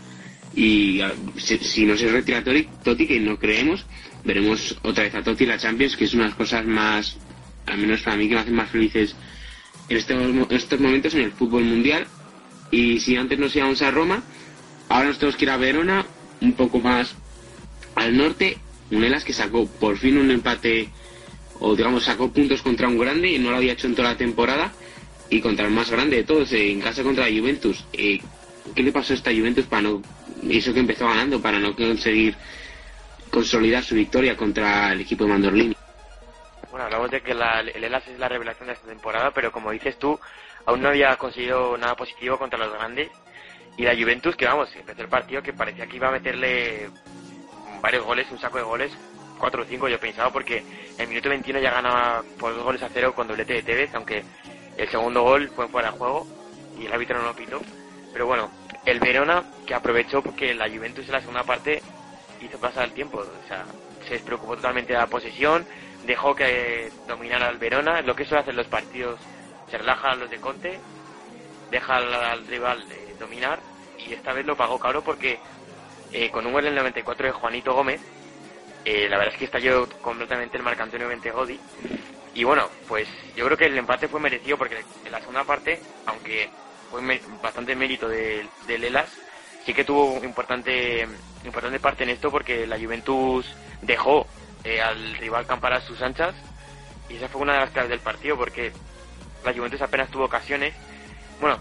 Y 0.54 1.00
ah, 1.00 1.12
si, 1.36 1.86
no 1.86 1.96
se 1.96 2.08
retira 2.08 2.44
Totti, 2.82 3.06
que 3.06 3.20
no 3.20 3.38
creemos, 3.38 3.86
veremos 4.24 4.76
otra 4.82 5.04
vez 5.04 5.14
a 5.14 5.22
Totti 5.22 5.46
la 5.46 5.58
Champions, 5.58 5.96
que 5.96 6.04
es 6.04 6.14
una 6.14 6.24
de 6.24 6.28
las 6.30 6.38
cosas 6.38 6.66
más, 6.66 7.16
al 7.66 7.78
menos 7.78 8.02
para 8.02 8.16
mí, 8.16 8.28
que 8.28 8.34
me 8.34 8.40
hacen 8.40 8.54
más 8.54 8.70
felices 8.70 9.16
en 9.88 9.96
estos, 9.96 10.16
en 10.16 10.46
estos 10.50 10.80
momentos 10.80 11.14
en 11.14 11.22
el 11.22 11.32
fútbol 11.32 11.64
mundial. 11.64 12.06
Y 12.70 13.00
si 13.00 13.16
antes 13.16 13.38
nos 13.38 13.56
íbamos 13.56 13.80
a 13.80 13.90
Roma, 13.90 14.22
ahora 14.90 15.08
nos 15.08 15.18
tenemos 15.18 15.36
que 15.36 15.44
ir 15.46 15.50
a 15.50 15.56
Verona, 15.56 16.04
un 16.42 16.52
poco 16.52 16.80
más 16.80 17.16
al 17.96 18.16
norte. 18.16 18.58
Un 18.90 19.02
Elas 19.02 19.24
que 19.24 19.32
sacó 19.32 19.66
por 19.66 19.98
fin 19.98 20.16
un 20.16 20.30
empate, 20.30 20.88
o 21.58 21.74
digamos, 21.74 22.04
sacó 22.04 22.30
puntos 22.30 22.62
contra 22.62 22.86
un 22.86 22.96
grande 22.98 23.30
y 23.30 23.38
no 23.40 23.50
lo 23.50 23.56
había 23.56 23.72
hecho 23.72 23.88
en 23.88 23.96
toda 23.96 24.10
la 24.12 24.16
temporada. 24.16 24.72
Y 25.28 25.40
contra 25.40 25.66
el 25.66 25.72
más 25.72 25.90
grande 25.90 26.18
de 26.18 26.24
todos, 26.24 26.52
eh, 26.52 26.70
en 26.70 26.80
casa 26.80 27.02
contra 27.02 27.28
la 27.28 27.36
Juventus. 27.36 27.84
Eh, 27.92 28.20
¿Qué 28.74 28.82
le 28.84 28.92
pasó 28.92 29.12
a 29.12 29.16
esta 29.16 29.32
Juventus 29.32 29.64
para 29.66 29.82
no. 29.82 30.02
Eso 30.48 30.72
que 30.72 30.80
empezó 30.80 31.06
ganando, 31.08 31.42
para 31.42 31.58
no 31.58 31.74
conseguir 31.74 32.36
consolidar 33.30 33.82
su 33.82 33.94
victoria 33.96 34.36
contra 34.36 34.92
el 34.92 35.00
equipo 35.00 35.24
de 35.24 35.30
Mandorlini? 35.30 35.76
Bueno, 36.70 36.84
hablamos 36.84 37.10
de 37.10 37.22
que 37.22 37.34
la- 37.34 37.60
el 37.60 37.82
Elas 37.82 38.06
es 38.06 38.18
la 38.18 38.28
revelación 38.28 38.68
de 38.68 38.74
esta 38.74 38.86
temporada, 38.86 39.32
pero 39.32 39.50
como 39.50 39.70
dices 39.72 39.98
tú, 39.98 40.18
aún 40.64 40.82
no 40.82 40.88
había 40.88 41.16
conseguido 41.16 41.76
nada 41.76 41.96
positivo 41.96 42.38
contra 42.38 42.58
los 42.58 42.72
grandes. 42.72 43.08
Y 43.76 43.82
la 43.82 43.94
Juventus, 43.96 44.36
que 44.36 44.46
vamos, 44.46 44.68
empezó 44.76 45.02
el 45.02 45.08
partido 45.08 45.42
que 45.42 45.52
parecía 45.52 45.86
que 45.86 45.96
iba 45.96 46.08
a 46.08 46.12
meterle 46.12 46.88
varios 47.80 48.04
goles, 48.04 48.26
un 48.30 48.38
saco 48.38 48.58
de 48.58 48.64
goles, 48.64 48.92
4 49.38 49.62
o 49.62 49.64
5 49.64 49.88
yo 49.88 50.00
pensaba, 50.00 50.30
porque 50.30 50.58
en 50.58 51.00
el 51.00 51.08
minuto 51.08 51.28
21 51.28 51.60
ya 51.60 51.70
ganaba 51.70 52.22
por 52.38 52.54
dos 52.54 52.64
goles 52.64 52.82
a 52.82 52.88
cero 52.88 53.14
con 53.14 53.28
doblete 53.28 53.54
de 53.54 53.62
Tevez, 53.62 53.94
aunque 53.94 54.24
el 54.76 54.88
segundo 54.88 55.22
gol 55.22 55.50
fue 55.54 55.68
fuera 55.68 55.90
de 55.90 55.98
juego 55.98 56.26
y 56.78 56.86
el 56.86 56.92
árbitro 56.92 57.18
no 57.18 57.26
lo 57.26 57.36
pitó. 57.36 57.60
Pero 58.12 58.26
bueno, 58.26 58.50
el 58.84 59.00
Verona, 59.00 59.44
que 59.66 59.74
aprovechó 59.74 60.22
porque 60.22 60.54
la 60.54 60.68
Juventus 60.68 61.06
en 61.06 61.12
la 61.12 61.20
segunda 61.20 61.44
parte 61.44 61.82
hizo 62.40 62.58
pasar 62.58 62.84
el 62.84 62.92
tiempo, 62.92 63.18
o 63.18 63.48
sea, 63.48 63.64
se 64.06 64.14
despreocupó 64.14 64.56
totalmente 64.56 64.92
de 64.92 64.98
la 64.98 65.06
posesión, 65.06 65.66
dejó 66.06 66.34
que 66.34 66.90
dominara 67.06 67.48
al 67.48 67.58
Verona, 67.58 68.00
lo 68.02 68.14
que 68.14 68.24
suele 68.24 68.42
hacer 68.42 68.54
los 68.54 68.68
partidos, 68.68 69.18
se 69.70 69.78
relajan 69.78 70.20
los 70.20 70.30
de 70.30 70.38
Conte, 70.38 70.78
deja 71.70 71.96
al 71.96 72.46
rival 72.46 72.84
eh, 72.90 73.16
dominar 73.18 73.58
y 73.98 74.12
esta 74.12 74.32
vez 74.32 74.46
lo 74.46 74.56
pagó 74.56 74.78
caro 74.78 75.02
porque 75.02 75.38
eh, 76.12 76.30
con 76.30 76.46
un 76.46 76.52
gol 76.52 76.64
en 76.64 76.70
el 76.70 76.76
94 76.76 77.26
de 77.26 77.32
Juanito 77.32 77.74
Gómez, 77.74 78.00
eh, 78.84 79.08
la 79.08 79.18
verdad 79.18 79.34
es 79.34 79.38
que 79.38 79.46
estalló 79.46 79.88
completamente 80.00 80.56
el 80.56 80.62
Marc 80.62 80.80
Antonio 80.80 81.08
Bentegodi 81.08 81.58
y 82.36 82.44
bueno, 82.44 82.68
pues 82.86 83.08
yo 83.34 83.46
creo 83.46 83.56
que 83.56 83.64
el 83.64 83.78
empate 83.78 84.08
fue 84.08 84.20
merecido 84.20 84.58
porque 84.58 84.84
en 85.04 85.10
la 85.10 85.20
segunda 85.20 85.44
parte, 85.44 85.80
aunque 86.04 86.50
fue 86.90 87.00
bastante 87.42 87.74
mérito 87.74 88.08
del 88.08 88.46
de 88.66 88.78
Lelas, 88.78 89.08
sí 89.64 89.72
que 89.72 89.84
tuvo 89.84 90.22
importante 90.22 91.08
importante 91.44 91.80
parte 91.80 92.04
en 92.04 92.10
esto 92.10 92.30
porque 92.30 92.66
la 92.66 92.78
Juventus 92.78 93.46
dejó 93.80 94.26
eh, 94.64 94.82
al 94.82 95.14
rival 95.16 95.46
campar 95.46 95.72
a 95.72 95.80
sus 95.80 96.02
anchas. 96.02 96.34
Y 97.08 97.16
esa 97.16 97.28
fue 97.28 97.40
una 97.40 97.54
de 97.54 97.60
las 97.60 97.70
claves 97.70 97.88
del 97.88 98.00
partido 98.00 98.36
porque 98.36 98.70
la 99.42 99.54
Juventus 99.54 99.80
apenas 99.80 100.10
tuvo 100.10 100.24
ocasiones. 100.24 100.74
Bueno, 101.40 101.58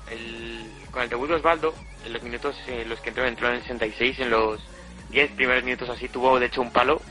con 0.91 1.04
el 1.04 1.10
debut 1.10 1.30
de 1.30 1.36
Osvaldo, 1.36 1.74
en 2.06 2.14
los 2.14 2.24
minutos 2.24 2.56
en 2.68 2.88
los 2.88 2.99
que 2.99 3.10
entró, 3.10 3.26
entró 3.26 3.49
en 3.49 3.56
el 3.56 3.62
66, 3.62 4.20
en 4.20 4.30
los 4.30 4.62
10 5.10 5.32
primeros 5.32 5.64
minutos 5.64 5.89
así 5.89 6.08
tuvo 6.08 6.39
de 6.39 6.47
hecho 6.47 6.62
un 6.62 6.72
palo 6.72 7.01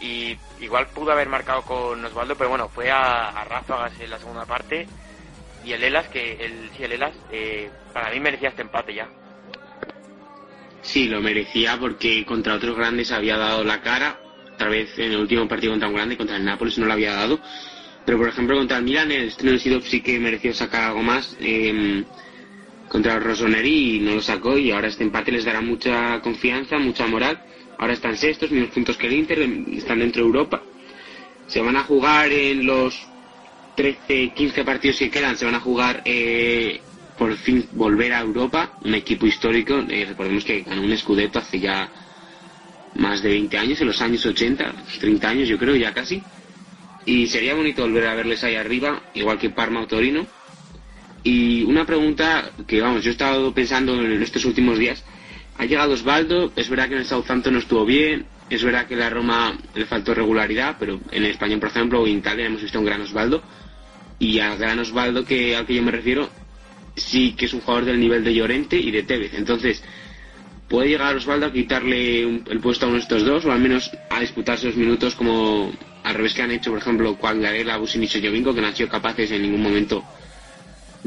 y 0.00 0.36
igual 0.60 0.86
pudo 0.88 1.12
haber 1.12 1.28
marcado 1.28 1.62
con 1.62 2.04
Osvaldo, 2.04 2.34
pero 2.36 2.50
bueno, 2.50 2.68
fue 2.68 2.90
a, 2.90 3.44
ráfagas 3.44 3.92
en 4.00 4.10
la 4.10 4.18
segunda 4.18 4.46
parte 4.46 4.86
y 5.64 5.72
el 5.72 5.84
Elas, 5.84 6.08
que 6.08 6.44
el, 6.44 6.70
sí, 6.76 6.84
el 6.84 6.92
Elas, 6.92 7.12
eh, 7.30 7.70
para 7.92 8.10
mí 8.10 8.18
merecía 8.18 8.48
este 8.48 8.62
empate 8.62 8.94
ya. 8.94 9.08
Sí, 10.80 11.08
lo 11.08 11.20
merecía 11.20 11.78
porque 11.78 12.24
contra 12.24 12.54
otros 12.54 12.76
grandes 12.76 13.12
había 13.12 13.36
dado 13.36 13.62
la 13.62 13.82
cara. 13.82 14.18
Otra 14.54 14.70
vez 14.70 14.98
en 14.98 15.12
el 15.12 15.18
último 15.18 15.46
partido 15.46 15.72
contra 15.72 15.88
un 15.88 15.94
grande, 15.94 16.16
contra 16.16 16.36
el 16.36 16.44
Nápoles, 16.46 16.78
no 16.78 16.86
lo 16.86 16.94
había 16.94 17.12
dado. 17.12 17.38
Pero 18.06 18.16
por 18.16 18.28
ejemplo, 18.28 18.56
contra 18.56 18.78
el 18.78 18.84
Milan, 18.84 19.12
el 19.12 19.28
estreno 19.28 19.52
de 19.52 19.58
Sidorf 19.58 19.86
sí 19.86 20.00
que 20.00 20.18
mereció 20.18 20.54
sacar 20.54 20.84
algo 20.84 21.02
más. 21.02 21.36
eh, 21.40 22.04
contra 22.90 23.14
el 23.16 23.66
y 23.66 24.00
no 24.00 24.16
lo 24.16 24.20
sacó. 24.20 24.58
Y 24.58 24.72
ahora 24.72 24.88
este 24.88 25.04
empate 25.04 25.30
les 25.30 25.44
dará 25.44 25.60
mucha 25.60 26.20
confianza, 26.20 26.76
mucha 26.78 27.06
moral. 27.06 27.40
Ahora 27.78 27.94
están 27.94 28.16
sextos, 28.16 28.50
mismos 28.50 28.70
puntos 28.70 28.96
que 28.98 29.06
el 29.06 29.14
Inter, 29.14 29.38
están 29.72 30.00
dentro 30.00 30.22
de 30.22 30.26
Europa. 30.26 30.62
Se 31.46 31.60
van 31.60 31.76
a 31.76 31.84
jugar 31.84 32.30
en 32.30 32.66
los 32.66 33.06
13, 33.76 34.32
15 34.34 34.64
partidos 34.64 34.98
que 34.98 35.10
quedan, 35.10 35.36
se 35.36 35.46
van 35.46 35.54
a 35.54 35.60
jugar 35.60 36.02
eh, 36.04 36.80
por 37.16 37.34
fin 37.36 37.66
volver 37.72 38.12
a 38.12 38.20
Europa, 38.20 38.72
un 38.84 38.94
equipo 38.94 39.26
histórico. 39.26 39.78
eh, 39.88 40.04
recordemos 40.08 40.44
que 40.44 40.62
ganó 40.62 40.82
un 40.82 40.96
Scudetto 40.96 41.38
hace 41.38 41.60
ya 41.60 41.88
más 42.96 43.22
de 43.22 43.30
20 43.30 43.56
años, 43.56 43.80
en 43.80 43.86
los 43.86 44.02
años 44.02 44.26
80, 44.26 44.74
30 44.98 45.28
años 45.28 45.48
yo 45.48 45.56
creo 45.56 45.76
ya 45.76 45.94
casi. 45.94 46.22
Y 47.06 47.28
sería 47.28 47.54
bonito 47.54 47.82
volver 47.82 48.08
a 48.08 48.14
verles 48.14 48.42
ahí 48.44 48.56
arriba, 48.56 49.00
igual 49.14 49.38
que 49.38 49.48
Parma 49.50 49.80
o 49.80 49.86
Torino. 49.86 50.26
Y 51.22 51.62
una 51.64 51.84
pregunta 51.84 52.50
que, 52.66 52.80
vamos, 52.80 53.02
yo 53.04 53.10
he 53.10 53.12
estado 53.12 53.52
pensando 53.52 53.94
en 54.00 54.22
estos 54.22 54.44
últimos 54.44 54.78
días. 54.78 55.04
Ha 55.58 55.66
llegado 55.66 55.92
Osvaldo, 55.92 56.52
es 56.56 56.68
verdad 56.70 56.88
que 56.88 56.94
en 56.94 57.00
el 57.00 57.06
Southampton 57.06 57.52
no 57.52 57.58
estuvo 57.58 57.84
bien, 57.84 58.26
es 58.48 58.64
verdad 58.64 58.86
que 58.86 58.96
la 58.96 59.10
Roma 59.10 59.58
le 59.74 59.84
faltó 59.84 60.14
regularidad, 60.14 60.76
pero 60.78 60.98
en 61.12 61.24
España, 61.24 61.58
por 61.58 61.68
ejemplo, 61.68 62.00
o 62.00 62.06
en 62.06 62.18
Italia 62.18 62.46
hemos 62.46 62.62
visto 62.62 62.78
un 62.78 62.86
gran 62.86 63.02
Osvaldo. 63.02 63.42
Y 64.18 64.38
al 64.38 64.56
gran 64.58 64.78
Osvaldo 64.78 65.24
que, 65.24 65.54
al 65.56 65.66
que 65.66 65.74
yo 65.74 65.82
me 65.82 65.90
refiero, 65.90 66.28
sí 66.96 67.32
que 67.36 67.44
es 67.46 67.52
un 67.54 67.60
jugador 67.60 67.84
del 67.84 68.00
nivel 68.00 68.24
de 68.24 68.34
Llorente 68.34 68.76
y 68.78 68.90
de 68.90 69.02
Tevez. 69.02 69.34
Entonces, 69.34 69.82
¿puede 70.68 70.88
llegar 70.88 71.14
Osvaldo 71.16 71.46
a 71.46 71.52
quitarle 71.52 72.24
un- 72.26 72.44
el 72.50 72.60
puesto 72.60 72.86
a 72.86 72.88
uno 72.88 72.96
de 72.96 73.02
estos 73.02 73.24
dos, 73.24 73.44
o 73.44 73.52
al 73.52 73.60
menos 73.60 73.90
a 74.08 74.20
disputarse 74.20 74.66
los 74.66 74.76
minutos 74.76 75.14
como 75.14 75.72
al 76.02 76.14
revés 76.14 76.32
que 76.34 76.42
han 76.42 76.50
hecho, 76.50 76.70
por 76.70 76.80
ejemplo, 76.80 77.16
Quagliarella, 77.16 77.76
Businic 77.76 78.14
y 78.16 78.26
Jovinko, 78.26 78.54
que 78.54 78.60
no 78.62 78.66
han 78.68 78.76
sido 78.76 78.88
capaces 78.88 79.30
en 79.30 79.42
ningún 79.42 79.62
momento 79.62 80.02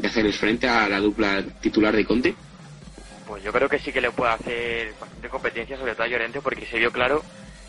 de 0.04 0.10
hacerles 0.10 0.36
frente 0.36 0.68
a 0.68 0.86
la 0.86 1.00
dupla 1.00 1.42
titular 1.62 1.96
de 1.96 2.04
Conte? 2.04 2.34
Pues 3.26 3.42
yo 3.42 3.50
creo 3.54 3.70
que 3.70 3.78
sí 3.78 3.90
que 3.90 4.02
le 4.02 4.10
puede 4.10 4.32
hacer 4.32 4.92
bastante 5.00 5.30
competencia, 5.30 5.78
sobre 5.78 5.94
todo 5.94 6.02
a 6.02 6.08
Llorente, 6.08 6.42
porque 6.42 6.66
se 6.66 6.78
vio 6.78 6.92
claro 6.92 7.24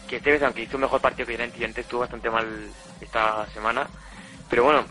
que 0.05 0.17
este 0.17 0.33
vez, 0.33 0.43
aunque 0.43 0.63
hizo 0.63 0.75
un 0.75 0.81
mejor 0.81 0.99
partido 0.99 1.25
que 1.25 1.31
Llorente, 1.31 1.57
Llorente 1.57 1.79
estuvo 1.79 2.01
bastante 2.01 2.29
mal 2.29 2.45
esta 2.99 3.47
semana. 3.53 3.87
Pero 4.49 4.65
bueno, 4.65 4.83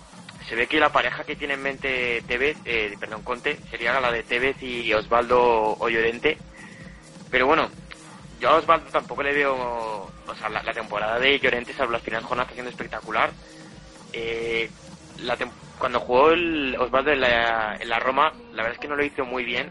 se 0.49 0.55
ve 0.55 0.67
que 0.67 0.81
la 0.81 0.91
pareja 0.91 1.25
que 1.25 1.37
tiene 1.37 1.53
en 1.53 1.63
mente 1.63 2.23
Tevez, 2.27 2.57
eh, 2.65 2.95
perdón, 2.99 3.23
Conte, 3.23 3.59
sería 3.71 4.01
la 4.01 4.11
de 4.11 4.23
Tevez 4.23 4.63
y 4.63 4.91
Osvaldo 4.95 5.77
o 5.79 5.89
Llorente. 5.91 6.39
Pero 7.31 7.47
bueno, 7.47 7.69
yo 8.41 8.49
a 8.49 8.55
Osvaldo 8.55 8.91
tampoco 8.91 9.23
le 9.23 9.35
veo, 9.35 9.55
o 9.55 10.35
sea, 10.39 10.49
la, 10.49 10.73
temporada 10.73 11.19
de 11.19 11.39
Llorente, 11.39 11.75
salvo 11.75 11.93
las 11.93 12.03
finales 12.03 12.27
jornadas, 12.27 12.47
está 12.47 12.55
siendo 12.55 12.71
espectacular. 12.71 13.31
Eh, 14.15 14.71
la 15.19 15.37
cuando 15.79 16.01
jugó 16.01 16.31
el 16.31 16.77
Osvaldo 16.79 17.11
en 17.11 17.21
la, 17.21 17.77
en 17.81 17.89
la 17.89 17.99
Roma, 17.99 18.33
la 18.53 18.63
verdad 18.63 18.73
es 18.73 18.79
que 18.79 18.89
no 18.89 18.97
lo 18.97 19.05
hizo 19.05 19.25
muy 19.25 19.45
bien. 19.45 19.71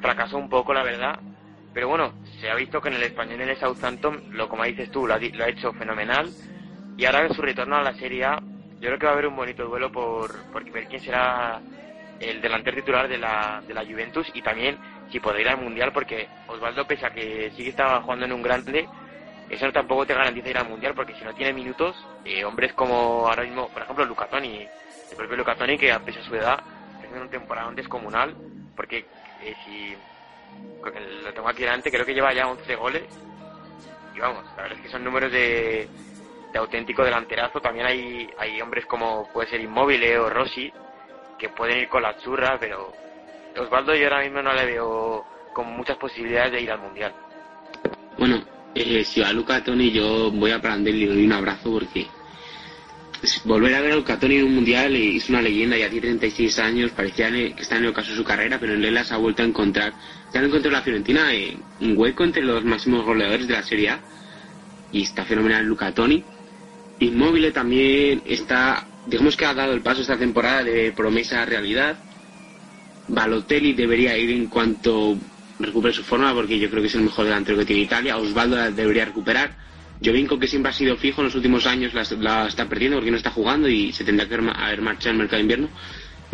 Fracasó 0.00 0.38
un 0.38 0.48
poco, 0.48 0.72
la 0.72 0.82
verdad. 0.82 1.18
Pero 1.72 1.88
bueno, 1.88 2.14
se 2.40 2.50
ha 2.50 2.54
visto 2.54 2.80
que 2.80 2.88
en 2.88 2.94
el 2.94 3.02
español 3.02 3.40
en 3.40 3.48
el 3.48 3.56
Southampton, 3.56 4.22
lo 4.30 4.48
como 4.48 4.64
dices 4.64 4.90
tú, 4.90 5.06
lo 5.06 5.14
ha, 5.14 5.18
lo 5.18 5.44
ha 5.44 5.48
hecho 5.48 5.72
fenomenal. 5.72 6.30
Y 6.96 7.04
ahora 7.04 7.26
en 7.26 7.34
su 7.34 7.42
retorno 7.42 7.76
a 7.76 7.82
la 7.82 7.94
Serie 7.94 8.24
A, 8.24 8.40
yo 8.80 8.88
creo 8.88 8.98
que 8.98 9.06
va 9.06 9.12
a 9.12 9.14
haber 9.14 9.26
un 9.26 9.36
bonito 9.36 9.64
duelo 9.64 9.90
por, 9.90 10.44
por 10.52 10.64
ver 10.70 10.86
quién 10.86 11.00
será 11.00 11.60
el 12.20 12.40
delantero 12.40 12.76
titular 12.76 13.08
de 13.08 13.18
la, 13.18 13.62
de 13.66 13.74
la 13.74 13.84
Juventus 13.84 14.30
y 14.34 14.42
también 14.42 14.78
si 15.10 15.20
podrá 15.20 15.40
ir 15.40 15.48
al 15.48 15.60
Mundial, 15.60 15.92
porque 15.92 16.28
Osvaldo, 16.46 16.86
pese 16.86 17.06
a 17.06 17.10
que 17.10 17.50
sí 17.56 17.64
que 17.64 17.70
estaba 17.70 18.00
jugando 18.02 18.24
en 18.26 18.32
un 18.32 18.42
grande, 18.42 18.88
eso 19.54 19.72
tampoco 19.72 20.06
te 20.06 20.14
garantiza 20.14 20.50
ir 20.50 20.58
al 20.58 20.68
Mundial, 20.68 20.94
porque 20.94 21.14
si 21.14 21.24
no 21.24 21.34
tiene 21.34 21.52
minutos, 21.52 21.96
eh, 22.24 22.44
hombres 22.44 22.72
como 22.72 23.28
ahora 23.28 23.42
mismo, 23.42 23.68
por 23.68 23.82
ejemplo, 23.82 24.04
Luca 24.04 24.26
Toni, 24.26 24.66
el 25.10 25.16
propio 25.16 25.36
Luca 25.36 25.54
Toni, 25.54 25.78
que 25.78 25.92
a 25.92 26.00
pesar 26.00 26.22
de 26.22 26.28
su 26.28 26.34
edad, 26.34 26.58
está 26.58 26.98
haciendo 26.98 27.22
un 27.22 27.30
temporada 27.30 27.70
descomunal, 27.72 28.34
porque 28.76 29.06
eh, 29.42 29.54
si 29.64 29.96
lo 31.24 31.32
tengo 31.32 31.48
aquí 31.48 31.62
delante, 31.62 31.90
creo 31.90 32.06
que 32.06 32.14
lleva 32.14 32.32
ya 32.32 32.46
11 32.48 32.76
goles, 32.76 33.02
y 34.14 34.20
vamos, 34.20 34.44
la 34.56 34.62
verdad 34.62 34.78
es 34.78 34.84
que 34.84 34.90
son 34.90 35.04
números 35.04 35.32
de, 35.32 35.88
de 36.52 36.58
auténtico 36.58 37.04
delanterazo, 37.04 37.60
también 37.60 37.86
hay, 37.86 38.30
hay 38.38 38.60
hombres 38.60 38.86
como 38.86 39.28
puede 39.32 39.50
ser 39.50 39.60
Inmóvil 39.60 40.02
o 40.18 40.30
Rossi, 40.30 40.72
que 41.38 41.48
pueden 41.48 41.78
ir 41.78 41.88
con 41.88 42.02
la 42.02 42.16
churra, 42.18 42.56
pero 42.58 42.92
Osvaldo 43.58 43.94
yo 43.94 44.04
ahora 44.04 44.22
mismo 44.22 44.42
no 44.42 44.52
le 44.52 44.66
veo 44.66 45.24
con 45.52 45.66
muchas 45.66 45.96
posibilidades 45.96 46.52
de 46.52 46.60
ir 46.60 46.70
al 46.70 46.80
Mundial. 46.80 47.12
Bueno, 48.18 48.44
eh, 48.74 49.04
si 49.04 49.20
va 49.20 49.32
Luca 49.32 49.62
Toni 49.62 49.90
yo 49.90 50.30
voy 50.30 50.50
a 50.50 50.60
Prandelli 50.60 51.04
y 51.04 51.24
un 51.24 51.32
abrazo 51.32 51.70
porque 51.72 52.06
volver 53.44 53.74
a 53.74 53.80
ver 53.80 53.92
a 53.92 53.96
Lucatoni 53.96 54.36
en 54.36 54.44
un 54.44 54.54
mundial 54.54 54.94
es 54.96 55.28
una 55.28 55.42
leyenda, 55.42 55.76
ya 55.76 55.88
tiene 55.88 56.08
36 56.08 56.58
años, 56.58 56.90
parecía 56.90 57.30
que 57.30 57.54
está 57.58 57.76
en 57.76 57.84
el 57.84 57.90
ocaso 57.90 58.10
de 58.10 58.16
su 58.16 58.24
carrera, 58.24 58.58
pero 58.58 58.74
en 58.74 58.82
Lela 58.82 59.04
ha 59.08 59.16
vuelto 59.16 59.42
a 59.42 59.46
encontrar, 59.46 59.94
ya 60.32 60.40
ha 60.40 60.44
encontrado 60.44 60.76
la 60.76 60.82
Fiorentina 60.82 61.28
un 61.80 61.96
hueco 61.96 62.24
entre 62.24 62.42
los 62.42 62.64
máximos 62.64 63.04
goleadores 63.04 63.46
de 63.46 63.54
la 63.54 63.62
Serie 63.62 63.90
A 63.90 64.00
y 64.92 65.02
está 65.02 65.24
fenomenal 65.24 65.64
Lucatoni. 65.64 66.24
Inmóvil 67.00 67.52
también 67.52 68.22
está, 68.24 68.86
digamos 69.06 69.36
que 69.36 69.44
ha 69.44 69.54
dado 69.54 69.72
el 69.72 69.80
paso 69.80 70.02
esta 70.02 70.16
temporada 70.16 70.62
de 70.62 70.92
promesa 70.92 71.42
a 71.42 71.44
realidad. 71.44 71.98
Balotelli 73.08 73.74
debería 73.74 74.16
ir 74.16 74.30
en 74.30 74.46
cuanto 74.46 75.18
recupere 75.58 75.94
su 75.94 76.02
forma 76.02 76.32
porque 76.34 76.58
yo 76.58 76.68
creo 76.70 76.82
que 76.82 76.88
es 76.88 76.94
el 76.94 77.02
mejor 77.02 77.24
delantero 77.24 77.58
que 77.58 77.64
tiene 77.64 77.82
Italia. 77.82 78.16
Osvaldo 78.16 78.56
la 78.56 78.70
debería 78.70 79.04
recuperar. 79.04 79.56
Jovinko, 80.04 80.38
que 80.38 80.48
siempre 80.48 80.70
ha 80.70 80.72
sido 80.72 80.96
fijo 80.96 81.20
en 81.20 81.26
los 81.26 81.34
últimos 81.34 81.66
años, 81.66 81.92
la, 81.94 82.46
está 82.46 82.68
perdiendo 82.68 82.98
porque 82.98 83.10
no 83.10 83.16
está 83.16 83.30
jugando 83.30 83.68
y 83.68 83.92
se 83.92 84.04
tendrá 84.04 84.28
que 84.28 84.34
haber 84.34 84.82
marchado 84.82 85.12
el 85.12 85.18
mercado 85.18 85.36
de 85.36 85.42
invierno. 85.42 85.68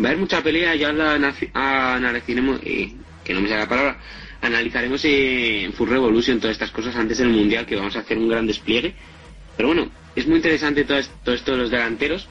Va 0.03 0.07
a 0.07 0.11
haber 0.11 0.17
mucha 0.17 0.41
pelea, 0.41 0.75
ya 0.75 0.91
la 0.91 1.13
analizaremos, 1.53 2.59
eh, 2.63 2.93
que 3.23 3.33
no 3.33 3.41
me 3.41 3.47
sale 3.47 3.61
la 3.61 3.69
palabra, 3.69 3.99
analizaremos 4.41 5.05
en 5.05 5.71
Full 5.73 5.89
Revolution 5.89 6.39
todas 6.39 6.55
estas 6.55 6.71
cosas 6.71 6.95
antes 6.95 7.19
del 7.19 7.29
Mundial, 7.29 7.65
que 7.65 7.75
vamos 7.75 7.95
a 7.95 7.99
hacer 7.99 8.17
un 8.17 8.27
gran 8.27 8.47
despliegue. 8.47 8.95
Pero 9.55 9.69
bueno, 9.69 9.91
es 10.15 10.27
muy 10.27 10.37
interesante 10.37 10.83
todo 10.83 11.33
esto, 11.33 11.51
de 11.51 11.57
los 11.57 11.69
delanteros. 11.69 12.27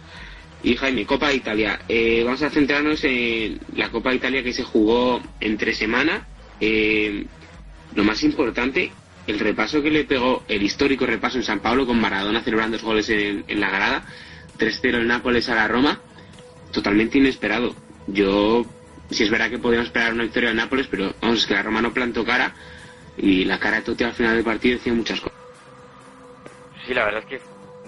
Y 0.63 0.77
Jaime, 0.77 1.07
Copa 1.07 1.29
de 1.29 1.37
Italia. 1.37 1.81
Eh, 1.89 2.23
vamos 2.25 2.43
a 2.43 2.51
centrarnos 2.51 3.03
en 3.05 3.61
la 3.77 3.89
Copa 3.91 4.11
de 4.11 4.17
Italia 4.17 4.43
que 4.43 4.53
se 4.53 4.63
jugó 4.63 5.23
entre 5.41 5.73
semana. 5.73 6.27
Eh, 6.61 7.27
lo 7.95 8.05
más 8.05 8.23
importante, 8.23 8.93
el 9.27 9.39
repaso 9.39 9.83
que 9.83 9.91
le 9.91 10.05
pegó, 10.05 10.45
el 10.49 10.63
histórico 10.63 11.07
repaso 11.07 11.39
en 11.39 11.45
San 11.45 11.61
Pablo 11.61 11.87
con 11.87 12.01
Maradona 12.01 12.43
celebrando 12.43 12.77
dos 12.77 12.85
goles 12.85 13.09
en, 13.11 13.45
la 13.61 13.71
grada. 13.71 14.05
3-0 14.59 14.97
el 14.97 15.07
Nápoles 15.07 15.49
a 15.49 15.55
la 15.55 15.69
Roma. 15.69 16.01
Totalmente 16.73 17.19
inesperado. 17.19 17.75
Yo, 18.07 18.65
si 19.11 19.25
es 19.25 19.31
verdad 19.31 19.51
que 19.51 19.59
podíamos 19.59 19.89
esperar 19.89 20.13
una 20.13 20.25
victoria 20.25 20.51
de 20.51 20.57
Nápoles, 20.57 20.87
pero 20.87 21.15
vamos, 21.21 21.41
es 21.41 21.47
que 21.47 21.55
la 21.55 21.63
Roma 21.63 21.81
no 21.81 21.93
plantó 21.93 22.25
cara 22.25 22.55
y 23.17 23.45
la 23.45 23.59
cara 23.59 23.77
de 23.77 23.83
Totti 23.83 24.05
al 24.05 24.15
final 24.15 24.35
del 24.35 24.45
partido 24.45 24.77
decía 24.77 24.93
muchas 24.93 25.21
cosas. 25.21 25.39
Sí, 26.87 26.95
la 26.95 27.05
verdad 27.05 27.23
es 27.23 27.27
que 27.27 27.41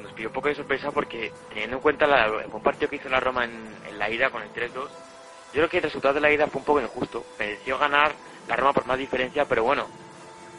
nos 0.02 0.12
pidió 0.12 0.28
un 0.28 0.34
poco 0.34 0.48
de 0.48 0.54
sorpresa 0.54 0.90
porque 0.90 1.32
teniendo 1.48 1.76
en 1.76 1.82
cuenta 1.82 2.06
la, 2.06 2.28
buen 2.48 2.62
partido 2.62 2.88
que 2.88 2.96
hizo 2.96 3.08
la 3.08 3.20
Roma 3.20 3.44
en, 3.44 3.98
la 3.98 4.10
ida 4.10 4.30
con 4.30 4.42
el 4.42 4.50
3-2, 4.50 4.74
yo 4.74 4.88
creo 5.52 5.68
que 5.68 5.76
el 5.78 5.82
resultado 5.84 6.14
de 6.14 6.20
la 6.20 6.32
ida 6.32 6.46
fue 6.46 6.60
un 6.60 6.64
poco 6.64 6.80
injusto. 6.80 7.24
Mereció 7.38 7.78
ganar 7.78 8.14
la 8.52 8.56
Roma 8.56 8.74
por 8.74 8.86
más 8.86 8.98
diferencia, 8.98 9.46
pero 9.46 9.64
bueno, 9.64 9.88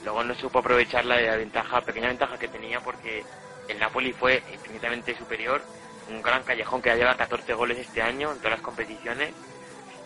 luego 0.03 0.23
no 0.23 0.33
supo 0.33 0.59
aprovechar 0.59 1.05
la 1.05 1.15
ventaja, 1.35 1.81
pequeña 1.81 2.07
ventaja 2.07 2.39
que 2.39 2.47
tenía 2.47 2.79
porque 2.79 3.23
el 3.67 3.77
Napoli 3.77 4.13
fue 4.13 4.41
infinitamente 4.51 5.15
superior. 5.15 5.61
Un 6.09 6.21
gran 6.23 6.43
callejón 6.43 6.81
que 6.81 6.89
ha 6.89 6.95
llevado 6.95 7.17
14 7.17 7.53
goles 7.53 7.77
este 7.77 8.01
año 8.01 8.31
en 8.31 8.37
todas 8.39 8.53
las 8.53 8.61
competiciones. 8.61 9.31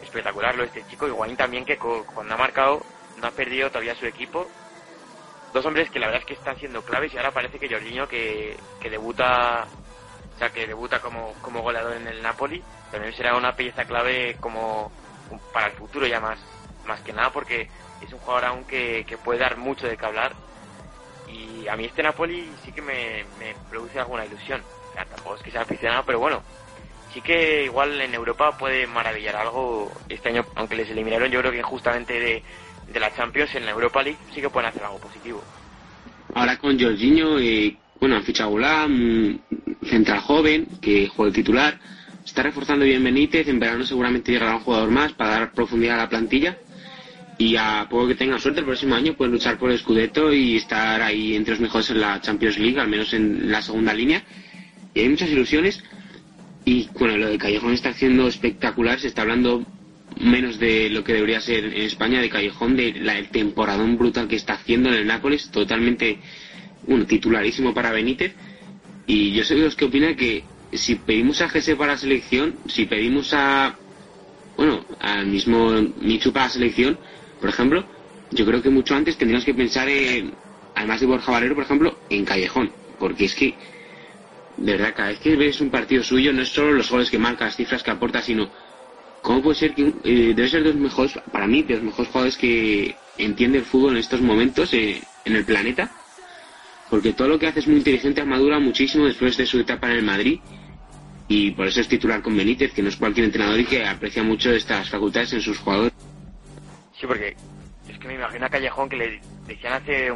Espectacular 0.04 0.54
lo 0.56 0.64
de 0.64 0.68
este 0.68 0.86
chico. 0.88 1.08
Higuaín 1.08 1.38
también 1.38 1.64
que 1.64 1.78
cuando 1.78 2.34
ha 2.34 2.38
marcado 2.38 2.84
no 3.22 3.28
ha 3.28 3.32
perdido 3.32 3.70
todavía 3.70 3.96
su 3.96 4.06
equipo 4.06 4.48
dos 5.54 5.66
hombres 5.66 5.90
que 5.90 5.98
la 5.98 6.08
verdad 6.08 6.22
es 6.22 6.28
que 6.28 6.34
están 6.34 6.58
siendo 6.60 6.84
claves 6.84 7.14
y 7.14 7.18
ahora 7.18 7.32
parece 7.32 7.58
que 7.58 7.70
Jorginho 7.70 8.08
que, 8.08 8.56
que 8.82 8.90
debuta 8.90 9.66
o 10.36 10.38
sea 10.38 10.50
que 10.50 10.68
debuta 10.68 11.02
como, 11.02 11.34
como 11.42 11.62
goleador 11.62 11.94
en 11.94 12.06
el 12.06 12.22
Napoli 12.22 12.62
también 12.92 13.16
será 13.16 13.36
una 13.36 13.56
pieza 13.56 13.86
clave 13.86 14.36
como 14.42 14.92
para 15.54 15.68
el 15.68 15.74
futuro 15.74 16.06
ya 16.06 16.20
más 16.20 16.38
más 16.88 17.02
que 17.02 17.14
nada 17.14 17.32
porque 17.32 17.70
es 18.02 18.12
un 18.14 18.20
jugador 18.20 18.46
aún 18.46 18.64
que, 18.66 19.06
que 19.08 19.18
puede 19.18 19.40
dar 19.40 19.58
mucho 19.58 19.88
de 19.88 19.98
qué 19.98 20.06
hablar 20.06 20.34
y 21.28 21.68
a 21.68 21.76
mí 21.76 21.86
este 21.86 22.04
Napoli 22.04 22.50
sí 22.64 22.72
que 22.72 22.82
me, 22.82 23.26
produce 23.70 24.00
alguna 24.00 24.26
ilusión 24.26 24.62
o 24.90 24.94
sea 24.94 25.06
tampoco 25.06 25.36
es 25.36 25.44
que 25.44 25.52
sea 25.52 25.62
aficionado 25.62 26.04
pero 26.06 26.20
bueno 26.20 26.42
sí 27.14 27.22
que 27.22 27.66
igual 27.66 28.00
en 28.00 28.14
Europa 28.14 28.58
puede 28.58 28.88
maravillar 28.88 29.36
algo 29.36 29.92
este 30.10 30.30
año 30.30 30.46
aunque 30.56 30.76
les 30.76 30.90
eliminaron 30.90 31.30
yo 31.30 31.40
creo 31.40 31.52
que 31.52 31.60
injustamente 31.60 32.20
de 32.20 32.44
de 32.92 33.00
la 33.00 33.14
Champions 33.14 33.54
en 33.56 33.66
la 33.66 33.72
Europa 33.72 34.02
League 34.02 34.18
sí 34.34 34.42
que 34.42 34.50
pueden 34.50 34.70
hacer 34.70 34.84
algo 34.84 35.00
positivo. 35.00 35.44
Ahora 36.34 36.58
con 36.58 36.80
Jorginho, 36.80 37.40
eh, 37.40 37.76
bueno, 38.00 38.16
han 38.16 38.24
fichado 38.24 38.52
un 38.52 39.42
central 39.84 40.20
joven 40.20 40.68
que 40.82 41.08
juega 41.08 41.30
el 41.30 41.36
titular. 41.36 41.80
Está 42.26 42.44
reforzando 42.44 42.86
bien 42.86 43.04
Benítez. 43.04 43.48
En 43.48 43.60
verano 43.60 43.86
seguramente 43.86 44.32
llegará 44.32 44.56
un 44.56 44.64
jugador 44.64 44.92
más 44.92 45.14
para 45.14 45.32
dar 45.32 45.52
profundidad 45.52 45.96
a 45.96 46.04
la 46.04 46.10
plantilla. 46.10 46.58
Y 47.40 47.56
a 47.56 47.88
poco 47.90 48.08
que 48.08 48.16
tenga 48.16 48.40
suerte 48.40 48.62
el 48.62 48.66
próximo 48.66 48.96
año 48.96 49.14
pueden 49.14 49.34
luchar 49.34 49.60
por 49.60 49.72
el 49.72 49.78
Scudetto 49.78 50.34
y 50.34 50.56
estar 50.56 51.02
ahí 51.02 51.36
entre 51.36 51.54
los 51.54 51.60
mejores 51.62 51.90
en 51.92 52.02
la 52.02 52.20
Champions 52.20 52.58
League, 52.58 52.80
al 52.80 52.88
menos 52.88 53.14
en 53.14 53.52
la 53.52 53.62
segunda 53.62 53.94
línea. 53.94 54.24
Y 54.94 55.02
hay 55.02 55.10
muchas 55.10 55.30
ilusiones. 55.30 55.84
Y 56.66 56.90
bueno, 57.00 57.18
lo 57.18 57.28
de 57.30 57.38
Callejón 57.38 57.74
está 57.74 57.90
haciendo 57.90 58.28
espectacular. 58.28 59.00
Se 59.00 59.08
está 59.08 59.22
hablando 59.22 59.66
menos 60.20 60.60
de 60.60 60.90
lo 60.90 61.04
que 61.04 61.14
debería 61.14 61.40
ser 61.40 61.66
en 61.66 61.82
España 61.84 62.22
de 62.22 62.30
Callejón, 62.30 62.76
de 62.76 62.94
la, 62.94 63.18
el 63.18 63.30
temporadón 63.30 63.98
brutal 63.98 64.28
que 64.28 64.36
está 64.36 64.54
haciendo 64.54 64.90
en 64.90 64.96
el 64.96 65.08
Nápoles, 65.08 65.50
totalmente 65.52 66.20
bueno, 66.88 67.06
titularísimo 67.06 67.74
para 67.74 67.92
Benítez. 67.92 68.34
Y 69.06 69.32
yo 69.32 69.44
soy 69.44 69.58
de 69.60 69.66
los 69.66 69.76
que 69.76 69.86
opinan 69.86 70.16
que 70.16 70.44
si 70.74 70.96
pedimos 70.96 71.42
a 71.42 71.50
Gese 71.50 71.76
para 71.76 71.94
la 71.94 71.98
selección, 71.98 72.56
si 72.68 72.86
pedimos 72.86 73.34
a, 73.34 73.78
bueno, 74.58 74.86
al 75.00 75.28
mismo 75.28 75.72
Michu 76.02 76.34
para 76.34 76.48
la 76.48 76.52
selección, 76.52 76.98
por 77.40 77.50
ejemplo, 77.50 77.86
yo 78.32 78.46
creo 78.46 78.62
que 78.62 78.70
mucho 78.70 78.96
antes 78.96 79.18
tendríamos 79.18 79.46
que 79.46 79.54
pensar 79.54 79.88
en, 79.90 80.34
además 80.76 81.00
de 81.00 81.06
Borja 81.06 81.32
Valero, 81.32 81.56
por 81.56 81.64
ejemplo, 81.64 81.98
en 82.10 82.26
Callejón, 82.26 82.72
porque 83.00 83.26
es 83.26 83.36
que, 83.36 83.56
de 84.58 84.72
verdad, 84.74 84.94
cada 84.96 85.10
vez 85.10 85.20
que 85.20 85.36
ves 85.36 85.62
un 85.62 85.70
partido 85.70 86.04
suyo, 86.04 86.34
no 86.34 86.42
es 86.42 86.50
solo 86.50 86.72
los 86.74 86.90
goles 86.90 87.10
que 87.10 87.20
marca, 87.20 87.46
las 87.46 87.56
cifras 87.56 87.84
que 87.84 87.92
aporta, 87.92 88.22
sino 88.22 88.50
¿Cómo 89.28 89.42
puede 89.42 89.56
ser 89.58 89.74
que 89.74 89.94
eh, 90.06 90.34
debe 90.34 90.48
ser 90.48 90.64
de 90.64 90.70
los 90.70 90.80
mejores, 90.80 91.20
para 91.34 91.48
mí, 91.48 91.62
de 91.62 91.76
los 91.76 91.84
mejores 91.84 92.08
jugadores 92.08 92.38
que 92.38 92.96
entiende 93.18 93.58
el 93.58 93.66
fútbol 93.66 93.92
en 93.92 93.98
estos 93.98 94.22
momentos 94.22 94.74
eh, 94.74 95.02
en 95.26 95.36
el 95.36 95.44
planeta? 95.44 95.92
Porque 96.90 97.12
todo 97.12 97.28
lo 97.28 97.38
que 97.38 97.48
hace 97.48 97.60
es 97.60 97.68
muy 97.68 97.76
inteligente, 97.76 98.24
madura 98.24 98.60
muchísimo 98.60 99.06
después 99.06 99.36
de 99.36 99.46
su 99.46 99.60
etapa 99.60 99.92
en 99.92 99.98
el 99.98 100.04
Madrid. 100.04 100.40
Y 101.28 101.52
por 101.52 101.68
eso 101.68 101.82
es 101.82 101.90
titular 101.90 102.22
con 102.22 102.38
Benítez, 102.38 102.72
que 102.72 102.82
no 102.82 102.88
es 102.88 102.96
cualquier 102.96 103.26
entrenador 103.26 103.60
y 103.60 103.66
que 103.66 103.86
aprecia 103.86 104.24
mucho 104.24 104.52
estas 104.52 104.90
facultades 104.90 105.34
en 105.34 105.42
sus 105.42 105.58
jugadores. 105.58 105.92
Sí, 107.00 107.08
porque 107.08 107.36
es 107.88 108.00
que 108.00 108.08
me 108.08 108.16
imagino 108.16 108.46
a 108.46 108.50
Callejón 108.50 108.90
que 108.90 108.96
le 108.96 109.22
decían 109.46 109.74
hace 109.74 110.12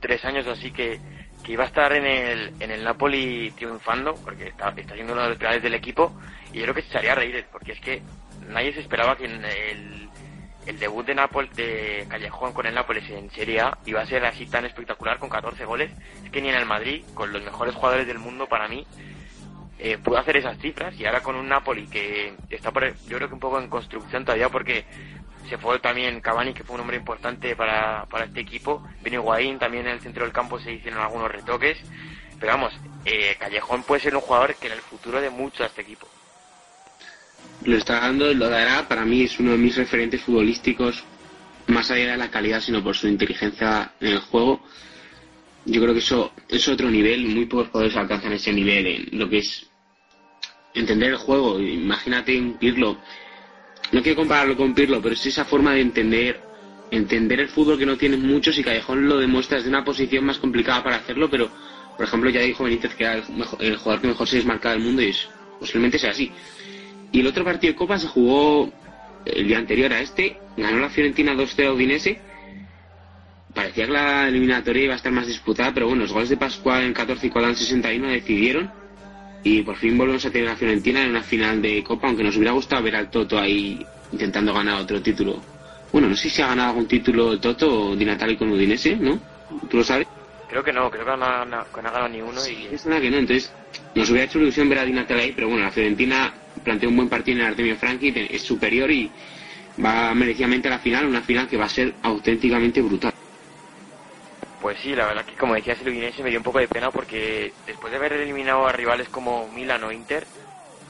tres 0.00 0.24
años 0.24 0.46
o 0.46 0.52
así 0.52 0.70
que, 0.70 1.00
que 1.44 1.52
iba 1.52 1.64
a 1.64 1.68
estar 1.68 1.92
en 1.92 2.06
el, 2.06 2.52
en 2.60 2.70
el 2.70 2.84
Napoli 2.84 3.50
triunfando, 3.52 4.14
porque 4.16 4.48
está, 4.48 4.68
está 4.76 4.94
siendo 4.94 5.14
uno 5.14 5.22
de 5.22 5.28
los 5.30 5.38
pilares 5.38 5.62
del 5.62 5.74
equipo, 5.74 6.12
y 6.52 6.58
yo 6.58 6.62
creo 6.64 6.74
que 6.74 6.82
se 6.82 6.88
echaría 6.88 7.12
a 7.12 7.16
reír, 7.16 7.46
porque 7.50 7.72
es 7.72 7.80
que 7.80 8.02
nadie 8.48 8.72
se 8.72 8.80
esperaba 8.80 9.16
que 9.16 9.24
el, 9.24 10.10
el 10.66 10.78
debut 10.78 11.06
de 11.06 11.14
Nápoles, 11.14 11.54
de 11.54 12.06
Callejón 12.08 12.52
con 12.52 12.66
el 12.66 12.74
Nápoles 12.74 13.08
en 13.10 13.30
Serie 13.30 13.60
A 13.60 13.78
iba 13.86 14.02
a 14.02 14.06
ser 14.06 14.24
así 14.24 14.46
tan 14.46 14.64
espectacular 14.64 15.18
con 15.18 15.28
14 15.28 15.64
goles. 15.64 15.90
Es 16.24 16.30
que 16.30 16.42
ni 16.42 16.48
en 16.48 16.56
el 16.56 16.66
Madrid, 16.66 17.04
con 17.14 17.32
los 17.32 17.42
mejores 17.42 17.74
jugadores 17.74 18.06
del 18.06 18.18
mundo 18.18 18.46
para 18.46 18.68
mí, 18.68 18.86
eh, 19.78 19.98
pudo 19.98 20.18
hacer 20.18 20.38
esas 20.38 20.58
cifras 20.58 20.98
y 20.98 21.04
ahora 21.04 21.22
con 21.22 21.36
un 21.36 21.48
Napoli 21.48 21.86
que 21.86 22.34
está 22.50 22.70
por, 22.70 22.96
yo 23.06 23.16
creo 23.16 23.28
que 23.28 23.34
un 23.34 23.40
poco 23.40 23.60
en 23.60 23.68
construcción 23.68 24.24
todavía 24.24 24.48
porque 24.48 24.86
se 25.46 25.58
fue 25.58 25.78
también 25.78 26.20
Cavani 26.20 26.52
que 26.52 26.64
fue 26.64 26.74
un 26.74 26.82
hombre 26.82 26.96
importante 26.96 27.54
para, 27.56 28.06
para 28.06 28.26
este 28.26 28.40
equipo 28.40 28.86
vino 29.02 29.20
Higuaín 29.20 29.58
también 29.58 29.86
en 29.86 29.94
el 29.94 30.00
centro 30.00 30.24
del 30.24 30.32
campo 30.32 30.58
se 30.58 30.72
hicieron 30.72 31.00
algunos 31.00 31.30
retoques 31.30 31.78
pero 32.38 32.52
vamos 32.52 32.74
eh, 33.04 33.36
Callejón 33.38 33.82
puede 33.82 34.02
ser 34.02 34.14
un 34.14 34.20
jugador 34.20 34.54
que 34.56 34.66
en 34.66 34.74
el 34.74 34.80
futuro 34.80 35.20
de 35.20 35.30
mucho 35.30 35.62
a 35.62 35.66
este 35.66 35.82
equipo 35.82 36.06
lo 37.64 37.76
está 37.76 38.00
dando, 38.00 38.32
lo 38.32 38.48
dará. 38.48 38.86
Para 38.88 39.04
mí 39.04 39.22
es 39.22 39.38
uno 39.38 39.52
de 39.52 39.58
mis 39.58 39.76
referentes 39.76 40.20
futbolísticos, 40.22 41.02
más 41.66 41.90
allá 41.90 42.12
de 42.12 42.16
la 42.16 42.30
calidad, 42.30 42.60
sino 42.60 42.82
por 42.82 42.96
su 42.96 43.08
inteligencia 43.08 43.92
en 44.00 44.12
el 44.12 44.20
juego. 44.20 44.60
Yo 45.64 45.80
creo 45.80 45.92
que 45.92 46.00
eso 46.00 46.32
es 46.48 46.68
otro 46.68 46.90
nivel, 46.90 47.26
muy 47.26 47.46
pocos 47.46 47.68
jugadores 47.68 47.96
alcanzan 47.96 48.32
ese 48.32 48.52
nivel 48.52 48.86
en 48.86 49.18
lo 49.18 49.28
que 49.28 49.38
es 49.38 49.68
entender 50.74 51.10
el 51.10 51.16
juego. 51.16 51.58
Imagínate 51.58 52.38
un 52.38 52.56
no 53.92 54.02
quiero 54.02 54.16
compararlo 54.16 54.56
con 54.56 54.74
Pirlo, 54.74 55.00
pero 55.00 55.14
es 55.14 55.26
esa 55.26 55.44
forma 55.44 55.72
de 55.72 55.80
entender 55.80 56.40
entender 56.90 57.40
el 57.40 57.48
fútbol 57.48 57.78
que 57.78 57.86
no 57.86 57.96
tienen 57.96 58.24
muchos 58.26 58.58
y 58.58 58.62
Callejón 58.62 59.08
lo 59.08 59.18
demuestra 59.18 59.56
desde 59.56 59.70
una 59.70 59.84
posición 59.84 60.24
más 60.24 60.38
complicada 60.38 60.82
para 60.84 60.96
hacerlo, 60.96 61.28
pero 61.28 61.50
por 61.96 62.06
ejemplo 62.06 62.30
ya 62.30 62.40
dijo 62.40 62.64
Benítez 62.64 62.94
que 62.94 63.04
era 63.04 63.14
el, 63.14 63.76
jugador 63.76 64.00
que 64.00 64.08
mejor 64.08 64.28
se 64.28 64.36
desmarcaba 64.36 64.74
del 64.74 64.84
mundo 64.84 65.02
y 65.02 65.06
es, 65.08 65.28
posiblemente 65.58 65.98
sea 65.98 66.10
así. 66.10 66.30
Y 67.12 67.20
el 67.20 67.26
otro 67.26 67.44
partido 67.44 67.72
de 67.72 67.76
Copa 67.76 67.98
se 67.98 68.06
jugó 68.06 68.70
el 69.24 69.48
día 69.48 69.58
anterior 69.58 69.92
a 69.92 70.00
este, 70.00 70.38
ganó 70.56 70.78
la 70.78 70.90
Fiorentina 70.90 71.34
2-0 71.34 71.74
Udinese. 71.74 72.20
Parecía 73.54 73.86
que 73.86 73.92
la 73.92 74.28
eliminatoria 74.28 74.84
iba 74.84 74.92
a 74.92 74.96
estar 74.96 75.12
más 75.12 75.26
disputada, 75.26 75.72
pero 75.72 75.88
bueno, 75.88 76.02
los 76.02 76.12
goles 76.12 76.28
de 76.28 76.36
Pascual 76.36 76.84
en 76.84 76.92
14 76.92 77.26
y 77.26 77.32
en 77.34 77.56
61 77.56 78.08
decidieron. 78.08 78.70
Y 79.46 79.62
por 79.62 79.76
fin 79.76 79.96
volvemos 79.96 80.26
a 80.26 80.30
tener 80.32 80.48
a 80.48 80.56
Fiorentina 80.56 81.04
en 81.04 81.10
una 81.10 81.22
final 81.22 81.62
de 81.62 81.80
Copa, 81.84 82.08
aunque 82.08 82.24
nos 82.24 82.36
hubiera 82.36 82.50
gustado 82.50 82.82
ver 82.82 82.96
al 82.96 83.08
Toto 83.08 83.38
ahí 83.38 83.86
intentando 84.10 84.52
ganar 84.52 84.80
otro 84.80 85.00
título. 85.00 85.40
Bueno, 85.92 86.08
no 86.08 86.16
sé 86.16 86.28
si 86.28 86.42
ha 86.42 86.48
ganado 86.48 86.70
algún 86.70 86.88
título 86.88 87.38
Toto 87.38 87.90
o 87.90 87.94
Di 87.94 88.04
Natale 88.04 88.36
con 88.36 88.50
Udinese, 88.50 88.96
¿no? 88.96 89.20
¿Tú 89.70 89.76
lo 89.76 89.84
sabes? 89.84 90.08
Creo 90.48 90.64
que 90.64 90.72
no, 90.72 90.90
creo 90.90 91.04
que 91.04 91.16
no, 91.16 91.24
ha 91.24 91.66
ganado 91.72 92.08
ni 92.08 92.20
uno. 92.20 92.40
Y... 92.44 92.74
Es 92.74 92.86
nada 92.86 93.00
que 93.00 93.08
no, 93.08 93.18
entonces 93.18 93.52
nos 93.94 94.10
hubiera 94.10 94.24
hecho 94.24 94.40
ilusión 94.40 94.68
ver 94.68 94.80
a 94.80 94.84
Di 94.84 94.92
Natale 94.92 95.22
ahí, 95.22 95.32
pero 95.32 95.46
bueno, 95.46 95.62
la 95.62 95.70
Fiorentina 95.70 96.34
planteó 96.64 96.88
un 96.88 96.96
buen 96.96 97.08
partido 97.08 97.36
en 97.36 97.42
el 97.44 97.50
Artemio 97.52 97.76
Franchi, 97.76 98.12
es 98.16 98.42
superior 98.42 98.90
y 98.90 99.08
va 99.82 100.12
merecidamente 100.12 100.66
a 100.66 100.72
la 100.72 100.80
final, 100.80 101.06
una 101.06 101.22
final 101.22 101.46
que 101.46 101.56
va 101.56 101.66
a 101.66 101.68
ser 101.68 101.94
auténticamente 102.02 102.82
brutal. 102.82 103.14
Pues 104.58 104.78
sí, 104.80 104.94
la 104.94 105.06
verdad 105.06 105.26
que 105.26 105.36
como 105.36 105.54
decías 105.54 105.80
el 105.80 105.88
Udinese 105.88 106.22
me 106.22 106.30
dio 106.30 106.38
un 106.38 106.44
poco 106.44 106.58
de 106.58 106.68
pena 106.68 106.90
porque 106.90 107.56
después 107.66 107.90
de 107.90 107.98
haber 107.98 108.14
eliminado 108.14 108.66
a 108.66 108.72
rivales 108.72 109.08
como 109.10 109.48
Milan 109.50 109.84
o 109.84 109.92
Inter, 109.92 110.28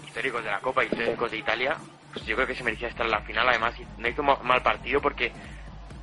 históricos 0.02 0.44
de 0.44 0.50
la 0.50 0.60
Copa 0.60 0.84
y 0.84 0.88
históricos 0.88 1.30
de 1.30 1.38
Italia, 1.38 1.80
pues 2.12 2.24
yo 2.26 2.36
creo 2.36 2.46
que 2.46 2.54
se 2.54 2.64
merecía 2.64 2.88
estar 2.88 3.04
en 3.06 3.12
la 3.12 3.22
final. 3.22 3.48
Además, 3.48 3.74
no 3.96 4.08
hizo 4.08 4.22
ma- 4.22 4.38
mal 4.42 4.62
partido 4.62 5.00
porque 5.00 5.34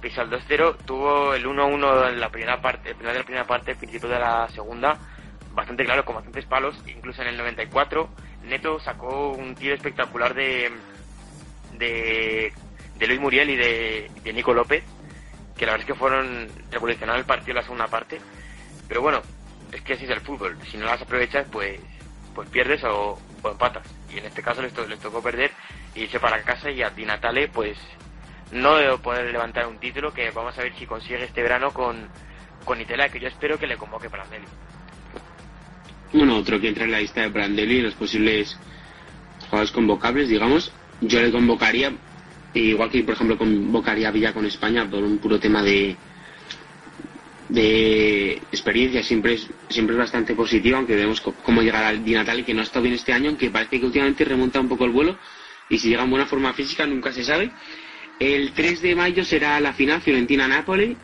pese 0.01 0.19
al 0.21 0.29
2-0 0.29 0.79
tuvo 0.85 1.33
el 1.33 1.45
1-1 1.47 2.09
en 2.09 2.19
la 2.19 2.29
primera 2.31 2.61
parte, 2.61 2.89
el 2.91 2.95
final 2.97 3.13
de 3.13 3.19
la 3.19 3.25
primera 3.25 3.47
parte, 3.47 3.71
el 3.71 3.77
principio 3.77 4.09
de 4.09 4.19
la 4.19 4.49
segunda, 4.49 5.01
bastante 5.49 5.85
claro, 5.85 6.05
con 6.05 6.15
bastantes 6.15 6.45
palos. 6.45 6.81
Incluso 6.87 7.21
en 7.21 7.29
el 7.29 7.37
94, 7.37 8.13
Neto 8.41 8.79
sacó 8.81 9.33
un 9.33 9.55
tiro 9.57 9.73
espectacular 9.75 10.33
de 10.33 10.83
de, 11.69 12.53
de 12.95 13.07
Luis 13.07 13.19
Muriel 13.19 13.49
y 13.49 13.55
de, 13.55 14.11
de 14.15 14.33
Nico 14.33 14.53
López, 14.53 14.85
que 15.63 15.67
la 15.67 15.71
verdad 15.77 15.87
es 15.87 15.93
que 15.93 15.97
fueron 15.99 16.49
revolucionar 16.71 17.17
el 17.17 17.23
partido 17.23 17.53
la 17.55 17.63
segunda 17.63 17.87
parte. 17.87 18.19
Pero 18.85 19.01
bueno, 19.01 19.21
es 19.71 19.79
que 19.81 19.93
así 19.93 20.03
es 20.03 20.09
el 20.11 20.19
fútbol. 20.19 20.57
Si 20.69 20.75
no 20.75 20.85
las 20.85 21.01
aprovechas, 21.01 21.47
pues 21.49 21.79
pues 22.35 22.49
pierdes 22.49 22.83
o, 22.83 23.17
o 23.41 23.49
empatas. 23.49 23.83
Y 24.13 24.17
en 24.17 24.25
este 24.25 24.41
caso 24.41 24.61
les, 24.61 24.73
to- 24.73 24.85
les 24.87 24.99
tocó 24.99 25.21
perder 25.23 25.51
y 25.95 26.01
irse 26.01 26.19
para 26.19 26.41
casa 26.43 26.69
y 26.69 26.81
a 26.81 26.89
Di 26.89 27.05
Natale, 27.05 27.47
pues 27.47 27.77
no 28.51 28.75
de 28.75 28.97
poder 28.97 29.31
levantar 29.31 29.65
un 29.67 29.77
título 29.79 30.13
que 30.13 30.31
vamos 30.31 30.57
a 30.57 30.63
ver 30.63 30.73
si 30.77 30.85
consigue 30.85 31.23
este 31.23 31.41
verano 31.41 31.71
con, 31.71 32.09
con 32.65 32.81
Italia, 32.81 33.07
que 33.07 33.21
yo 33.21 33.29
espero 33.29 33.57
que 33.57 33.67
le 33.67 33.77
convoque 33.77 34.09
para 34.09 34.25
Nelly. 34.25 34.45
Bueno, 36.11 36.37
otro 36.39 36.59
que 36.59 36.67
entra 36.67 36.83
en 36.83 36.91
la 36.91 36.99
lista 36.99 37.21
de 37.21 37.29
Brandelli, 37.29 37.81
los 37.81 37.93
posibles 37.93 38.59
jugadores 39.45 39.71
convocables, 39.71 40.27
digamos, 40.27 40.73
yo 40.99 41.21
le 41.21 41.31
convocaría, 41.31 41.93
igual 42.53 42.89
que 42.89 43.03
por 43.03 43.15
ejemplo 43.15 43.37
convocaría 43.37 44.11
Villa 44.11 44.33
con 44.33 44.45
España 44.45 44.89
por 44.89 45.03
un 45.03 45.17
puro 45.17 45.39
tema 45.39 45.63
de 45.63 45.95
de 47.49 48.33
experiencia. 48.51 49.03
Siempre 49.03 49.33
es 49.33 49.47
siempre 49.69 49.95
es 49.95 49.99
bastante 49.99 50.35
positivo 50.35 50.77
aunque 50.77 50.95
vemos 50.95 51.21
cómo 51.21 51.61
llegará 51.61 51.89
el 51.91 52.03
Di 52.03 52.13
Natale 52.13 52.43
que 52.43 52.53
no 52.53 52.61
ha 52.61 52.63
estado 52.63 52.83
bien 52.83 52.95
este 52.95 53.13
año 53.13 53.29
aunque 53.29 53.49
parece 53.49 53.79
que 53.79 53.85
últimamente 53.85 54.25
remonta 54.25 54.59
un 54.59 54.69
poco 54.69 54.85
el 54.85 54.91
vuelo 54.91 55.17
y 55.69 55.77
si 55.77 55.89
llega 55.89 56.03
en 56.03 56.09
buena 56.09 56.25
forma 56.25 56.53
física 56.53 56.85
nunca 56.85 57.11
se 57.11 57.23
sabe. 57.23 57.51
El 58.19 58.51
3 58.53 58.81
de 58.81 58.95
mayo 58.95 59.25
será 59.25 59.59
la 59.59 59.73
final 59.73 60.01
Fiorentina-Nápoles 60.01 60.97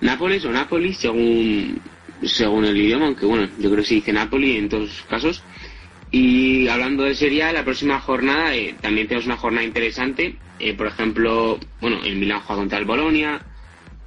Nápoles 0.00 0.44
o 0.44 0.52
Nápoles 0.52 0.96
según 0.98 1.80
según 2.22 2.64
el 2.64 2.76
idioma 2.76 3.06
aunque 3.06 3.26
bueno 3.26 3.48
yo 3.58 3.70
creo 3.70 3.82
que 3.82 3.88
se 3.88 3.94
dice 3.96 4.12
Napoli 4.12 4.56
en 4.56 4.68
todos 4.68 4.88
los 4.88 5.02
casos 5.02 5.42
y 6.10 6.68
hablando 6.68 7.02
de 7.04 7.14
Serie 7.14 7.42
A, 7.44 7.52
la 7.52 7.64
próxima 7.64 8.00
jornada 8.00 8.54
eh, 8.54 8.74
también 8.80 9.08
tenemos 9.08 9.26
una 9.26 9.36
jornada 9.36 9.64
interesante. 9.64 10.36
Eh, 10.58 10.74
por 10.74 10.86
ejemplo, 10.86 11.58
bueno, 11.80 11.98
el 12.04 12.16
Milan 12.16 12.40
juega 12.40 12.62
contra 12.62 12.78
el 12.78 12.84
Bolonia. 12.84 13.40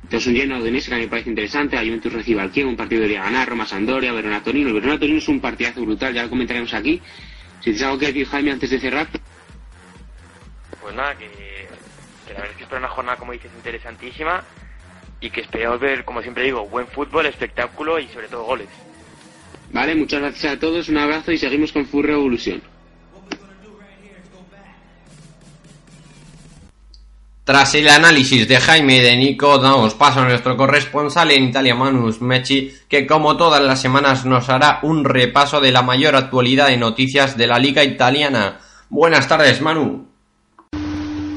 Tenemos 0.08 0.28
un 0.28 0.34
lleno 0.34 0.64
de 0.64 0.72
que 0.72 0.93
a 0.93 0.97
mí 0.97 1.04
me 1.04 1.08
parece 1.08 1.30
interesante. 1.30 1.76
La 1.76 1.84
Juventus 1.84 2.14
recibe 2.14 2.41
al 2.41 2.52
Kiev, 2.52 2.68
un 2.68 2.78
partido 2.78 3.02
debería 3.02 3.24
ganar. 3.24 3.50
Roma 3.50 3.66
Sandoria, 3.66 4.14
Verona 4.14 4.41
Torino. 4.41 4.70
El 4.70 4.76
Verona 4.76 4.97
Torino 4.97 5.20
es 5.20 5.28
un 5.28 5.39
partidazo 5.39 5.82
brutal, 5.82 6.14
ya 6.14 6.24
lo 6.24 6.30
comentaremos 6.30 6.74
aquí. 6.74 7.02
Si 7.60 7.66
tienes 7.66 7.84
algo 7.84 8.00
que 8.00 8.08
decir, 8.08 8.26
Jaime, 8.28 8.52
antes 8.52 8.70
de 8.70 8.80
cerrar. 8.80 9.08
Pues 10.82 10.95
nada, 10.95 11.16
que, 11.16 11.26
la 12.28 12.34
verdad 12.34 12.52
es 12.52 12.58
que 12.58 12.64
espero 12.64 12.80
una 12.80 12.88
jornada, 12.88 13.18
como 13.18 13.34
dices, 13.34 13.52
interesantísima 13.56 14.43
y 15.20 15.30
que 15.30 15.41
esperemos 15.41 15.80
ver, 15.80 16.06
como 16.06 16.22
siempre 16.22 16.45
digo, 16.45 16.66
buen 16.68 16.88
fútbol, 16.88 17.26
espectáculo 17.26 18.00
y 18.00 18.08
sobre 18.08 18.30
todo 18.30 18.45
goles. 18.45 18.70
Vale, 19.72 19.95
muchas 19.95 20.22
gracias 20.22 20.53
a 20.53 20.59
todos, 20.59 20.89
un 20.89 20.97
abrazo 20.97 21.32
y 21.32 21.38
seguimos 21.38 21.72
con 21.72 21.86
Full 21.86 22.05
Revolution. 22.05 22.61
Tras 27.43 27.74
el 27.74 27.88
análisis 27.89 28.47
de 28.47 28.57
Jaime 28.57 28.97
y 28.97 28.99
de 28.99 29.17
Nico, 29.17 29.57
damos 29.57 29.95
paso 29.95 30.20
a 30.20 30.26
nuestro 30.26 30.55
corresponsal 30.55 31.32
en 31.32 31.45
Italia, 31.45 31.74
Manus 31.74 32.22
Mechi, 32.22 32.72
que 32.88 33.07
como 33.07 33.38
todas 33.38 33.59
las 33.59 33.82
semanas 33.82 34.24
nos 34.24 34.49
hará 34.49 34.80
un 34.84 35.03
repaso 35.03 35.59
de 35.59 35.72
la 35.72 35.82
mayor 35.82 36.15
actualidad 36.15 36.67
de 36.67 36.78
noticias 36.78 37.38
de 37.38 37.47
la 37.47 37.57
Liga 37.57 37.84
Italiana. 37.84 38.59
Buenas 38.89 39.28
tardes, 39.28 39.61
Manu. 39.61 40.07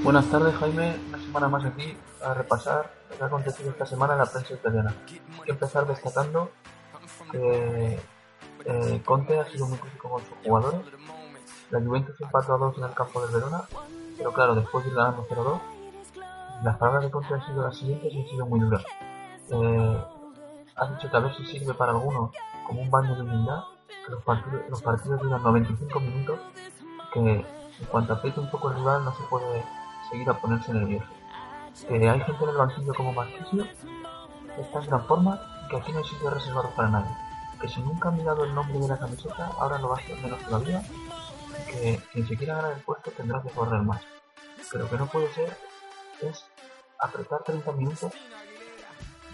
Buenas 0.02 0.26
tardes, 0.26 0.54
Jaime. 0.56 0.96
Una 1.08 1.18
semana 1.18 1.48
más 1.48 1.64
aquí 1.64 1.94
a 2.22 2.34
repasar 2.34 2.92
lo 3.10 3.16
que 3.16 3.22
ha 3.22 3.26
acontecido 3.26 3.70
esta 3.70 3.86
semana 3.86 4.12
en 4.12 4.18
la 4.18 4.26
prensa 4.26 4.52
italiana. 4.52 4.94
Hay 5.08 5.44
que 5.46 5.52
empezar 5.52 5.86
destacando 5.86 6.52
que 7.30 7.98
eh, 8.64 9.02
Conte 9.04 9.38
ha 9.38 9.44
sido 9.50 9.66
muy 9.66 9.78
crítico 9.78 10.08
con 10.08 10.20
sus 10.20 10.36
jugadores. 10.44 10.80
La 11.70 11.80
Juventus 11.80 12.20
empató 12.20 12.54
a 12.54 12.58
2 12.58 12.78
en 12.78 12.84
el 12.84 12.94
campo 12.94 13.20
del 13.22 13.34
Verona, 13.34 13.62
pero 14.16 14.32
claro, 14.32 14.54
después 14.54 14.84
de 14.84 14.90
ir 14.90 14.96
ganando 14.96 15.26
0-2, 15.26 15.60
las 16.62 16.76
palabras 16.76 17.04
de 17.04 17.10
Conte 17.10 17.34
han 17.34 17.46
sido 17.46 17.62
las 17.62 17.76
siguientes 17.76 18.12
y 18.12 18.20
han 18.20 18.28
sido 18.28 18.46
muy 18.46 18.60
duras. 18.60 18.84
Eh, 19.50 20.04
ha 20.76 20.86
dicho 20.86 21.10
que 21.10 21.16
a 21.16 21.34
si 21.34 21.46
sirve 21.46 21.74
para 21.74 21.92
algunos 21.92 22.30
como 22.66 22.82
un 22.82 22.90
baño 22.90 23.14
de 23.14 23.22
humildad, 23.22 23.64
que 23.88 24.12
los 24.12 24.22
partidos, 24.22 24.62
los 24.68 24.82
partidos 24.82 25.20
duran 25.20 25.42
95 25.42 26.00
minutos, 26.00 26.38
que 27.12 27.20
en 27.20 27.86
cuanto 27.90 28.14
apriete 28.14 28.40
un 28.40 28.50
poco 28.50 28.70
el 28.70 28.76
rival 28.76 29.04
no 29.04 29.14
se 29.14 29.22
puede 29.24 29.64
seguir 30.10 30.28
a 30.30 30.34
ponerse 30.34 30.72
nervioso. 30.72 31.06
Que 31.88 32.08
hay 32.08 32.20
gente 32.20 32.44
en 32.44 32.50
el 32.50 32.56
banquillo 32.56 32.94
como 32.94 33.12
Marquisio, 33.12 33.64
que 34.54 34.60
está 34.60 34.78
en 34.80 35.04
forma 35.04 35.40
que 35.68 35.76
aquí 35.76 35.92
no 35.92 35.98
hay 35.98 36.04
sitio 36.04 36.30
reservado 36.30 36.70
para 36.76 36.88
nadie. 36.88 37.16
Que 37.62 37.68
si 37.68 37.80
nunca 37.80 38.10
han 38.10 38.16
mirado 38.16 38.44
el 38.44 38.54
nombre 38.54 38.78
de 38.78 38.88
la 38.88 38.98
camiseta, 38.98 39.46
ahora 39.58 39.78
lo 39.78 39.88
va 39.88 39.96
a 39.96 40.20
menos 40.20 40.40
todavía. 40.40 40.82
Que 41.70 41.98
quien 42.12 42.28
se 42.28 42.36
quiera 42.36 42.56
ganar 42.56 42.72
el 42.72 42.82
puesto 42.82 43.10
tendrá 43.12 43.40
que 43.40 43.50
correr 43.50 43.80
más. 43.82 44.02
Pero 44.70 44.90
que 44.90 44.96
no 44.96 45.06
puede 45.06 45.32
ser 45.32 45.56
es 46.20 46.44
apretar 46.98 47.42
30 47.44 47.72
minutos 47.72 48.12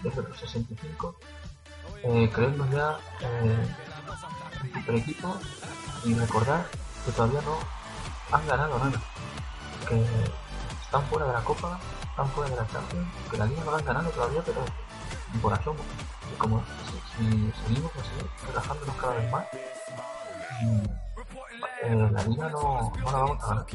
desde 0.03 0.23
los 0.23 0.39
65, 0.39 1.15
eh, 2.03 2.29
creernos 2.33 2.69
ya 2.71 2.97
eh, 3.21 3.75
un 4.63 4.73
super 4.73 4.95
equipo 4.95 5.37
y 6.05 6.13
recordar 6.13 6.65
que 7.05 7.11
todavía 7.11 7.41
no 7.41 7.57
han 8.31 8.47
ganado 8.47 8.79
nada. 8.79 9.01
Que 9.87 10.03
están 10.83 11.03
fuera 11.05 11.25
de 11.25 11.33
la 11.33 11.43
Copa, 11.43 11.79
están 12.09 12.27
fuera 12.29 12.49
de 12.49 12.55
la 12.55 12.67
Champions, 12.67 13.07
que 13.29 13.37
la 13.37 13.45
Liga 13.45 13.63
no 13.63 13.71
la 13.71 13.77
han 13.77 13.85
ganado 13.85 14.09
todavía, 14.11 14.41
pero 14.45 14.61
ni 15.33 15.39
por 15.39 15.53
asomo. 15.53 15.79
Y 16.33 16.37
como 16.37 16.63
si, 16.89 16.98
si 17.19 17.51
seguimos 17.65 17.91
así, 17.95 18.47
relajándonos 18.47 18.95
cada 18.95 19.13
vez 19.15 19.31
más, 19.31 19.45
eh, 21.81 22.09
la 22.11 22.23
Liga 22.23 22.49
no, 22.49 22.91
no 22.97 23.11
la 23.11 23.17
vamos 23.17 23.43
a 23.43 23.47
ganar. 23.47 23.65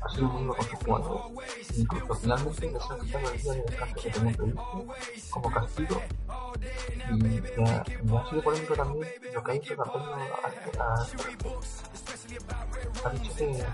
Ha 0.00 0.08
sido 0.08 0.28
duro 0.28 0.54
con 0.54 0.66
sus 0.68 0.78
jugadores. 0.78 1.78
Incluso 1.78 2.14
finalmente 2.14 2.70
les 2.70 2.90
han 2.90 3.00
quitado 3.00 3.30
el 3.30 3.42
día 3.42 3.52
de 3.52 3.62
descanso 3.62 3.94
que 4.02 4.10
tenían 4.10 4.34
previsto 4.34 4.86
como 5.30 5.50
castigo. 5.50 6.02
Y 7.10 7.40
ya, 7.56 7.82
ha 7.82 8.30
sido 8.30 8.42
polémico 8.42 8.74
también 8.74 9.08
lo 9.34 9.42
que 9.42 9.50
ha 9.50 9.54
dicho 9.54 9.76
Capello 9.76 10.14
a, 10.14 10.82
a, 10.82 11.06
ha 13.04 13.10
dicho 13.10 13.36
que, 13.36 13.64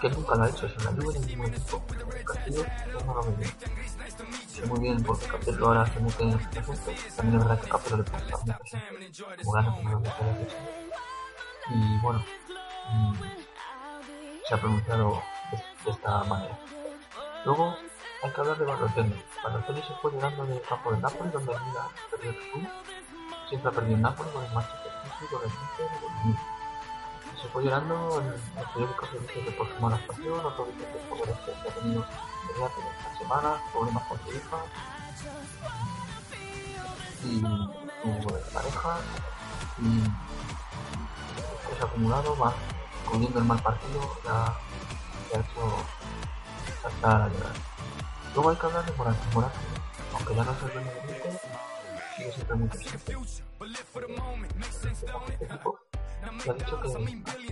que 0.00 0.08
nunca 0.10 0.34
lo 0.34 0.44
ha 0.44 0.48
hecho, 0.48 0.66
eso, 0.66 0.80
la 0.80 0.90
Juve 0.90 1.16
en 1.16 1.26
ningún 1.26 1.46
equipo. 1.46 1.82
Castillo 2.24 2.64
yo 2.92 3.00
no 3.04 3.14
lo 3.14 3.22
veo 3.22 3.36
bien. 3.36 3.50
Sé 3.50 4.45
muy 4.64 4.80
bien 4.80 5.02
porque 5.02 5.26
Capello 5.26 5.66
ahora 5.66 5.86
se 5.86 6.00
mete 6.00 6.22
en 6.22 6.30
el 6.30 6.38
presente. 6.38 6.96
También 7.14 7.40
es 7.40 7.46
verdad 7.46 7.60
que 7.60 7.68
Capello 7.68 7.96
le 7.98 8.02
puso 8.04 8.24
mucha 8.24 8.58
presión, 8.58 8.82
como 9.42 9.52
gana 9.52 9.76
como 9.76 9.90
lo 9.90 10.02
Y 11.70 11.98
bueno, 12.00 12.24
mm, 12.90 13.14
se 14.48 14.54
ha 14.54 14.60
pronunciado 14.60 15.22
de, 15.50 15.56
de 15.84 15.90
esta 15.90 16.24
manera. 16.24 16.58
Luego 17.44 17.76
hay 18.22 18.32
que 18.32 18.40
hablar 18.40 18.58
de 18.58 18.64
Balotelli. 18.64 19.24
Balotelli 19.44 19.82
se 19.82 19.94
fue 20.00 20.12
llegando 20.12 20.46
del 20.46 20.62
campo 20.62 20.92
de 20.92 20.98
Nápoles, 20.98 21.32
donde 21.32 21.52
el 21.52 21.60
Milan 21.60 21.88
perdió 22.10 22.30
el 22.30 22.36
sur. 22.36 22.70
Siempre 23.48 23.70
ha 23.70 23.72
perdido 23.72 23.98
Nápoles, 23.98 24.32
con 24.32 24.44
el 24.44 24.52
Manchester 24.52 24.92
City, 25.02 25.26
con 25.30 25.42
el 25.42 25.50
Inter 25.50 25.86
y 25.86 26.00
con 26.00 26.16
el 26.16 26.24
Milan. 26.24 26.42
Se 27.40 27.48
fue 27.48 27.64
llorando 27.64 28.20
en 28.20 28.30
los 28.30 28.70
periódicos 28.72 29.12
dice 29.12 29.44
que 29.44 29.50
por 29.52 29.68
su 29.68 29.80
mala 29.80 29.96
actuación, 29.96 30.40
por 30.56 30.68
el 30.68 31.28
estrés 31.28 31.56
que 31.62 31.68
ha 31.68 31.74
tenido 31.74 32.04
ya 32.58 32.68
por 32.68 32.84
esta 32.84 33.18
semana, 33.18 33.62
problemas 33.72 34.04
con 34.04 34.18
su 34.22 34.32
hija 34.32 34.58
y 37.24 37.40
su 38.22 38.28
pareja 38.52 38.98
y 39.78 39.98
estrés 41.60 41.82
acumulado 41.82 42.36
va 42.36 42.54
incluyendo 43.04 43.38
el 43.38 43.44
mal 43.44 43.62
partido 43.62 44.16
ya 44.24 44.54
que 45.28 45.36
ha 45.36 45.40
hecho 45.40 45.84
saltar 46.82 47.22
a 47.22 47.28
llorar. 47.28 47.52
Luego 48.34 48.50
hay 48.50 48.56
que 48.56 48.66
hablar 48.66 48.84
de 48.84 48.92
Morata. 48.92 49.26
Morata, 49.34 49.60
aunque 50.14 50.34
ya 50.34 50.44
no 50.44 50.52
dueño 50.52 50.90
del 50.90 51.16
Inter, 51.16 51.40
sigue 52.16 52.32
siempre 52.32 52.56
muy 52.56 52.68
presente. 52.68 53.16
Y 56.44 56.48
ha 56.48 56.52
dicho 56.54 56.80
que, 56.82 56.88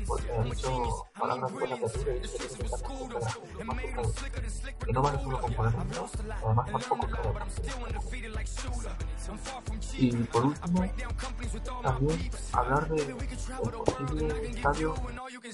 pues, 0.06 0.24
ha 0.30 0.42
dicho 0.42 1.06
palabras 1.18 1.52
buenas 1.52 1.80
de 1.80 2.16
y 2.16 2.20
dice 2.20 2.38
que 2.38 2.48
que 2.48 3.08
de 3.08 3.14
la 3.14 3.28
gente, 3.30 3.94
más 3.94 4.12
cerca 4.14 4.40
de- 4.40 4.74
que 4.86 4.92
no 4.92 5.02
vale 5.02 5.18
solo 5.22 5.40
con 5.40 5.54
poner 5.54 5.74
un 5.74 5.88
no, 5.88 6.08
además 6.44 6.66
tampoco 6.88 7.08
caer. 7.08 7.34
Y 9.96 10.12
por 10.24 10.44
último, 10.46 10.84
también 11.82 12.30
hablar 12.52 12.88
de- 12.88 13.04
del 13.04 13.16
posible 13.16 14.50
estadio 14.50 14.94
que 15.42 15.52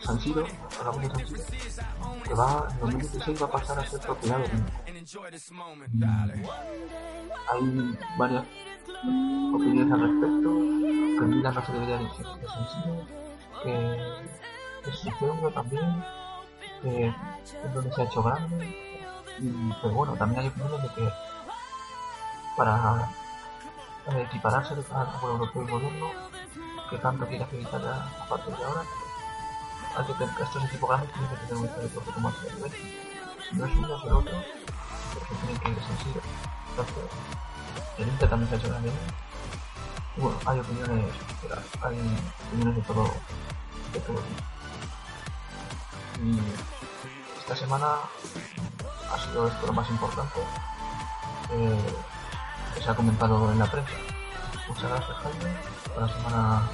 San 0.00 0.20
Siro, 0.20 0.46
hablamos 0.78 1.02
de 1.02 1.08
San 1.08 1.26
Siro, 1.26 2.22
que 2.24 2.34
va, 2.34 2.68
en 2.70 2.78
2016 2.80 3.42
va 3.42 3.46
a 3.46 3.50
pasar 3.50 3.78
a 3.78 3.86
ser 3.86 4.00
propiedad 4.00 4.38
de 4.38 4.48
Milan. 5.92 6.44
Hay 7.52 7.98
varias 8.18 8.44
opiniones 9.54 9.92
al 9.92 10.00
respecto, 10.00 10.48
que 10.48 11.24
en 11.24 11.30
Milan 11.30 11.54
no 11.54 11.64
se 11.64 11.72
debería 11.72 11.96
de 11.96 12.04
de 12.04 12.08
San 12.12 12.66
Siro, 12.68 13.06
que 13.62 13.70
es 14.90 14.96
feudo 15.18 15.50
también, 15.50 16.04
que 16.82 17.08
es 17.08 17.74
donde 17.74 17.92
se 17.92 18.02
ha 18.02 18.04
hecho 18.04 18.22
grande, 18.22 18.56
y 19.38 19.72
pero 19.82 19.94
bueno, 19.94 20.14
también 20.14 20.42
hay 20.42 20.48
opiniones 20.48 20.82
de 20.82 20.88
que 20.94 21.12
para 22.56 23.10
equipararse 24.22 24.74
al 24.74 25.06
juego 25.06 25.34
europeo 25.34 25.62
y 25.62 25.66
moderno, 25.72 26.06
que 26.88 26.98
tanto 26.98 27.26
quiere 27.26 27.44
hacer 27.44 27.60
Italia 27.60 28.08
a 28.20 28.28
partir 28.28 28.56
de 28.56 28.64
ahora, 28.64 28.82
hay 29.96 30.04
que 30.04 30.12
tener, 30.12 30.34
estos 30.40 30.64
equipos 30.64 30.88
grandes 30.88 31.12
tienen 31.12 31.30
que 31.30 31.36
tener 31.36 31.56
un 31.56 31.64
estadio 31.66 31.88
propio 31.88 32.14
como 32.14 32.28
el. 32.28 32.34
Si 32.34 33.56
no 33.56 33.66
es 33.66 33.76
uno, 33.76 33.96
es 33.96 34.04
el 34.04 34.12
otro, 34.12 34.36
porque 35.14 35.34
tienen 35.34 35.58
que 35.60 35.70
ir. 35.70 35.78
Entonces, 35.78 36.22
el 37.98 38.08
Inter 38.08 38.28
también 38.28 38.48
se 38.48 38.56
ha 38.56 38.58
hecho 38.58 38.68
grande. 38.68 38.90
Y 40.16 40.20
bueno, 40.20 40.38
hay 40.46 40.58
opiniones, 40.60 41.04
hay 41.82 41.98
opiniones 42.48 42.76
de 42.76 42.82
todo, 42.82 43.04
de 43.92 44.00
todo. 44.00 44.22
Y 46.22 46.40
esta 47.38 47.56
semana 47.56 47.86
ha 49.12 49.18
sido 49.18 49.48
esto 49.48 49.66
lo 49.66 49.72
más 49.72 49.88
importante 49.90 50.40
eh, 51.52 51.94
que 52.74 52.82
se 52.82 52.90
ha 52.90 52.94
comentado 52.94 53.52
en 53.52 53.58
la 53.58 53.70
prensa. 53.70 53.92
Muchas 54.68 54.90
gracias, 54.90 55.16
Jaime. 55.18 55.56
Hasta 55.86 56.00
la 56.00 56.08
semana. 56.08 56.70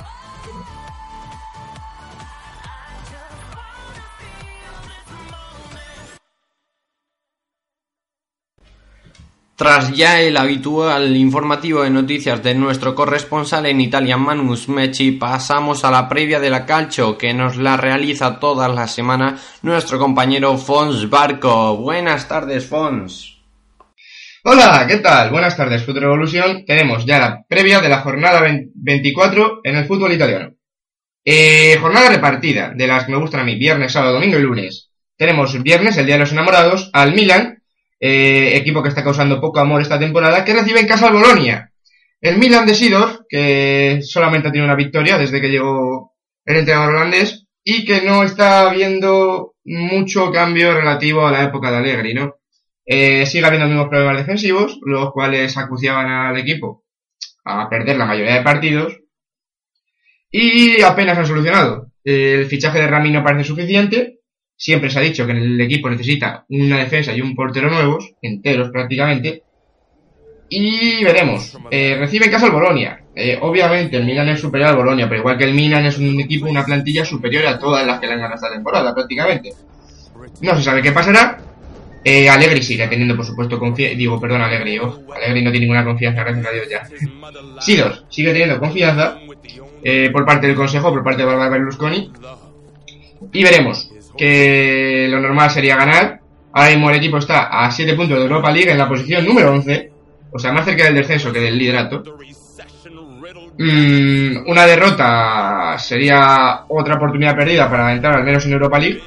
Tras 9.62 9.92
ya 9.92 10.20
el 10.20 10.36
habitual 10.36 11.16
informativo 11.16 11.84
de 11.84 11.90
noticias 11.90 12.42
de 12.42 12.52
nuestro 12.52 12.96
corresponsal 12.96 13.64
en 13.66 13.80
Italia, 13.80 14.16
Manus 14.16 14.68
Mechi, 14.68 15.12
pasamos 15.12 15.84
a 15.84 15.90
la 15.92 16.08
previa 16.08 16.40
de 16.40 16.50
la 16.50 16.66
calcio 16.66 17.16
que 17.16 17.32
nos 17.32 17.56
la 17.56 17.76
realiza 17.76 18.40
todas 18.40 18.74
las 18.74 18.92
semanas 18.92 19.60
nuestro 19.62 20.00
compañero 20.00 20.58
Fons 20.58 21.08
Barco. 21.08 21.76
Buenas 21.76 22.26
tardes, 22.26 22.66
Fons. 22.66 23.38
Hola, 24.42 24.84
¿qué 24.88 24.96
tal? 24.96 25.30
Buenas 25.30 25.56
tardes, 25.56 25.84
Fútbol 25.84 26.02
Revolución. 26.02 26.64
Tenemos 26.66 27.06
ya 27.06 27.20
la 27.20 27.44
previa 27.48 27.80
de 27.80 27.88
la 27.88 28.00
jornada 28.00 28.42
24 28.74 29.60
en 29.62 29.76
el 29.76 29.84
fútbol 29.84 30.12
italiano. 30.12 30.54
Eh, 31.24 31.78
jornada 31.80 32.08
repartida, 32.08 32.72
de 32.74 32.88
las 32.88 33.04
que 33.04 33.12
me 33.12 33.18
gustan 33.18 33.42
a 33.42 33.44
mí, 33.44 33.54
viernes, 33.54 33.92
sábado, 33.92 34.14
domingo 34.14 34.40
y 34.40 34.42
lunes. 34.42 34.90
Tenemos 35.16 35.62
viernes, 35.62 35.96
el 35.98 36.06
Día 36.06 36.16
de 36.16 36.22
los 36.22 36.32
Enamorados, 36.32 36.90
al 36.92 37.14
Milan, 37.14 37.51
eh, 38.04 38.56
equipo 38.56 38.82
que 38.82 38.88
está 38.88 39.04
causando 39.04 39.40
poco 39.40 39.60
amor 39.60 39.80
esta 39.80 39.96
temporada, 39.96 40.44
que 40.44 40.52
recibe 40.52 40.80
en 40.80 40.88
casa 40.88 41.06
al 41.06 41.12
Bolonia. 41.12 41.70
El 42.20 42.36
Milan 42.36 42.66
de 42.66 42.74
Sidor, 42.74 43.26
que 43.28 44.00
solamente 44.02 44.48
ha 44.48 44.50
tenido 44.50 44.66
una 44.66 44.74
victoria 44.74 45.18
desde 45.18 45.40
que 45.40 45.50
llegó 45.50 46.12
el 46.44 46.56
entrenador 46.56 46.96
holandés, 46.96 47.46
y 47.62 47.84
que 47.84 48.00
no 48.02 48.24
está 48.24 48.72
viendo 48.72 49.54
mucho 49.64 50.32
cambio 50.32 50.74
relativo 50.74 51.24
a 51.24 51.30
la 51.30 51.44
época 51.44 51.70
de 51.70 51.76
Allegri, 51.76 52.12
¿no? 52.12 52.38
Eh, 52.84 53.24
sigue 53.24 53.46
habiendo 53.46 53.66
los 53.66 53.74
mismos 53.74 53.88
problemas 53.88 54.16
defensivos, 54.16 54.80
los 54.84 55.12
cuales 55.12 55.56
acuciaban 55.56 56.08
al 56.08 56.36
equipo 56.36 56.84
a 57.44 57.70
perder 57.70 57.98
la 57.98 58.06
mayoría 58.06 58.34
de 58.34 58.42
partidos, 58.42 58.98
y 60.28 60.82
apenas 60.82 61.18
han 61.18 61.26
solucionado. 61.26 61.92
El 62.02 62.46
fichaje 62.46 62.80
de 62.80 62.88
Rami 62.88 63.12
no 63.12 63.22
parece 63.22 63.44
suficiente, 63.44 64.21
Siempre 64.62 64.90
se 64.90 64.98
ha 65.00 65.02
dicho 65.02 65.26
que 65.26 65.32
el 65.32 65.60
equipo 65.60 65.90
necesita 65.90 66.44
una 66.50 66.78
defensa 66.78 67.12
y 67.12 67.20
un 67.20 67.34
portero 67.34 67.68
nuevos, 67.68 68.12
enteros 68.22 68.70
prácticamente. 68.70 69.42
Y 70.48 71.02
veremos. 71.02 71.58
Eh, 71.68 71.96
recibe 71.98 72.26
en 72.26 72.30
casa 72.30 72.46
el 72.46 72.52
Bolonia. 72.52 73.02
Eh, 73.12 73.36
obviamente 73.40 73.96
el 73.96 74.04
Milan 74.04 74.28
es 74.28 74.40
superior 74.40 74.70
al 74.70 74.76
Bolonia, 74.76 75.08
pero 75.08 75.22
igual 75.22 75.36
que 75.36 75.46
el 75.46 75.54
Milan 75.54 75.86
es 75.86 75.98
un 75.98 76.20
equipo, 76.20 76.46
una 76.46 76.64
plantilla 76.64 77.04
superior 77.04 77.44
a 77.44 77.58
todas 77.58 77.84
las 77.84 77.98
que 77.98 78.06
le 78.06 78.12
han 78.12 78.20
ganado 78.20 78.36
esta 78.36 78.52
temporada 78.52 78.94
prácticamente. 78.94 79.52
No 80.42 80.54
se 80.54 80.62
sabe 80.62 80.80
qué 80.80 80.92
pasará. 80.92 81.40
Eh, 82.04 82.28
Allegri 82.28 82.62
sigue 82.62 82.86
teniendo, 82.86 83.16
por 83.16 83.26
supuesto, 83.26 83.58
confianza. 83.58 83.96
Digo, 83.96 84.20
perdón, 84.20 84.42
Allegri. 84.42 84.78
oh, 84.78 85.06
Allegri 85.12 85.42
no 85.42 85.50
tiene 85.50 85.66
ninguna 85.66 85.84
confianza, 85.84 86.22
gracias 86.22 86.46
a 86.46 86.50
Dios 86.52 86.68
ya. 86.70 86.88
Sidos 87.60 88.04
sigue 88.10 88.30
teniendo 88.30 88.60
confianza 88.60 89.18
eh, 89.82 90.08
por 90.12 90.24
parte 90.24 90.46
del 90.46 90.54
Consejo, 90.54 90.90
por 90.90 91.02
parte 91.02 91.22
de 91.22 91.26
Barbara 91.26 91.50
Berlusconi. 91.50 92.12
Y 93.32 93.42
veremos 93.42 93.91
que 94.16 95.06
lo 95.10 95.20
normal 95.20 95.50
sería 95.50 95.76
ganar. 95.76 96.20
Ahora 96.52 96.70
mismo 96.70 96.90
el 96.90 96.96
equipo 96.96 97.18
está 97.18 97.44
a 97.44 97.70
7 97.70 97.94
puntos 97.94 98.18
de 98.18 98.24
Europa 98.24 98.50
League 98.50 98.70
en 98.70 98.78
la 98.78 98.88
posición 98.88 99.24
número 99.24 99.52
11. 99.52 99.90
O 100.32 100.38
sea, 100.38 100.52
más 100.52 100.64
cerca 100.64 100.84
del 100.84 100.94
descenso 100.94 101.32
que 101.32 101.40
del 101.40 101.58
liderato. 101.58 102.02
Mm, 103.58 104.48
una 104.48 104.66
derrota 104.66 105.76
sería 105.78 106.64
otra 106.68 106.96
oportunidad 106.96 107.36
perdida 107.36 107.70
para 107.70 107.92
entrar 107.92 108.14
al 108.16 108.24
menos 108.24 108.44
en 108.46 108.52
Europa 108.52 108.78
League. 108.78 109.02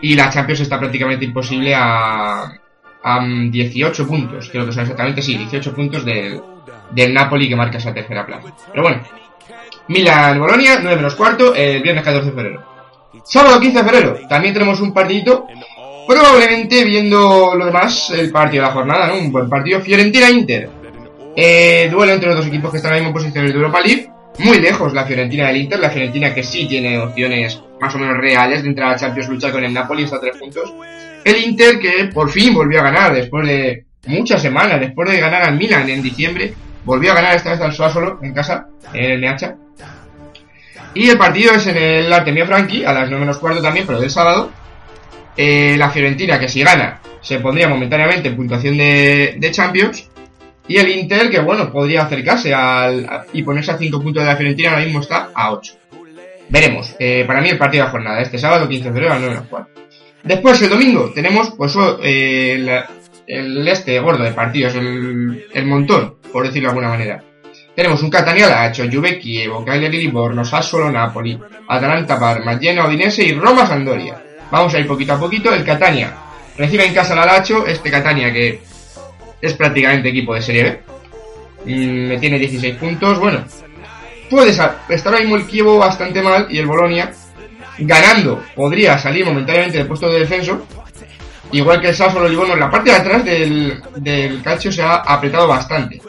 Y 0.00 0.14
la 0.14 0.30
Champions 0.30 0.60
está 0.60 0.78
prácticamente 0.78 1.24
imposible 1.24 1.74
a, 1.74 2.52
a 3.02 3.26
18 3.26 4.06
puntos. 4.06 4.48
Creo 4.50 4.66
que 4.66 4.72
son 4.72 4.82
exactamente, 4.82 5.22
sí, 5.22 5.36
18 5.36 5.74
puntos 5.74 6.04
del, 6.04 6.40
del 6.90 7.14
Napoli 7.14 7.48
que 7.48 7.56
marca 7.56 7.78
esa 7.78 7.94
tercera 7.94 8.24
plaza. 8.24 8.54
Pero 8.70 8.82
bueno. 8.82 9.02
Milan-Bolonia, 9.88 10.80
9 10.82 10.96
menos 10.96 11.14
cuarto, 11.14 11.54
el 11.54 11.82
viernes 11.82 12.04
14 12.04 12.26
de 12.26 12.32
febrero. 12.32 12.77
Sábado 13.24 13.60
15 13.60 13.78
de 13.78 13.84
febrero, 13.84 14.18
también 14.28 14.54
tenemos 14.54 14.80
un 14.80 14.92
partidito. 14.92 15.46
Probablemente 16.06 16.84
viendo 16.84 17.54
lo 17.54 17.66
demás, 17.66 18.10
el 18.10 18.30
partido 18.30 18.62
de 18.62 18.68
la 18.68 18.74
jornada, 18.74 19.08
¿no? 19.08 19.18
Un 19.18 19.30
buen 19.30 19.48
partido. 19.48 19.80
Fiorentina-Inter. 19.80 20.70
Eh, 21.36 21.88
duelo 21.90 22.14
entre 22.14 22.28
los 22.28 22.38
dos 22.38 22.46
equipos 22.46 22.70
que 22.70 22.78
están 22.78 22.92
en 22.92 22.96
la 22.96 23.02
misma 23.04 23.12
posición 23.12 23.46
de 23.46 23.52
Europa 23.52 23.80
League. 23.80 24.10
Muy 24.38 24.58
lejos 24.58 24.94
la 24.94 25.04
Fiorentina 25.04 25.48
del 25.48 25.58
Inter. 25.58 25.78
La 25.78 25.90
Fiorentina 25.90 26.32
que 26.34 26.42
sí 26.42 26.66
tiene 26.66 26.98
opciones 26.98 27.60
más 27.80 27.94
o 27.94 27.98
menos 27.98 28.16
reales 28.16 28.62
de 28.62 28.70
entrar 28.70 28.94
a 28.94 28.96
Champions 28.96 29.28
luchar 29.28 29.52
con 29.52 29.62
el 29.62 29.74
Napoli 29.74 30.04
hasta 30.04 30.18
tres 30.18 30.36
puntos. 30.38 30.72
El 31.24 31.44
Inter 31.44 31.78
que 31.78 32.06
por 32.12 32.30
fin 32.30 32.54
volvió 32.54 32.80
a 32.80 32.84
ganar 32.84 33.12
después 33.12 33.46
de 33.46 33.84
muchas 34.06 34.40
semanas, 34.40 34.80
después 34.80 35.10
de 35.10 35.20
ganar 35.20 35.42
al 35.42 35.56
Milan 35.56 35.88
en 35.90 36.02
diciembre. 36.02 36.54
Volvió 36.84 37.12
a 37.12 37.16
ganar 37.16 37.36
esta 37.36 37.50
vez 37.50 37.60
al 37.60 37.74
Sassuolo 37.74 38.18
en 38.22 38.32
casa, 38.32 38.68
en 38.94 39.10
el 39.12 39.20
NH. 39.20 39.67
Y 40.94 41.08
el 41.08 41.18
partido 41.18 41.52
es 41.52 41.66
en 41.66 41.76
el 41.76 42.12
Artemio 42.12 42.46
Franchi, 42.46 42.84
a 42.84 42.92
las 42.92 43.08
9 43.08 43.20
menos 43.20 43.38
cuarto 43.38 43.62
también, 43.62 43.86
pero 43.86 44.00
del 44.00 44.10
sábado. 44.10 44.50
Eh, 45.36 45.76
la 45.78 45.90
Fiorentina, 45.90 46.38
que 46.40 46.48
si 46.48 46.62
gana, 46.62 47.00
se 47.20 47.38
pondría 47.38 47.68
momentáneamente 47.68 48.28
en 48.28 48.36
puntuación 48.36 48.76
de, 48.76 49.48
Champions. 49.52 50.08
Y 50.66 50.76
el 50.76 50.88
Inter, 50.88 51.30
que 51.30 51.40
bueno, 51.40 51.70
podría 51.70 52.02
acercarse 52.02 52.52
al, 52.52 53.08
y 53.32 53.42
ponerse 53.42 53.70
a 53.70 53.78
5 53.78 54.02
puntos 54.02 54.22
de 54.22 54.28
la 54.28 54.36
Fiorentina, 54.36 54.70
ahora 54.70 54.84
mismo 54.84 55.00
está 55.00 55.30
a 55.34 55.52
8. 55.52 55.74
Veremos. 56.48 56.94
Eh, 56.98 57.24
para 57.26 57.40
mí 57.40 57.48
el 57.48 57.58
partido 57.58 57.82
de 57.82 57.86
la 57.86 57.92
jornada, 57.92 58.20
este 58.20 58.38
sábado 58.38 58.68
15 58.68 58.84
de 58.84 58.90
febrero 58.90 59.12
a 59.12 59.14
las 59.14 59.20
9 59.20 59.34
menos 59.34 59.48
cuarto. 59.48 59.80
Después, 60.24 60.60
el 60.62 60.70
domingo, 60.70 61.12
tenemos 61.14 61.50
pues 61.56 61.74
eh, 62.02 62.82
el 63.26 63.68
este 63.68 64.00
gordo 64.00 64.24
de 64.24 64.32
partidos, 64.32 64.74
el, 64.74 65.46
el 65.52 65.66
montón, 65.66 66.16
por 66.32 66.44
decirlo 66.44 66.68
de 66.68 66.70
alguna 66.70 66.88
manera. 66.88 67.22
Tenemos 67.78 68.02
un 68.02 68.10
Catania 68.10 68.48
Lazio, 68.48 68.90
Juve 68.90 69.20
Chievo, 69.20 69.64
Cagliari 69.64 69.98
Livorno, 69.98 70.44
Sassuolo 70.44 70.90
Napoli, 70.90 71.38
Atalanta 71.68 72.18
Parma, 72.18 72.58
Genoa 72.58 72.88
Udinese 72.88 73.22
y 73.22 73.32
Roma 73.34 73.64
Sampdoria. 73.68 74.20
Vamos 74.50 74.74
a 74.74 74.80
ir 74.80 74.86
poquito 74.88 75.12
a 75.12 75.20
poquito. 75.20 75.54
El 75.54 75.62
Catania 75.62 76.12
recibe 76.56 76.86
en 76.86 76.92
casa 76.92 77.14
la 77.14 77.24
Lazio, 77.24 77.64
este 77.68 77.88
Catania 77.88 78.32
que 78.32 78.60
es 79.40 79.54
prácticamente 79.54 80.08
equipo 80.08 80.34
de 80.34 80.42
Serie 80.42 80.64
B. 80.64 80.80
Mm, 81.66 82.08
me 82.08 82.18
tiene 82.18 82.40
16 82.40 82.74
puntos, 82.74 83.16
bueno. 83.20 83.44
Puede 84.28 84.50
estar 84.50 84.80
ahora 85.04 85.20
mismo 85.20 85.36
el 85.36 85.46
Chievo 85.46 85.78
bastante 85.78 86.20
mal 86.20 86.48
y 86.50 86.58
el 86.58 86.66
Bolonia 86.66 87.12
ganando 87.78 88.42
podría 88.56 88.98
salir 88.98 89.24
momentáneamente 89.24 89.78
del 89.78 89.86
puesto 89.86 90.10
de 90.10 90.18
descenso. 90.18 90.66
Igual 91.52 91.80
que 91.80 91.88
el 91.88 91.94
Sassuolo 91.94 92.28
Livorno, 92.28 92.54
en 92.54 92.60
la 92.60 92.70
parte 92.70 92.90
de 92.90 92.96
atrás 92.96 93.24
del, 93.24 93.82
del 93.96 94.42
calcio 94.42 94.70
se 94.70 94.82
ha 94.82 94.96
apretado 94.96 95.48
bastante. 95.48 96.00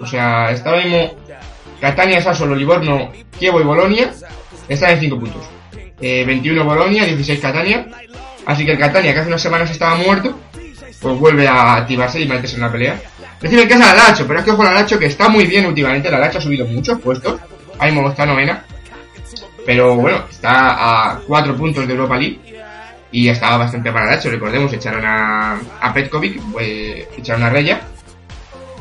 O 0.00 0.06
sea, 0.06 0.50
está 0.50 0.76
mismo 0.76 1.14
Catania, 1.80 2.20
Sassuolo, 2.20 2.54
Livorno, 2.54 3.12
Chievo 3.38 3.60
y 3.60 3.64
Bolonia 3.64 4.12
están 4.68 4.90
en 4.92 5.00
5 5.00 5.18
puntos. 5.18 5.48
Eh, 6.00 6.24
21 6.26 6.64
Bolonia, 6.64 7.04
16 7.04 7.40
Catania. 7.40 7.86
Así 8.46 8.64
que 8.64 8.72
el 8.72 8.78
Catania, 8.78 9.12
que 9.12 9.20
hace 9.20 9.28
unas 9.28 9.42
semanas 9.42 9.70
estaba 9.70 9.96
muerto, 9.96 10.36
pues 11.00 11.18
vuelve 11.18 11.46
a 11.46 11.76
activarse 11.76 12.20
y 12.20 12.26
meterse 12.26 12.56
en 12.56 12.62
la 12.62 12.72
pelea. 12.72 13.00
Recibe 13.40 13.62
en 13.62 13.68
casa 13.68 13.94
la 13.94 14.08
Lacho, 14.08 14.26
pero 14.26 14.40
es 14.40 14.44
que 14.44 14.50
ojo 14.50 14.64
la 14.64 14.72
Lacho 14.72 14.98
que 14.98 15.06
está 15.06 15.28
muy 15.28 15.46
bien 15.46 15.66
últimamente. 15.66 16.10
La 16.10 16.18
Lacho 16.18 16.38
ha 16.38 16.40
subido 16.40 16.66
muchos 16.66 17.00
puestos. 17.00 17.40
Ahí 17.78 17.92
mismo 17.92 18.08
está 18.08 18.26
novena. 18.26 18.64
Pero 19.64 19.96
bueno, 19.96 20.24
está 20.30 21.12
a 21.12 21.20
4 21.26 21.56
puntos 21.56 21.86
de 21.86 21.92
Europa 21.92 22.16
League 22.16 22.57
y 23.10 23.28
estaba 23.28 23.58
bastante 23.58 23.90
hecho 23.90 24.30
Recordemos, 24.30 24.72
echaron 24.72 25.04
a, 25.04 25.58
a 25.80 25.94
Petkovic, 25.94 26.40
pues, 26.52 27.06
echaron 27.16 27.42
a 27.42 27.50
Reya. 27.50 27.80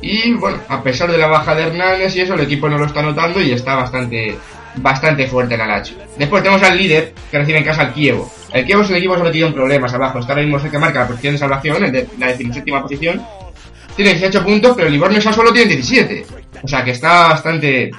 Y 0.02 0.34
bueno, 0.34 0.60
a 0.68 0.84
pesar 0.84 1.12
de 1.12 1.18
la 1.18 1.28
baja 1.28 1.56
de 1.56 1.64
Hernández 1.64 2.16
y 2.16 2.22
eso, 2.22 2.36
el 2.36 2.42
equipo 2.42 2.70
no 2.70 2.78
lo 2.78 2.86
está 2.86 3.02
notando 3.02 3.42
y 3.42 3.52
está 3.52 3.76
bastante 3.76 4.38
bastante 4.76 5.28
fuerte 5.28 5.56
el 5.56 5.62
Alacho. 5.62 5.96
Después 6.18 6.44
tenemos 6.44 6.64
al 6.64 6.78
líder 6.78 7.14
que 7.32 7.38
recibe 7.40 7.58
en 7.60 7.64
casa 7.64 7.82
al 7.82 7.94
Kievo. 7.94 8.32
El 8.54 8.66
Kievo 8.66 8.84
es 8.84 8.90
un 8.90 8.96
equipo 8.96 9.18
sometido 9.18 9.48
en 9.48 9.54
problemas 9.54 9.94
abajo. 9.94 10.20
Está 10.20 10.34
ahora 10.34 10.46
mismo 10.46 10.70
que 10.70 10.78
marca 10.78 11.00
la 11.00 11.08
posición 11.08 11.34
de 11.34 11.40
salvación, 11.40 11.92
de 11.92 12.08
la 12.20 12.28
decimoséptima 12.28 12.82
posición. 12.82 13.22
Tiene 13.96 14.12
18 14.14 14.44
puntos, 14.44 14.74
pero 14.76 14.88
el 14.88 14.94
Livorno 14.94 15.20
solo 15.20 15.52
tiene 15.52 15.74
17. 15.74 16.26
O 16.62 16.68
sea 16.68 16.84
que 16.84 16.92
está 16.92 17.30
bastante 17.30 17.92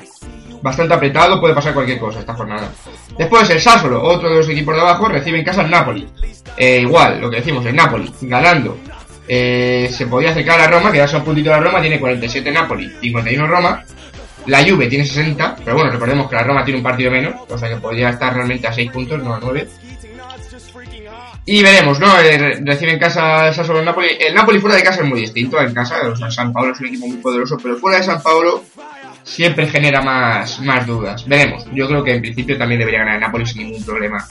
bastante 0.63 0.95
apretado, 0.95 1.41
puede 1.41 1.55
pasar 1.55 1.75
cualquier 1.75 1.99
cosa 1.99 2.21
esta 2.21 2.35
jornada. 2.35 2.71
Después 3.17 3.49
el 3.51 3.61
Sassolo, 3.61 4.03
otro 4.03 4.29
de 4.29 4.37
los 4.37 4.49
equipos 4.49 4.75
de 4.75 4.81
abajo, 4.81 5.09
recibe 5.09 5.39
en 5.39 5.45
casa 5.45 5.63
al 5.63 5.71
Napoli. 5.71 6.09
Eh, 6.57 6.81
igual, 6.81 7.21
lo 7.21 7.31
que 7.31 7.37
decimos, 7.37 7.65
el 7.67 7.77
Napoli, 7.77 8.13
ganando. 8.23 8.79
Eh, 9.27 9.91
se 9.93 10.07
podía 10.07 10.31
acercar 10.31 10.61
a 10.61 10.69
Roma, 10.69 10.91
que 10.91 10.99
ya 10.99 11.09
son 11.09 11.25
puntito 11.25 11.51
de 11.51 11.61
Roma, 11.61 11.81
tiene 11.81 12.01
47 12.01 12.51
Napoli, 12.51 12.91
51 13.01 13.47
Roma. 13.47 13.85
La 14.47 14.65
Juve 14.65 14.87
tiene 14.87 15.05
60, 15.05 15.57
pero 15.63 15.77
bueno, 15.77 15.91
recordemos 15.91 16.29
que 16.29 16.37
la 16.37 16.43
Roma 16.43 16.65
tiene 16.65 16.79
un 16.79 16.85
partido 16.85 17.11
menos, 17.11 17.35
o 17.49 17.59
sea 17.59 17.69
que 17.69 17.77
podría 17.77 18.11
estar 18.11 18.35
realmente 18.35 18.67
a 18.67 18.73
6 18.73 18.91
puntos, 18.91 19.23
no 19.23 19.35
a 19.35 19.41
9. 19.41 19.69
Y 21.45 21.63
veremos, 21.63 21.99
¿no? 21.99 22.19
Eh, 22.21 22.61
recibe 22.63 22.93
en 22.93 22.99
casa 22.99 23.49
el 23.49 23.55
Sassuolo 23.55 23.81
el 23.81 23.87
Napoli. 23.87 24.09
El 24.21 24.35
Napoli 24.35 24.59
fuera 24.59 24.77
de 24.77 24.83
casa 24.83 25.03
es 25.03 25.09
muy 25.09 25.21
distinto 25.21 25.61
en 25.61 25.75
casa, 25.75 25.97
o 26.07 26.17
sea, 26.17 26.31
San 26.31 26.53
Paolo 26.53 26.73
es 26.73 26.81
un 26.81 26.87
equipo 26.87 27.07
muy 27.07 27.17
poderoso, 27.19 27.57
pero 27.63 27.77
fuera 27.77 27.99
de 27.99 28.05
San 28.05 28.23
Paolo 28.23 28.65
siempre 29.29 29.67
genera 29.67 30.01
más, 30.03 30.59
más 30.61 30.87
dudas. 30.87 31.27
Veremos. 31.27 31.65
Yo 31.73 31.87
creo 31.87 32.03
que 32.03 32.15
en 32.15 32.21
principio 32.21 32.57
también 32.57 32.79
debería 32.79 33.01
ganar 33.01 33.17
el 33.17 33.21
Napoli 33.21 33.47
sin 33.47 33.65
ningún 33.65 33.85
problema 33.85 34.27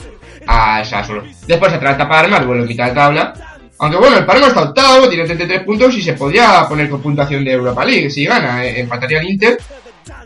al 0.46 0.86
Sassuolo. 0.86 1.24
Después 1.48 1.80
trata 1.80 2.10
Parma, 2.10 2.38
el 2.38 2.48
vuelo 2.48 2.64
en 2.64 2.68
mitad 2.68 2.88
de 2.88 2.96
tabla. 2.96 3.34
Aunque 3.80 3.98
bueno, 3.98 4.18
el 4.18 4.26
Parma 4.26 4.48
está 4.48 4.64
octavo, 4.64 5.08
tiene 5.08 5.26
33 5.26 5.64
puntos 5.64 5.96
y 5.96 6.02
se 6.02 6.14
podría 6.14 6.68
poner 6.68 6.90
con 6.90 7.02
puntuación 7.02 7.46
de 7.46 7.52
Europa 7.52 7.86
League 7.86 8.10
si 8.10 8.26
gana. 8.26 8.66
Eh, 8.66 8.82
empataría 8.82 9.20
al 9.20 9.30
Inter 9.30 9.58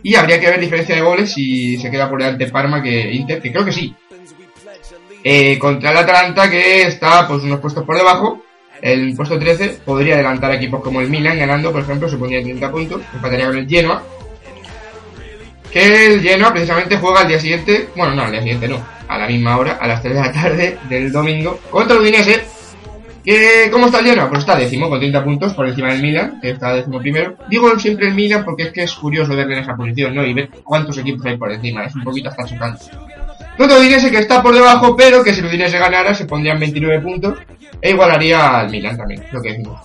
y 0.04 0.16
habría 0.16 0.40
que 0.40 0.50
ver 0.50 0.60
diferencia 0.60 0.96
de 0.96 1.02
goles 1.02 1.34
si 1.34 1.78
se 1.78 1.92
queda 1.92 2.10
por 2.10 2.20
delante 2.20 2.48
Parma 2.48 2.82
que 2.82 3.12
Inter, 3.12 3.42
que 3.42 3.52
creo 3.52 3.66
que 3.66 3.74
sí. 3.74 3.94
Eh, 5.24 5.60
contra 5.60 5.92
el 5.92 5.98
Atalanta 5.98 6.50
que 6.50 6.84
está 6.84 7.28
pues 7.28 7.44
unos 7.44 7.60
puestos 7.60 7.84
por 7.84 7.98
debajo. 7.98 8.42
El 8.82 9.16
puesto 9.16 9.38
13 9.38 9.82
podría 9.86 10.16
adelantar 10.16 10.52
equipos 10.54 10.82
como 10.82 11.02
el 11.02 11.10
Milan 11.10 11.38
ganando, 11.38 11.72
por 11.72 11.82
ejemplo, 11.82 12.10
se 12.10 12.18
pondría 12.18 12.42
30 12.42 12.72
puntos, 12.72 13.02
empataría 13.14 13.46
con 13.46 13.58
el 13.58 13.70
Genoa 13.70 14.02
que 15.72 16.14
el 16.14 16.22
Genoa 16.22 16.52
precisamente 16.52 16.98
juega 16.98 17.22
al 17.22 17.28
día 17.28 17.40
siguiente, 17.40 17.90
bueno, 17.96 18.14
no, 18.16 18.24
al 18.24 18.32
día 18.32 18.42
siguiente 18.42 18.68
no, 18.68 18.84
a 19.08 19.18
la 19.18 19.28
misma 19.28 19.58
hora, 19.58 19.78
a 19.80 19.88
las 19.88 20.02
3 20.02 20.14
de 20.14 20.22
la 20.22 20.32
tarde 20.32 20.78
del 20.90 21.12
domingo, 21.12 21.60
contra 21.70 21.96
el 21.96 22.02
Udinese, 22.02 22.42
que, 23.24 23.70
¿cómo 23.72 23.86
está 23.86 24.00
el 24.00 24.08
Genoa? 24.08 24.30
Pues 24.30 24.40
está 24.40 24.56
décimo, 24.56 24.90
con 24.90 25.00
30 25.00 25.24
puntos 25.24 25.54
por 25.54 25.68
encima 25.68 25.92
del 25.92 26.02
Milan, 26.02 26.40
que 26.42 26.52
está 26.52 26.74
décimo 26.74 27.00
primero. 27.00 27.36
Digo 27.50 27.78
siempre 27.80 28.08
el 28.08 28.16
Milan 28.16 28.44
porque 28.44 28.64
es 28.64 28.72
que 28.72 28.84
es 28.84 28.94
curioso 28.94 29.36
verle 29.36 29.58
en 29.58 29.64
esa 29.64 29.76
posición, 29.76 30.16
¿no? 30.16 30.26
Y 30.26 30.34
ver 30.34 30.50
cuántos 30.64 30.98
equipos 30.98 31.26
hay 31.26 31.38
por 31.38 31.52
encima, 31.52 31.86
es 31.86 31.96
un 31.96 32.04
poquito 32.04 32.30
hasta 32.30 32.46
chocante. 32.46 32.86
El 33.58 33.70
Udinese 33.70 34.10
que 34.10 34.18
está 34.18 34.42
por 34.42 34.56
debajo, 34.56 34.96
pero 34.96 35.24
que 35.24 35.34
si 35.34 35.40
el 35.42 35.46
Udinese 35.46 35.78
ganara 35.78 36.16
se 36.16 36.26
pondrían 36.26 36.60
29 36.60 37.00
puntos 37.02 37.38
e 37.80 37.92
igualaría 37.92 38.60
al 38.60 38.70
Milan 38.70 38.98
también, 38.98 39.24
lo 39.32 39.42
que 39.42 39.50
decimos. 39.50 39.80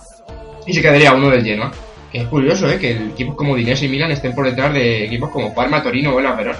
Y 0.65 0.73
se 0.73 0.81
quedaría 0.81 1.13
uno 1.13 1.29
del 1.29 1.43
Genoa. 1.43 1.71
Es 2.13 2.27
curioso, 2.27 2.69
¿eh? 2.69 2.79
Que 2.79 2.91
equipos 2.91 3.35
como 3.35 3.55
Dinés 3.55 3.81
y 3.83 3.87
Milan 3.87 4.11
estén 4.11 4.33
por 4.33 4.45
detrás 4.45 4.73
de 4.73 5.05
equipos 5.05 5.29
como 5.29 5.53
Parma, 5.53 5.83
Torino 5.83 6.15
o 6.15 6.21
la 6.21 6.33
Verona. 6.33 6.59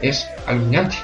Es 0.00 0.26
alucinante. 0.46 0.96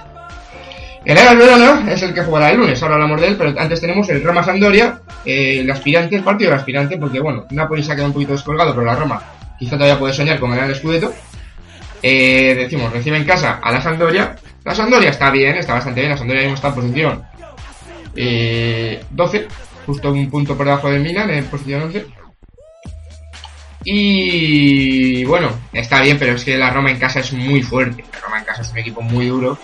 El 1.05 1.17
Real 1.17 1.37
Verona 1.37 1.93
es 1.93 2.03
el 2.03 2.15
que 2.15 2.23
jugará 2.23 2.51
el 2.51 2.59
lunes, 2.59 2.81
ahora 2.83 2.95
hablamos 2.95 3.21
de 3.21 3.27
él, 3.27 3.37
pero 3.37 3.59
antes 3.59 3.81
tenemos 3.81 4.09
el 4.09 4.23
Roma 4.23 4.45
Sandoria, 4.45 5.01
eh, 5.25 5.59
el 5.61 5.71
aspirante, 5.71 6.15
el 6.15 6.23
partido 6.23 6.51
del 6.51 6.61
aspirante, 6.61 6.97
porque 6.97 7.19
bueno, 7.19 7.45
Napoli 7.51 7.83
se 7.83 7.91
ha 7.91 7.95
quedado 7.97 8.09
un 8.09 8.15
poquito 8.15 8.33
descolgado, 8.33 8.73
pero 8.73 8.87
la 8.87 8.95
Roma 8.95 9.21
quizá 9.59 9.73
todavía 9.73 9.99
puede 9.99 10.15
soñar 10.15 10.39
con 10.39 10.51
ganar 10.51 10.71
el 10.71 10.77
Scudetto. 10.77 11.13
Eh, 12.03 12.55
decimos, 12.57 12.93
recibe 12.93 13.17
en 13.17 13.25
casa 13.25 13.59
a 13.63 13.73
la 13.73 13.81
Sandoria. 13.81 14.37
La 14.65 14.75
Sandoria 14.75 15.11
está 15.11 15.31
bien, 15.31 15.57
está 15.57 15.75
bastante 15.75 16.01
bien, 16.01 16.13
la 16.13 16.19
Sandoria 16.19 16.43
mismo 16.43 16.55
está 16.55 16.69
en 16.69 16.75
posición 16.75 17.23
eh, 18.15 19.03
12, 19.11 19.49
justo 19.87 20.13
un 20.13 20.31
punto 20.31 20.57
por 20.57 20.67
debajo 20.67 20.91
del 20.91 21.01
Milan, 21.01 21.31
en 21.31 21.45
posición 21.47 21.83
11. 21.83 22.07
Y 23.85 25.25
bueno, 25.25 25.51
está 25.73 26.01
bien, 26.03 26.19
pero 26.19 26.35
es 26.35 26.45
que 26.45 26.57
la 26.57 26.71
Roma 26.71 26.91
en 26.91 26.99
casa 26.99 27.21
es 27.21 27.33
muy 27.33 27.63
fuerte. 27.63 28.05
La 28.13 28.21
Roma 28.21 28.39
en 28.39 28.45
casa 28.45 28.63
es 28.63 28.71
un 28.71 28.79
equipo 28.79 29.03
muy 29.03 29.27
duro. 29.27 29.59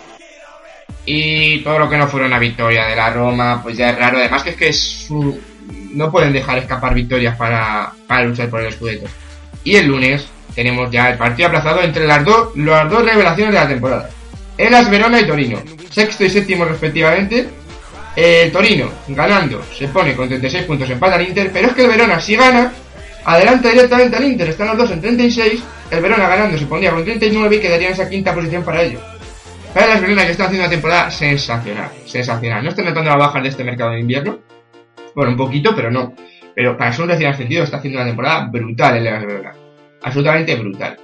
Y 1.04 1.60
todo 1.60 1.78
lo 1.78 1.88
que 1.88 1.96
no 1.96 2.08
fuera 2.08 2.26
una 2.26 2.38
victoria 2.38 2.86
de 2.86 2.96
la 2.96 3.10
Roma, 3.10 3.62
pues 3.62 3.76
ya 3.76 3.90
es 3.90 3.98
raro. 3.98 4.18
Además 4.18 4.42
que 4.42 4.50
es 4.50 4.56
que 4.56 5.38
no 5.92 6.10
pueden 6.10 6.32
dejar 6.32 6.58
escapar 6.58 6.94
victorias 6.94 7.36
para, 7.36 7.92
para 8.06 8.24
luchar 8.24 8.50
por 8.50 8.60
el 8.60 8.72
Scudetto. 8.72 9.08
Y 9.64 9.76
el 9.76 9.86
lunes 9.86 10.26
tenemos 10.54 10.90
ya 10.90 11.10
el 11.10 11.18
partido 11.18 11.48
aplazado 11.48 11.82
entre 11.82 12.06
las 12.06 12.24
dos, 12.24 12.56
las 12.56 12.90
dos 12.90 13.04
revelaciones 13.04 13.54
de 13.54 13.60
la 13.60 13.68
temporada. 13.68 14.10
Elas 14.56 14.90
Verona 14.90 15.20
y 15.20 15.26
Torino. 15.26 15.62
Sexto 15.90 16.24
y 16.24 16.30
séptimo 16.30 16.64
respectivamente. 16.64 17.48
El 18.16 18.50
Torino, 18.50 18.90
ganando, 19.08 19.62
se 19.72 19.86
pone 19.86 20.16
con 20.16 20.26
36 20.26 20.64
puntos 20.64 20.90
en 20.90 21.02
al 21.02 21.28
Inter. 21.28 21.50
Pero 21.52 21.68
es 21.68 21.74
que 21.74 21.82
el 21.82 21.88
Verona, 21.88 22.20
si 22.20 22.34
gana, 22.34 22.72
Adelanta 23.24 23.70
directamente 23.70 24.16
al 24.16 24.24
Inter, 24.24 24.48
están 24.48 24.68
los 24.68 24.78
dos 24.78 24.90
en 24.90 25.00
36, 25.00 25.62
el 25.90 26.00
Verona 26.00 26.28
ganando 26.28 26.56
se 26.56 26.66
pondría 26.66 26.92
con 26.92 27.04
39 27.04 27.56
y 27.56 27.60
quedaría 27.60 27.88
en 27.88 27.92
esa 27.94 28.08
quinta 28.08 28.34
posición 28.34 28.64
para 28.64 28.82
ellos. 28.82 29.02
Para 29.74 29.86
las 29.86 30.00
Verona 30.00 30.24
que 30.24 30.32
están 30.32 30.46
haciendo 30.46 30.64
una 30.64 30.70
temporada 30.70 31.10
sensacional, 31.10 31.90
sensacional. 32.06 32.62
No 32.62 32.70
están 32.70 32.86
notando 32.86 33.10
la 33.10 33.16
baja 33.16 33.40
de 33.40 33.48
este 33.48 33.64
mercado 33.64 33.90
de 33.90 34.00
invierno. 34.00 34.38
Bueno, 35.14 35.32
un 35.32 35.36
poquito, 35.36 35.74
pero 35.74 35.90
no. 35.90 36.14
Pero 36.54 36.76
para 36.76 36.92
ser 36.92 37.04
un 37.04 37.10
recién 37.10 37.30
ascendido 37.30 37.64
está 37.64 37.76
haciendo 37.76 37.98
una 37.98 38.08
temporada 38.08 38.46
brutal 38.46 38.96
el 38.96 39.04
Las 39.04 39.26
Verona. 39.26 39.54
Absolutamente 40.02 40.56
brutal. 40.56 40.98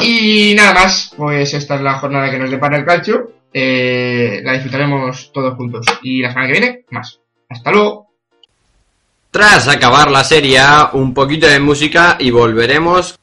Y 0.00 0.54
nada 0.56 0.74
más, 0.74 1.12
pues 1.16 1.52
esta 1.54 1.76
es 1.76 1.80
la 1.80 1.94
jornada 1.94 2.30
que 2.30 2.38
nos 2.38 2.50
depara 2.50 2.76
el 2.76 2.84
calcio. 2.84 3.32
Eh, 3.52 4.40
la 4.44 4.52
disfrutaremos 4.52 5.32
todos 5.32 5.54
juntos. 5.56 5.86
Y 6.02 6.20
la 6.20 6.28
semana 6.28 6.46
que 6.46 6.52
viene, 6.52 6.84
más. 6.90 7.20
Hasta 7.48 7.72
luego. 7.72 8.05
Tras 9.36 9.68
acabar 9.68 10.10
la 10.10 10.24
serie 10.24 10.62
un 10.94 11.12
poquito 11.12 11.46
de 11.46 11.60
música 11.60 12.16
y 12.18 12.30
volveremos 12.30 13.16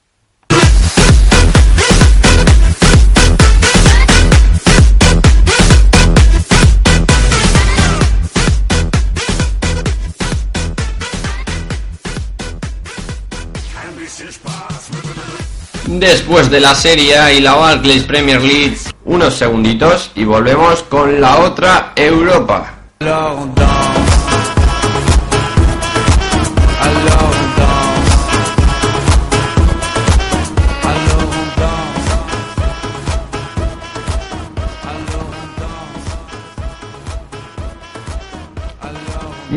Después 15.88 16.52
de 16.52 16.60
la 16.60 16.76
Serie 16.76 17.34
y 17.34 17.42
la 17.42 17.56
Barclays 17.56 18.04
Premier 18.04 18.40
League, 18.40 18.78
unos 19.06 19.34
segunditos 19.34 20.12
y 20.14 20.26
volvemos 20.26 20.84
con 20.84 21.20
la 21.20 21.40
otra 21.40 21.94
Europa. 21.96 22.72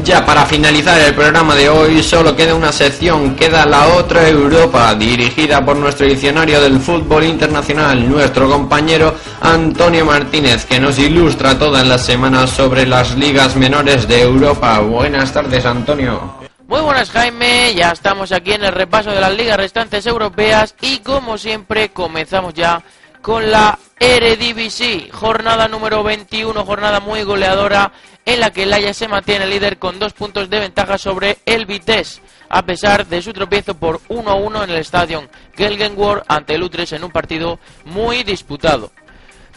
Ya 0.07 0.25
para 0.25 0.47
finalizar 0.47 1.01
el 1.01 1.17
programa 1.17 1.57
de 1.57 1.69
hoy 1.69 2.01
solo 2.01 2.37
queda 2.37 2.55
una 2.55 2.71
sección, 2.71 3.35
queda 3.35 3.67
la 3.67 3.89
otra 3.89 4.29
Europa, 4.29 4.95
dirigida 4.95 5.65
por 5.65 5.77
nuestro 5.77 6.07
diccionario 6.07 6.61
del 6.61 6.79
fútbol 6.79 7.25
internacional, 7.25 8.09
nuestro 8.09 8.49
compañero 8.49 9.17
Antonio 9.41 10.07
Martínez, 10.07 10.65
que 10.65 10.79
nos 10.79 10.97
ilustra 11.01 11.59
todas 11.59 11.85
las 11.85 12.07
semanas 12.07 12.51
sobre 12.51 12.87
las 12.87 13.17
ligas 13.17 13.57
menores 13.57 14.07
de 14.07 14.23
Europa. 14.23 14.79
Buenas 14.79 15.33
tardes, 15.33 15.67
Antonio. 15.67 16.37
Muy 16.69 16.81
buenas 16.83 17.11
Jaime, 17.11 17.75
ya 17.75 17.91
estamos 17.91 18.31
aquí 18.31 18.53
en 18.53 18.63
el 18.63 18.73
repaso 18.73 19.11
de 19.11 19.21
las 19.21 19.35
ligas 19.35 19.57
restantes 19.57 20.07
europeas 20.07 20.77
y 20.83 20.99
como 20.99 21.37
siempre 21.37 21.89
comenzamos 21.89 22.55
ya 22.55 22.81
con 23.27 23.51
la 23.51 23.77
Eredivisie, 23.99 25.11
jornada 25.11 25.67
número 25.67 26.05
21, 26.05 26.65
jornada 26.65 27.01
muy 27.01 27.25
goleadora 27.25 27.91
en 28.25 28.39
la 28.39 28.53
que 28.53 28.63
el 28.63 28.73
Ajax 28.73 28.99
se 28.99 29.09
mantiene 29.09 29.49
líder 29.49 29.81
con 29.81 29.99
dos 29.99 30.13
puntos 30.13 30.49
de 30.49 30.61
ventaja 30.61 30.97
sobre 30.97 31.39
el 31.45 31.67
Vitesse, 31.67 32.21
a 32.49 32.63
pesar 32.63 33.05
de 33.05 33.21
su 33.21 33.33
tropiezo 33.33 33.75
por 33.75 34.01
1-1 34.03 34.63
en 34.63 34.71
el 34.71 34.77
estadio 34.77 35.29
Gelgenward 35.57 36.23
ante 36.29 36.55
el 36.55 36.63
Utrecht 36.63 36.93
en 36.93 37.03
un 37.03 37.11
partido 37.11 37.59
muy 37.85 38.23
disputado. 38.23 38.93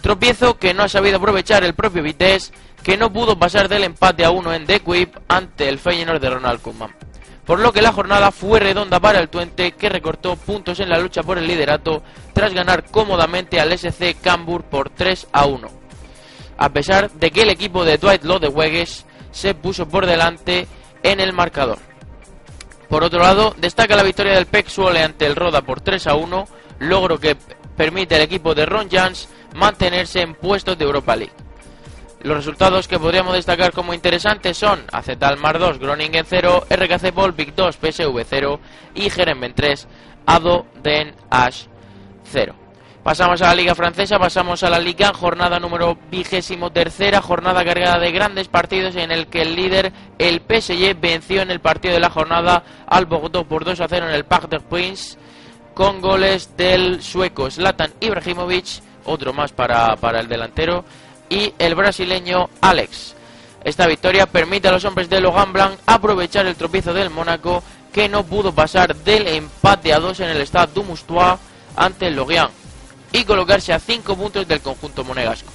Tropiezo 0.01 0.57
que 0.57 0.73
no 0.73 0.81
ha 0.81 0.89
sabido 0.89 1.17
aprovechar 1.17 1.63
el 1.63 1.75
propio 1.75 2.01
Vitesse, 2.01 2.51
que 2.81 2.97
no 2.97 3.13
pudo 3.13 3.37
pasar 3.37 3.69
del 3.69 3.83
empate 3.83 4.25
a 4.25 4.31
1 4.31 4.51
en 4.51 4.65
The 4.65 4.79
Quip 4.79 5.15
ante 5.27 5.69
el 5.69 5.77
Feyenoord 5.77 6.19
de 6.19 6.29
Ronald 6.31 6.59
Koeman. 6.63 7.08
Por 7.49 7.61
lo 7.61 7.73
que 7.73 7.81
la 7.81 7.91
jornada 7.91 8.31
fue 8.31 8.59
redonda 8.59 8.99
para 8.99 9.17
el 9.17 9.27
Twente, 9.27 9.71
que 9.71 9.89
recortó 9.89 10.35
puntos 10.35 10.79
en 10.79 10.87
la 10.87 10.99
lucha 10.99 11.23
por 11.23 11.39
el 11.39 11.47
liderato 11.47 12.03
tras 12.31 12.53
ganar 12.53 12.83
cómodamente 12.91 13.59
al 13.59 13.71
SC 13.71 14.15
Cambur 14.21 14.61
por 14.65 14.91
3 14.91 15.25
a 15.31 15.47
1. 15.47 15.67
a 16.57 16.69
pesar 16.69 17.09
de 17.09 17.31
que 17.31 17.41
el 17.41 17.49
equipo 17.49 17.85
de 17.85 17.97
Dwight 17.97 18.23
Lodeweges 18.23 19.07
se 19.31 19.55
puso 19.55 19.89
por 19.89 20.05
delante 20.05 20.67
en 21.01 21.19
el 21.19 21.33
marcador. 21.33 21.79
Por 22.87 23.03
otro 23.03 23.17
lado, 23.17 23.55
destaca 23.57 23.95
la 23.95 24.03
victoria 24.03 24.35
del 24.35 24.45
PEC 24.45 24.67
Suole 24.67 25.01
ante 25.01 25.25
el 25.25 25.35
Roda 25.35 25.63
por 25.63 25.81
3 25.81 26.05
a 26.05 26.13
1, 26.13 26.47
logro 26.77 27.19
que 27.19 27.35
permite 27.75 28.13
al 28.13 28.21
equipo 28.21 28.53
de 28.53 28.67
Ron 28.67 28.91
Jans 28.91 29.27
mantenerse 29.55 30.21
en 30.21 30.35
puestos 30.35 30.77
de 30.77 30.85
Europa 30.85 31.15
League. 31.15 31.33
Los 32.21 32.35
resultados 32.35 32.87
que 32.87 32.99
podríamos 32.99 33.33
destacar 33.33 33.71
como 33.71 33.93
interesantes 33.93 34.57
son 34.57 34.83
Acetalmar 34.91 35.57
2, 35.57 35.79
Groningen 35.79 36.25
0, 36.27 36.65
RKC 36.69 37.13
Volvic 37.13 37.55
2, 37.55 37.77
PSV 37.77 38.25
0 38.25 38.59
y 38.93 39.09
Jeremen 39.09 39.53
3, 39.53 39.87
Ado 40.25 40.65
Den 40.83 41.15
Ash 41.29 41.67
0. 42.25 42.55
Pasamos 43.03 43.41
a 43.41 43.47
la 43.47 43.55
Liga 43.55 43.73
Francesa, 43.73 44.19
pasamos 44.19 44.61
a 44.63 44.69
la 44.69 44.77
Liga, 44.77 45.13
jornada 45.13 45.57
número 45.59 45.97
vigésimo 46.11 46.71
tercera, 46.71 47.21
jornada 47.21 47.63
cargada 47.63 47.97
de 47.97 48.11
grandes 48.11 48.49
partidos 48.49 48.97
en 48.97 49.11
el 49.11 49.27
que 49.27 49.41
el 49.41 49.55
líder, 49.55 49.93
el 50.17 50.41
PSG, 50.41 50.99
venció 50.99 51.41
en 51.41 51.51
el 51.51 51.61
partido 51.61 51.93
de 51.93 52.01
la 52.01 52.09
jornada 52.09 52.63
al 52.85 53.05
Bordeaux 53.05 53.47
por 53.47 53.63
2 53.63 53.79
a 53.79 53.87
0 53.87 54.09
en 54.09 54.13
el 54.13 54.25
Parc 54.25 54.49
des 54.49 54.61
Princes 54.63 55.17
con 55.73 56.01
goles 56.01 56.57
del 56.57 57.01
sueco 57.01 57.49
Zlatan 57.49 57.93
Ibrahimovic, 58.01 58.83
otro 59.05 59.31
más 59.31 59.53
para, 59.53 59.95
para 59.95 60.19
el 60.19 60.27
delantero, 60.27 60.83
y 61.29 61.53
el 61.59 61.75
brasileño 61.75 62.49
Alex. 62.61 63.15
Esta 63.63 63.87
victoria 63.87 64.25
permite 64.25 64.67
a 64.67 64.71
los 64.71 64.85
hombres 64.85 65.09
de 65.09 65.21
Logan 65.21 65.53
Blanc 65.53 65.79
aprovechar 65.85 66.45
el 66.47 66.55
tropiezo 66.55 66.93
del 66.93 67.09
Mónaco 67.09 67.63
que 67.93 68.07
no 68.07 68.23
pudo 68.23 68.53
pasar 68.53 68.95
del 68.95 69.27
empate 69.27 69.93
a 69.93 69.99
2 69.99 70.19
en 70.21 70.29
el 70.29 70.41
Stade 70.41 70.73
du 70.73 70.83
Moustois 70.83 71.39
ante 71.75 72.07
el 72.07 72.15
Lorient 72.15 72.51
y 73.11 73.23
colocarse 73.23 73.73
a 73.73 73.79
5 73.79 74.15
puntos 74.15 74.47
del 74.47 74.61
conjunto 74.61 75.03
monegasco, 75.03 75.51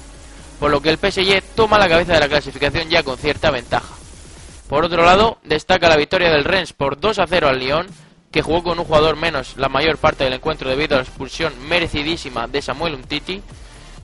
por 0.59 0.71
lo 0.71 0.81
que 0.81 0.89
el 0.89 0.97
PSG 0.97 1.41
toma 1.55 1.77
la 1.77 1.89
cabeza 1.89 2.13
de 2.13 2.19
la 2.19 2.27
clasificación 2.27 2.89
ya 2.89 3.03
con 3.03 3.17
cierta 3.17 3.51
ventaja. 3.51 3.93
Por 4.67 4.83
otro 4.83 5.05
lado, 5.05 5.37
destaca 5.43 5.89
la 5.89 5.95
victoria 5.95 6.31
del 6.31 6.43
Rennes 6.43 6.73
por 6.73 6.99
2 6.99 7.19
a 7.19 7.27
0 7.27 7.47
al 7.47 7.59
Lyon, 7.59 7.87
que 8.31 8.41
jugó 8.41 8.63
con 8.63 8.79
un 8.79 8.85
jugador 8.85 9.15
menos 9.15 9.55
la 9.55 9.69
mayor 9.69 9.97
parte 9.97 10.25
del 10.25 10.33
encuentro 10.33 10.69
debido 10.69 10.95
a 10.95 10.97
la 10.99 11.05
expulsión 11.05 11.53
merecidísima 11.69 12.47
de 12.47 12.61
Samuel 12.61 12.95
Umtiti, 12.95 13.41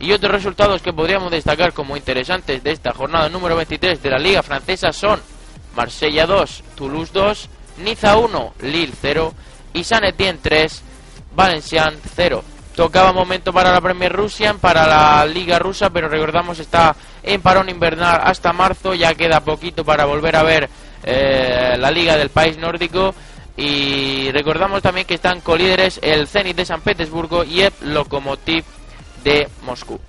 y 0.01 0.11
otros 0.13 0.31
resultados 0.31 0.81
que 0.81 0.91
podríamos 0.91 1.31
destacar 1.31 1.73
como 1.73 1.95
interesantes 1.95 2.63
de 2.63 2.71
esta 2.71 2.91
jornada 2.91 3.29
número 3.29 3.55
23 3.55 4.01
de 4.01 4.09
la 4.09 4.17
Liga 4.17 4.41
Francesa 4.41 4.91
son 4.91 5.21
Marsella 5.75 6.25
2, 6.25 6.63
Toulouse 6.75 7.11
2, 7.13 7.49
Niza 7.83 8.17
1, 8.17 8.53
Lille 8.61 8.93
0 8.99 9.33
y 9.73 9.83
San 9.83 10.03
Etienne 10.03 10.39
3, 10.41 10.83
Valenciennes 11.35 11.99
0. 12.15 12.43
Tocaba 12.75 13.13
momento 13.13 13.53
para 13.53 13.71
la 13.71 13.79
Premier 13.79 14.11
Russian, 14.11 14.57
para 14.57 14.87
la 14.87 15.23
Liga 15.25 15.59
Rusa, 15.59 15.91
pero 15.91 16.09
recordamos 16.09 16.57
está 16.57 16.95
en 17.21 17.41
parón 17.41 17.69
invernal 17.69 18.21
hasta 18.23 18.53
marzo, 18.53 18.95
ya 18.95 19.13
queda 19.13 19.41
poquito 19.41 19.85
para 19.85 20.05
volver 20.05 20.35
a 20.35 20.43
ver 20.43 20.69
eh, 21.03 21.75
la 21.77 21.91
Liga 21.91 22.17
del 22.17 22.29
país 22.29 22.57
nórdico. 22.57 23.13
Y 23.55 24.31
recordamos 24.31 24.81
también 24.81 25.05
que 25.05 25.13
están 25.13 25.41
colíderes 25.41 25.99
el 26.01 26.27
Zenit 26.27 26.55
de 26.55 26.65
San 26.65 26.81
Petersburgo 26.81 27.43
y 27.43 27.61
el 27.61 27.73
Lokomotiv 27.81 28.63
de 29.23 29.49
Moscú. 29.63 29.99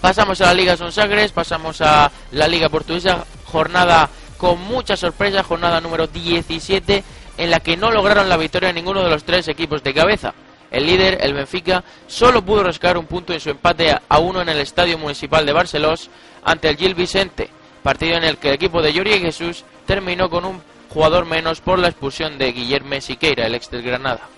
Pasamos 0.00 0.40
a 0.40 0.46
la 0.46 0.54
Liga 0.54 0.76
Sonsagres, 0.76 1.32
pasamos 1.32 1.80
a 1.80 2.10
la 2.32 2.48
Liga 2.48 2.68
Portuguesa, 2.68 3.24
jornada 3.44 4.08
con 4.38 4.58
mucha 4.60 4.96
sorpresa, 4.96 5.42
jornada 5.42 5.80
número 5.80 6.06
17, 6.06 7.04
en 7.36 7.50
la 7.50 7.60
que 7.60 7.76
no 7.76 7.90
lograron 7.90 8.28
la 8.28 8.38
victoria 8.38 8.72
ninguno 8.72 9.02
de 9.02 9.10
los 9.10 9.24
tres 9.24 9.48
equipos 9.48 9.82
de 9.82 9.92
cabeza. 9.92 10.32
El 10.70 10.86
líder, 10.86 11.18
el 11.20 11.34
Benfica, 11.34 11.84
solo 12.06 12.42
pudo 12.42 12.62
rascar 12.62 12.96
un 12.96 13.06
punto 13.06 13.32
en 13.32 13.40
su 13.40 13.50
empate 13.50 13.94
a 14.08 14.18
uno 14.18 14.40
en 14.40 14.48
el 14.48 14.60
Estadio 14.60 14.96
Municipal 14.96 15.44
de 15.44 15.52
Barcelos 15.52 16.08
ante 16.44 16.68
el 16.68 16.76
Gil 16.76 16.94
Vicente, 16.94 17.50
partido 17.82 18.16
en 18.16 18.24
el 18.24 18.38
que 18.38 18.48
el 18.48 18.54
equipo 18.54 18.80
de 18.80 18.92
Yuri 18.92 19.18
Jesús 19.18 19.64
terminó 19.84 20.30
con 20.30 20.44
un 20.44 20.62
jugador 20.88 21.26
menos 21.26 21.60
por 21.60 21.78
la 21.78 21.88
expulsión 21.88 22.38
de 22.38 22.52
Guillermo 22.52 23.00
Siqueira, 23.00 23.46
el 23.46 23.54
ex 23.54 23.70
del 23.70 23.82
Granada. 23.82 24.28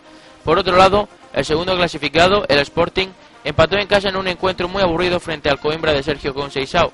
Por 0.44 0.58
otro 0.58 0.76
lado, 0.76 1.08
el 1.32 1.44
segundo 1.44 1.76
clasificado, 1.76 2.44
el 2.48 2.58
Sporting, 2.58 3.08
empató 3.44 3.76
en 3.76 3.86
casa 3.86 4.08
en 4.08 4.16
un 4.16 4.28
encuentro 4.28 4.68
muy 4.68 4.82
aburrido 4.82 5.20
frente 5.20 5.48
al 5.48 5.60
Coimbra 5.60 5.92
de 5.92 6.02
Sergio 6.02 6.34
Conceição. 6.34 6.90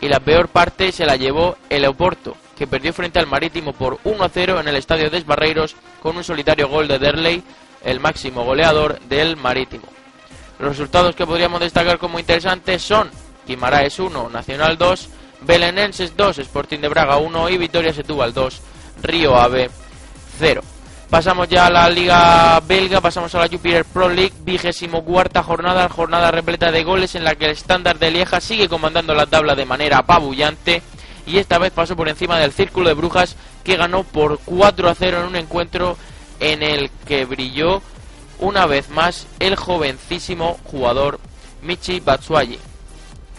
Y 0.00 0.08
la 0.08 0.20
peor 0.20 0.48
parte 0.48 0.92
se 0.92 1.06
la 1.06 1.16
llevó 1.16 1.56
el 1.70 1.86
Oporto, 1.86 2.36
que 2.56 2.66
perdió 2.66 2.92
frente 2.92 3.18
al 3.18 3.26
Marítimo 3.26 3.72
por 3.72 3.98
1 4.04 4.24
a 4.24 4.28
0 4.28 4.60
en 4.60 4.68
el 4.68 4.76
Estadio 4.76 5.10
de 5.10 5.20
Barreiros 5.22 5.76
con 6.02 6.16
un 6.16 6.24
solitario 6.24 6.68
gol 6.68 6.88
de 6.88 6.98
Derley 6.98 7.42
el 7.84 8.00
máximo 8.00 8.44
goleador 8.44 9.00
del 9.02 9.36
Marítimo. 9.36 9.84
Los 10.58 10.70
resultados 10.70 11.14
que 11.14 11.26
podríamos 11.26 11.60
destacar 11.60 11.98
como 11.98 12.18
interesantes 12.18 12.82
son 12.82 13.10
Guimaraes 13.46 13.98
1, 13.98 14.30
Nacional 14.30 14.76
2, 14.76 15.08
Belenenses 15.42 16.16
2, 16.16 16.38
Sporting 16.38 16.78
de 16.80 16.88
Braga 16.88 17.18
1 17.18 17.50
y 17.50 17.58
Vitoria 17.58 17.92
Setúbal 17.92 18.32
2, 18.32 18.60
Río 19.02 19.36
Ave 19.36 19.70
0. 20.38 20.62
Pasamos 21.16 21.48
ya 21.48 21.64
a 21.64 21.70
la 21.70 21.88
Liga 21.88 22.60
Belga, 22.60 23.00
pasamos 23.00 23.34
a 23.34 23.38
la 23.38 23.48
Jupiler 23.48 23.86
Pro 23.86 24.06
League, 24.10 24.34
vigésimo 24.44 25.02
cuarta 25.02 25.42
jornada, 25.42 25.88
jornada 25.88 26.30
repleta 26.30 26.70
de 26.70 26.84
goles 26.84 27.14
en 27.14 27.24
la 27.24 27.34
que 27.36 27.46
el 27.46 27.52
estándar 27.52 27.98
de 27.98 28.10
Lieja 28.10 28.38
sigue 28.38 28.68
comandando 28.68 29.14
la 29.14 29.24
tabla 29.24 29.54
de 29.54 29.64
manera 29.64 29.96
apabullante 29.96 30.82
y 31.26 31.38
esta 31.38 31.56
vez 31.56 31.72
pasó 31.72 31.96
por 31.96 32.10
encima 32.10 32.38
del 32.38 32.52
Círculo 32.52 32.90
de 32.90 32.94
Brujas 32.94 33.34
que 33.64 33.78
ganó 33.78 34.04
por 34.04 34.40
4 34.44 34.90
a 34.90 34.94
0 34.94 35.20
en 35.20 35.26
un 35.28 35.36
encuentro 35.36 35.96
en 36.38 36.62
el 36.62 36.90
que 37.06 37.24
brilló 37.24 37.80
una 38.38 38.66
vez 38.66 38.90
más 38.90 39.26
el 39.40 39.56
jovencísimo 39.56 40.60
jugador 40.64 41.18
Michi 41.62 42.00
Batshuayi, 42.00 42.58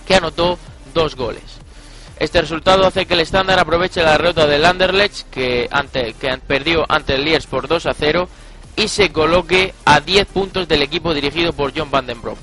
que 0.07 0.15
anotó 0.15 0.57
dos 0.95 1.15
goles. 1.15 1.43
Este 2.19 2.41
resultado 2.41 2.87
hace 2.87 3.05
que 3.05 3.13
el 3.13 3.19
estándar 3.19 3.59
aproveche 3.59 4.01
la 4.01 4.13
derrota 4.13 4.47
del 4.47 4.65
Anderlecht, 4.65 5.29
que, 5.29 5.69
perdió 6.47 6.85
ante 6.89 7.13
el 7.13 7.23
Liers 7.23 7.45
por 7.45 7.67
2 7.67 7.85
a 7.85 7.93
0, 7.93 8.27
y 8.75 8.87
se 8.87 9.11
coloque 9.11 9.73
a 9.85 9.99
10 9.99 10.25
puntos 10.27 10.67
del 10.67 10.81
equipo 10.81 11.13
dirigido 11.13 11.53
por 11.53 11.77
John 11.77 11.91
Van 11.91 12.07
den 12.07 12.21
Brom. 12.21 12.37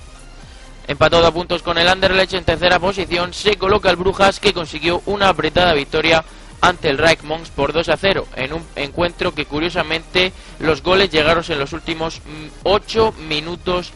Empatado 0.87 1.27
a 1.27 1.33
puntos 1.33 1.63
con 1.63 1.79
el 1.79 1.89
Anderlecht 1.89 2.35
en 2.35 2.45
tercera 2.45 2.79
posición, 2.79 3.33
se 3.33 3.57
coloca 3.57 3.91
el 3.91 3.97
Brujas, 3.97 4.39
que 4.39 4.53
consiguió 4.53 5.03
una 5.07 5.29
apretada 5.29 5.73
victoria 5.73 6.25
ante 6.61 6.89
el 6.89 6.99
Mons 7.25 7.51
por 7.51 7.73
2 7.73 7.89
a 7.89 7.97
0, 7.97 8.27
en 8.37 8.53
un 8.53 8.65
encuentro 8.77 9.35
que 9.35 9.47
curiosamente 9.47 10.33
los 10.61 10.83
goles 10.83 11.11
llegaron 11.11 11.45
en 11.49 11.59
los 11.59 11.73
últimos 11.73 12.21
8 12.63 13.13
mm, 13.13 13.29
minutos 13.29 13.93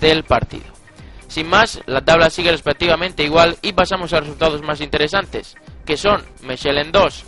del 0.00 0.24
partido. 0.24 0.79
Sin 1.30 1.46
más, 1.46 1.80
la 1.86 2.00
tabla 2.00 2.28
sigue 2.28 2.50
respectivamente 2.50 3.22
igual 3.22 3.56
y 3.62 3.72
pasamos 3.72 4.12
a 4.12 4.18
resultados 4.18 4.62
más 4.62 4.80
interesantes, 4.80 5.54
que 5.86 5.96
son 5.96 6.24
Mechelen 6.42 6.90
2, 6.90 7.24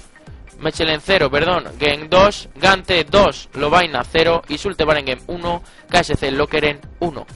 Mechelen 0.58 1.00
0, 1.00 1.30
perdón, 1.30 1.66
Gen 1.78 2.10
2, 2.10 2.48
Gante 2.56 3.04
2, 3.04 3.50
Lovaina 3.54 4.02
0 4.02 4.42
y 4.48 4.58
Sultebarengen 4.58 5.20
1, 5.28 5.62
KSC 5.88 6.32
Lokeren 6.32 6.80
1. 6.98 7.26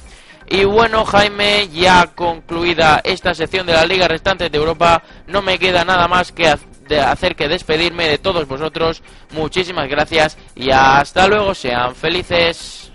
Y 0.48 0.64
bueno, 0.64 1.04
Jaime, 1.04 1.68
ya 1.68 2.08
concluida 2.16 3.00
esta 3.04 3.32
sección 3.32 3.64
de 3.64 3.72
la 3.72 3.86
Liga 3.86 4.08
Restante 4.08 4.50
de 4.50 4.58
Europa, 4.58 5.04
no 5.28 5.42
me 5.42 5.60
queda 5.60 5.84
nada 5.84 6.08
más 6.08 6.32
que 6.32 6.48
hacer 6.48 7.36
que 7.36 7.46
despedirme 7.46 8.08
de 8.08 8.18
todos 8.18 8.48
vosotros. 8.48 9.04
Muchísimas 9.30 9.88
gracias 9.88 10.36
y 10.56 10.72
hasta 10.72 11.28
luego, 11.28 11.54
sean 11.54 11.94
felices. 11.94 12.90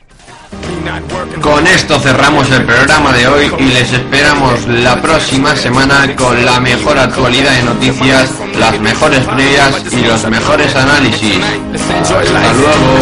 Con 1.42 1.66
esto 1.68 2.00
cerramos 2.00 2.50
el 2.52 2.66
programa 2.66 3.14
de 3.14 3.28
hoy 3.28 3.52
y 3.60 3.64
les 3.66 3.92
esperamos 3.94 4.68
la 4.68 5.02
próxima 5.02 5.56
semana 5.56 6.16
con 6.16 6.46
la 6.46 6.60
mejor 6.60 6.98
actualidad 6.98 7.52
de 7.52 7.64
noticias, 7.64 8.30
las 8.58 8.80
mejores 8.80 9.26
previas 9.26 9.84
y 9.92 10.06
los 10.06 10.26
mejores 10.30 10.76
análisis. 10.76 11.40
Hasta 11.74 12.54
luego. 12.54 13.02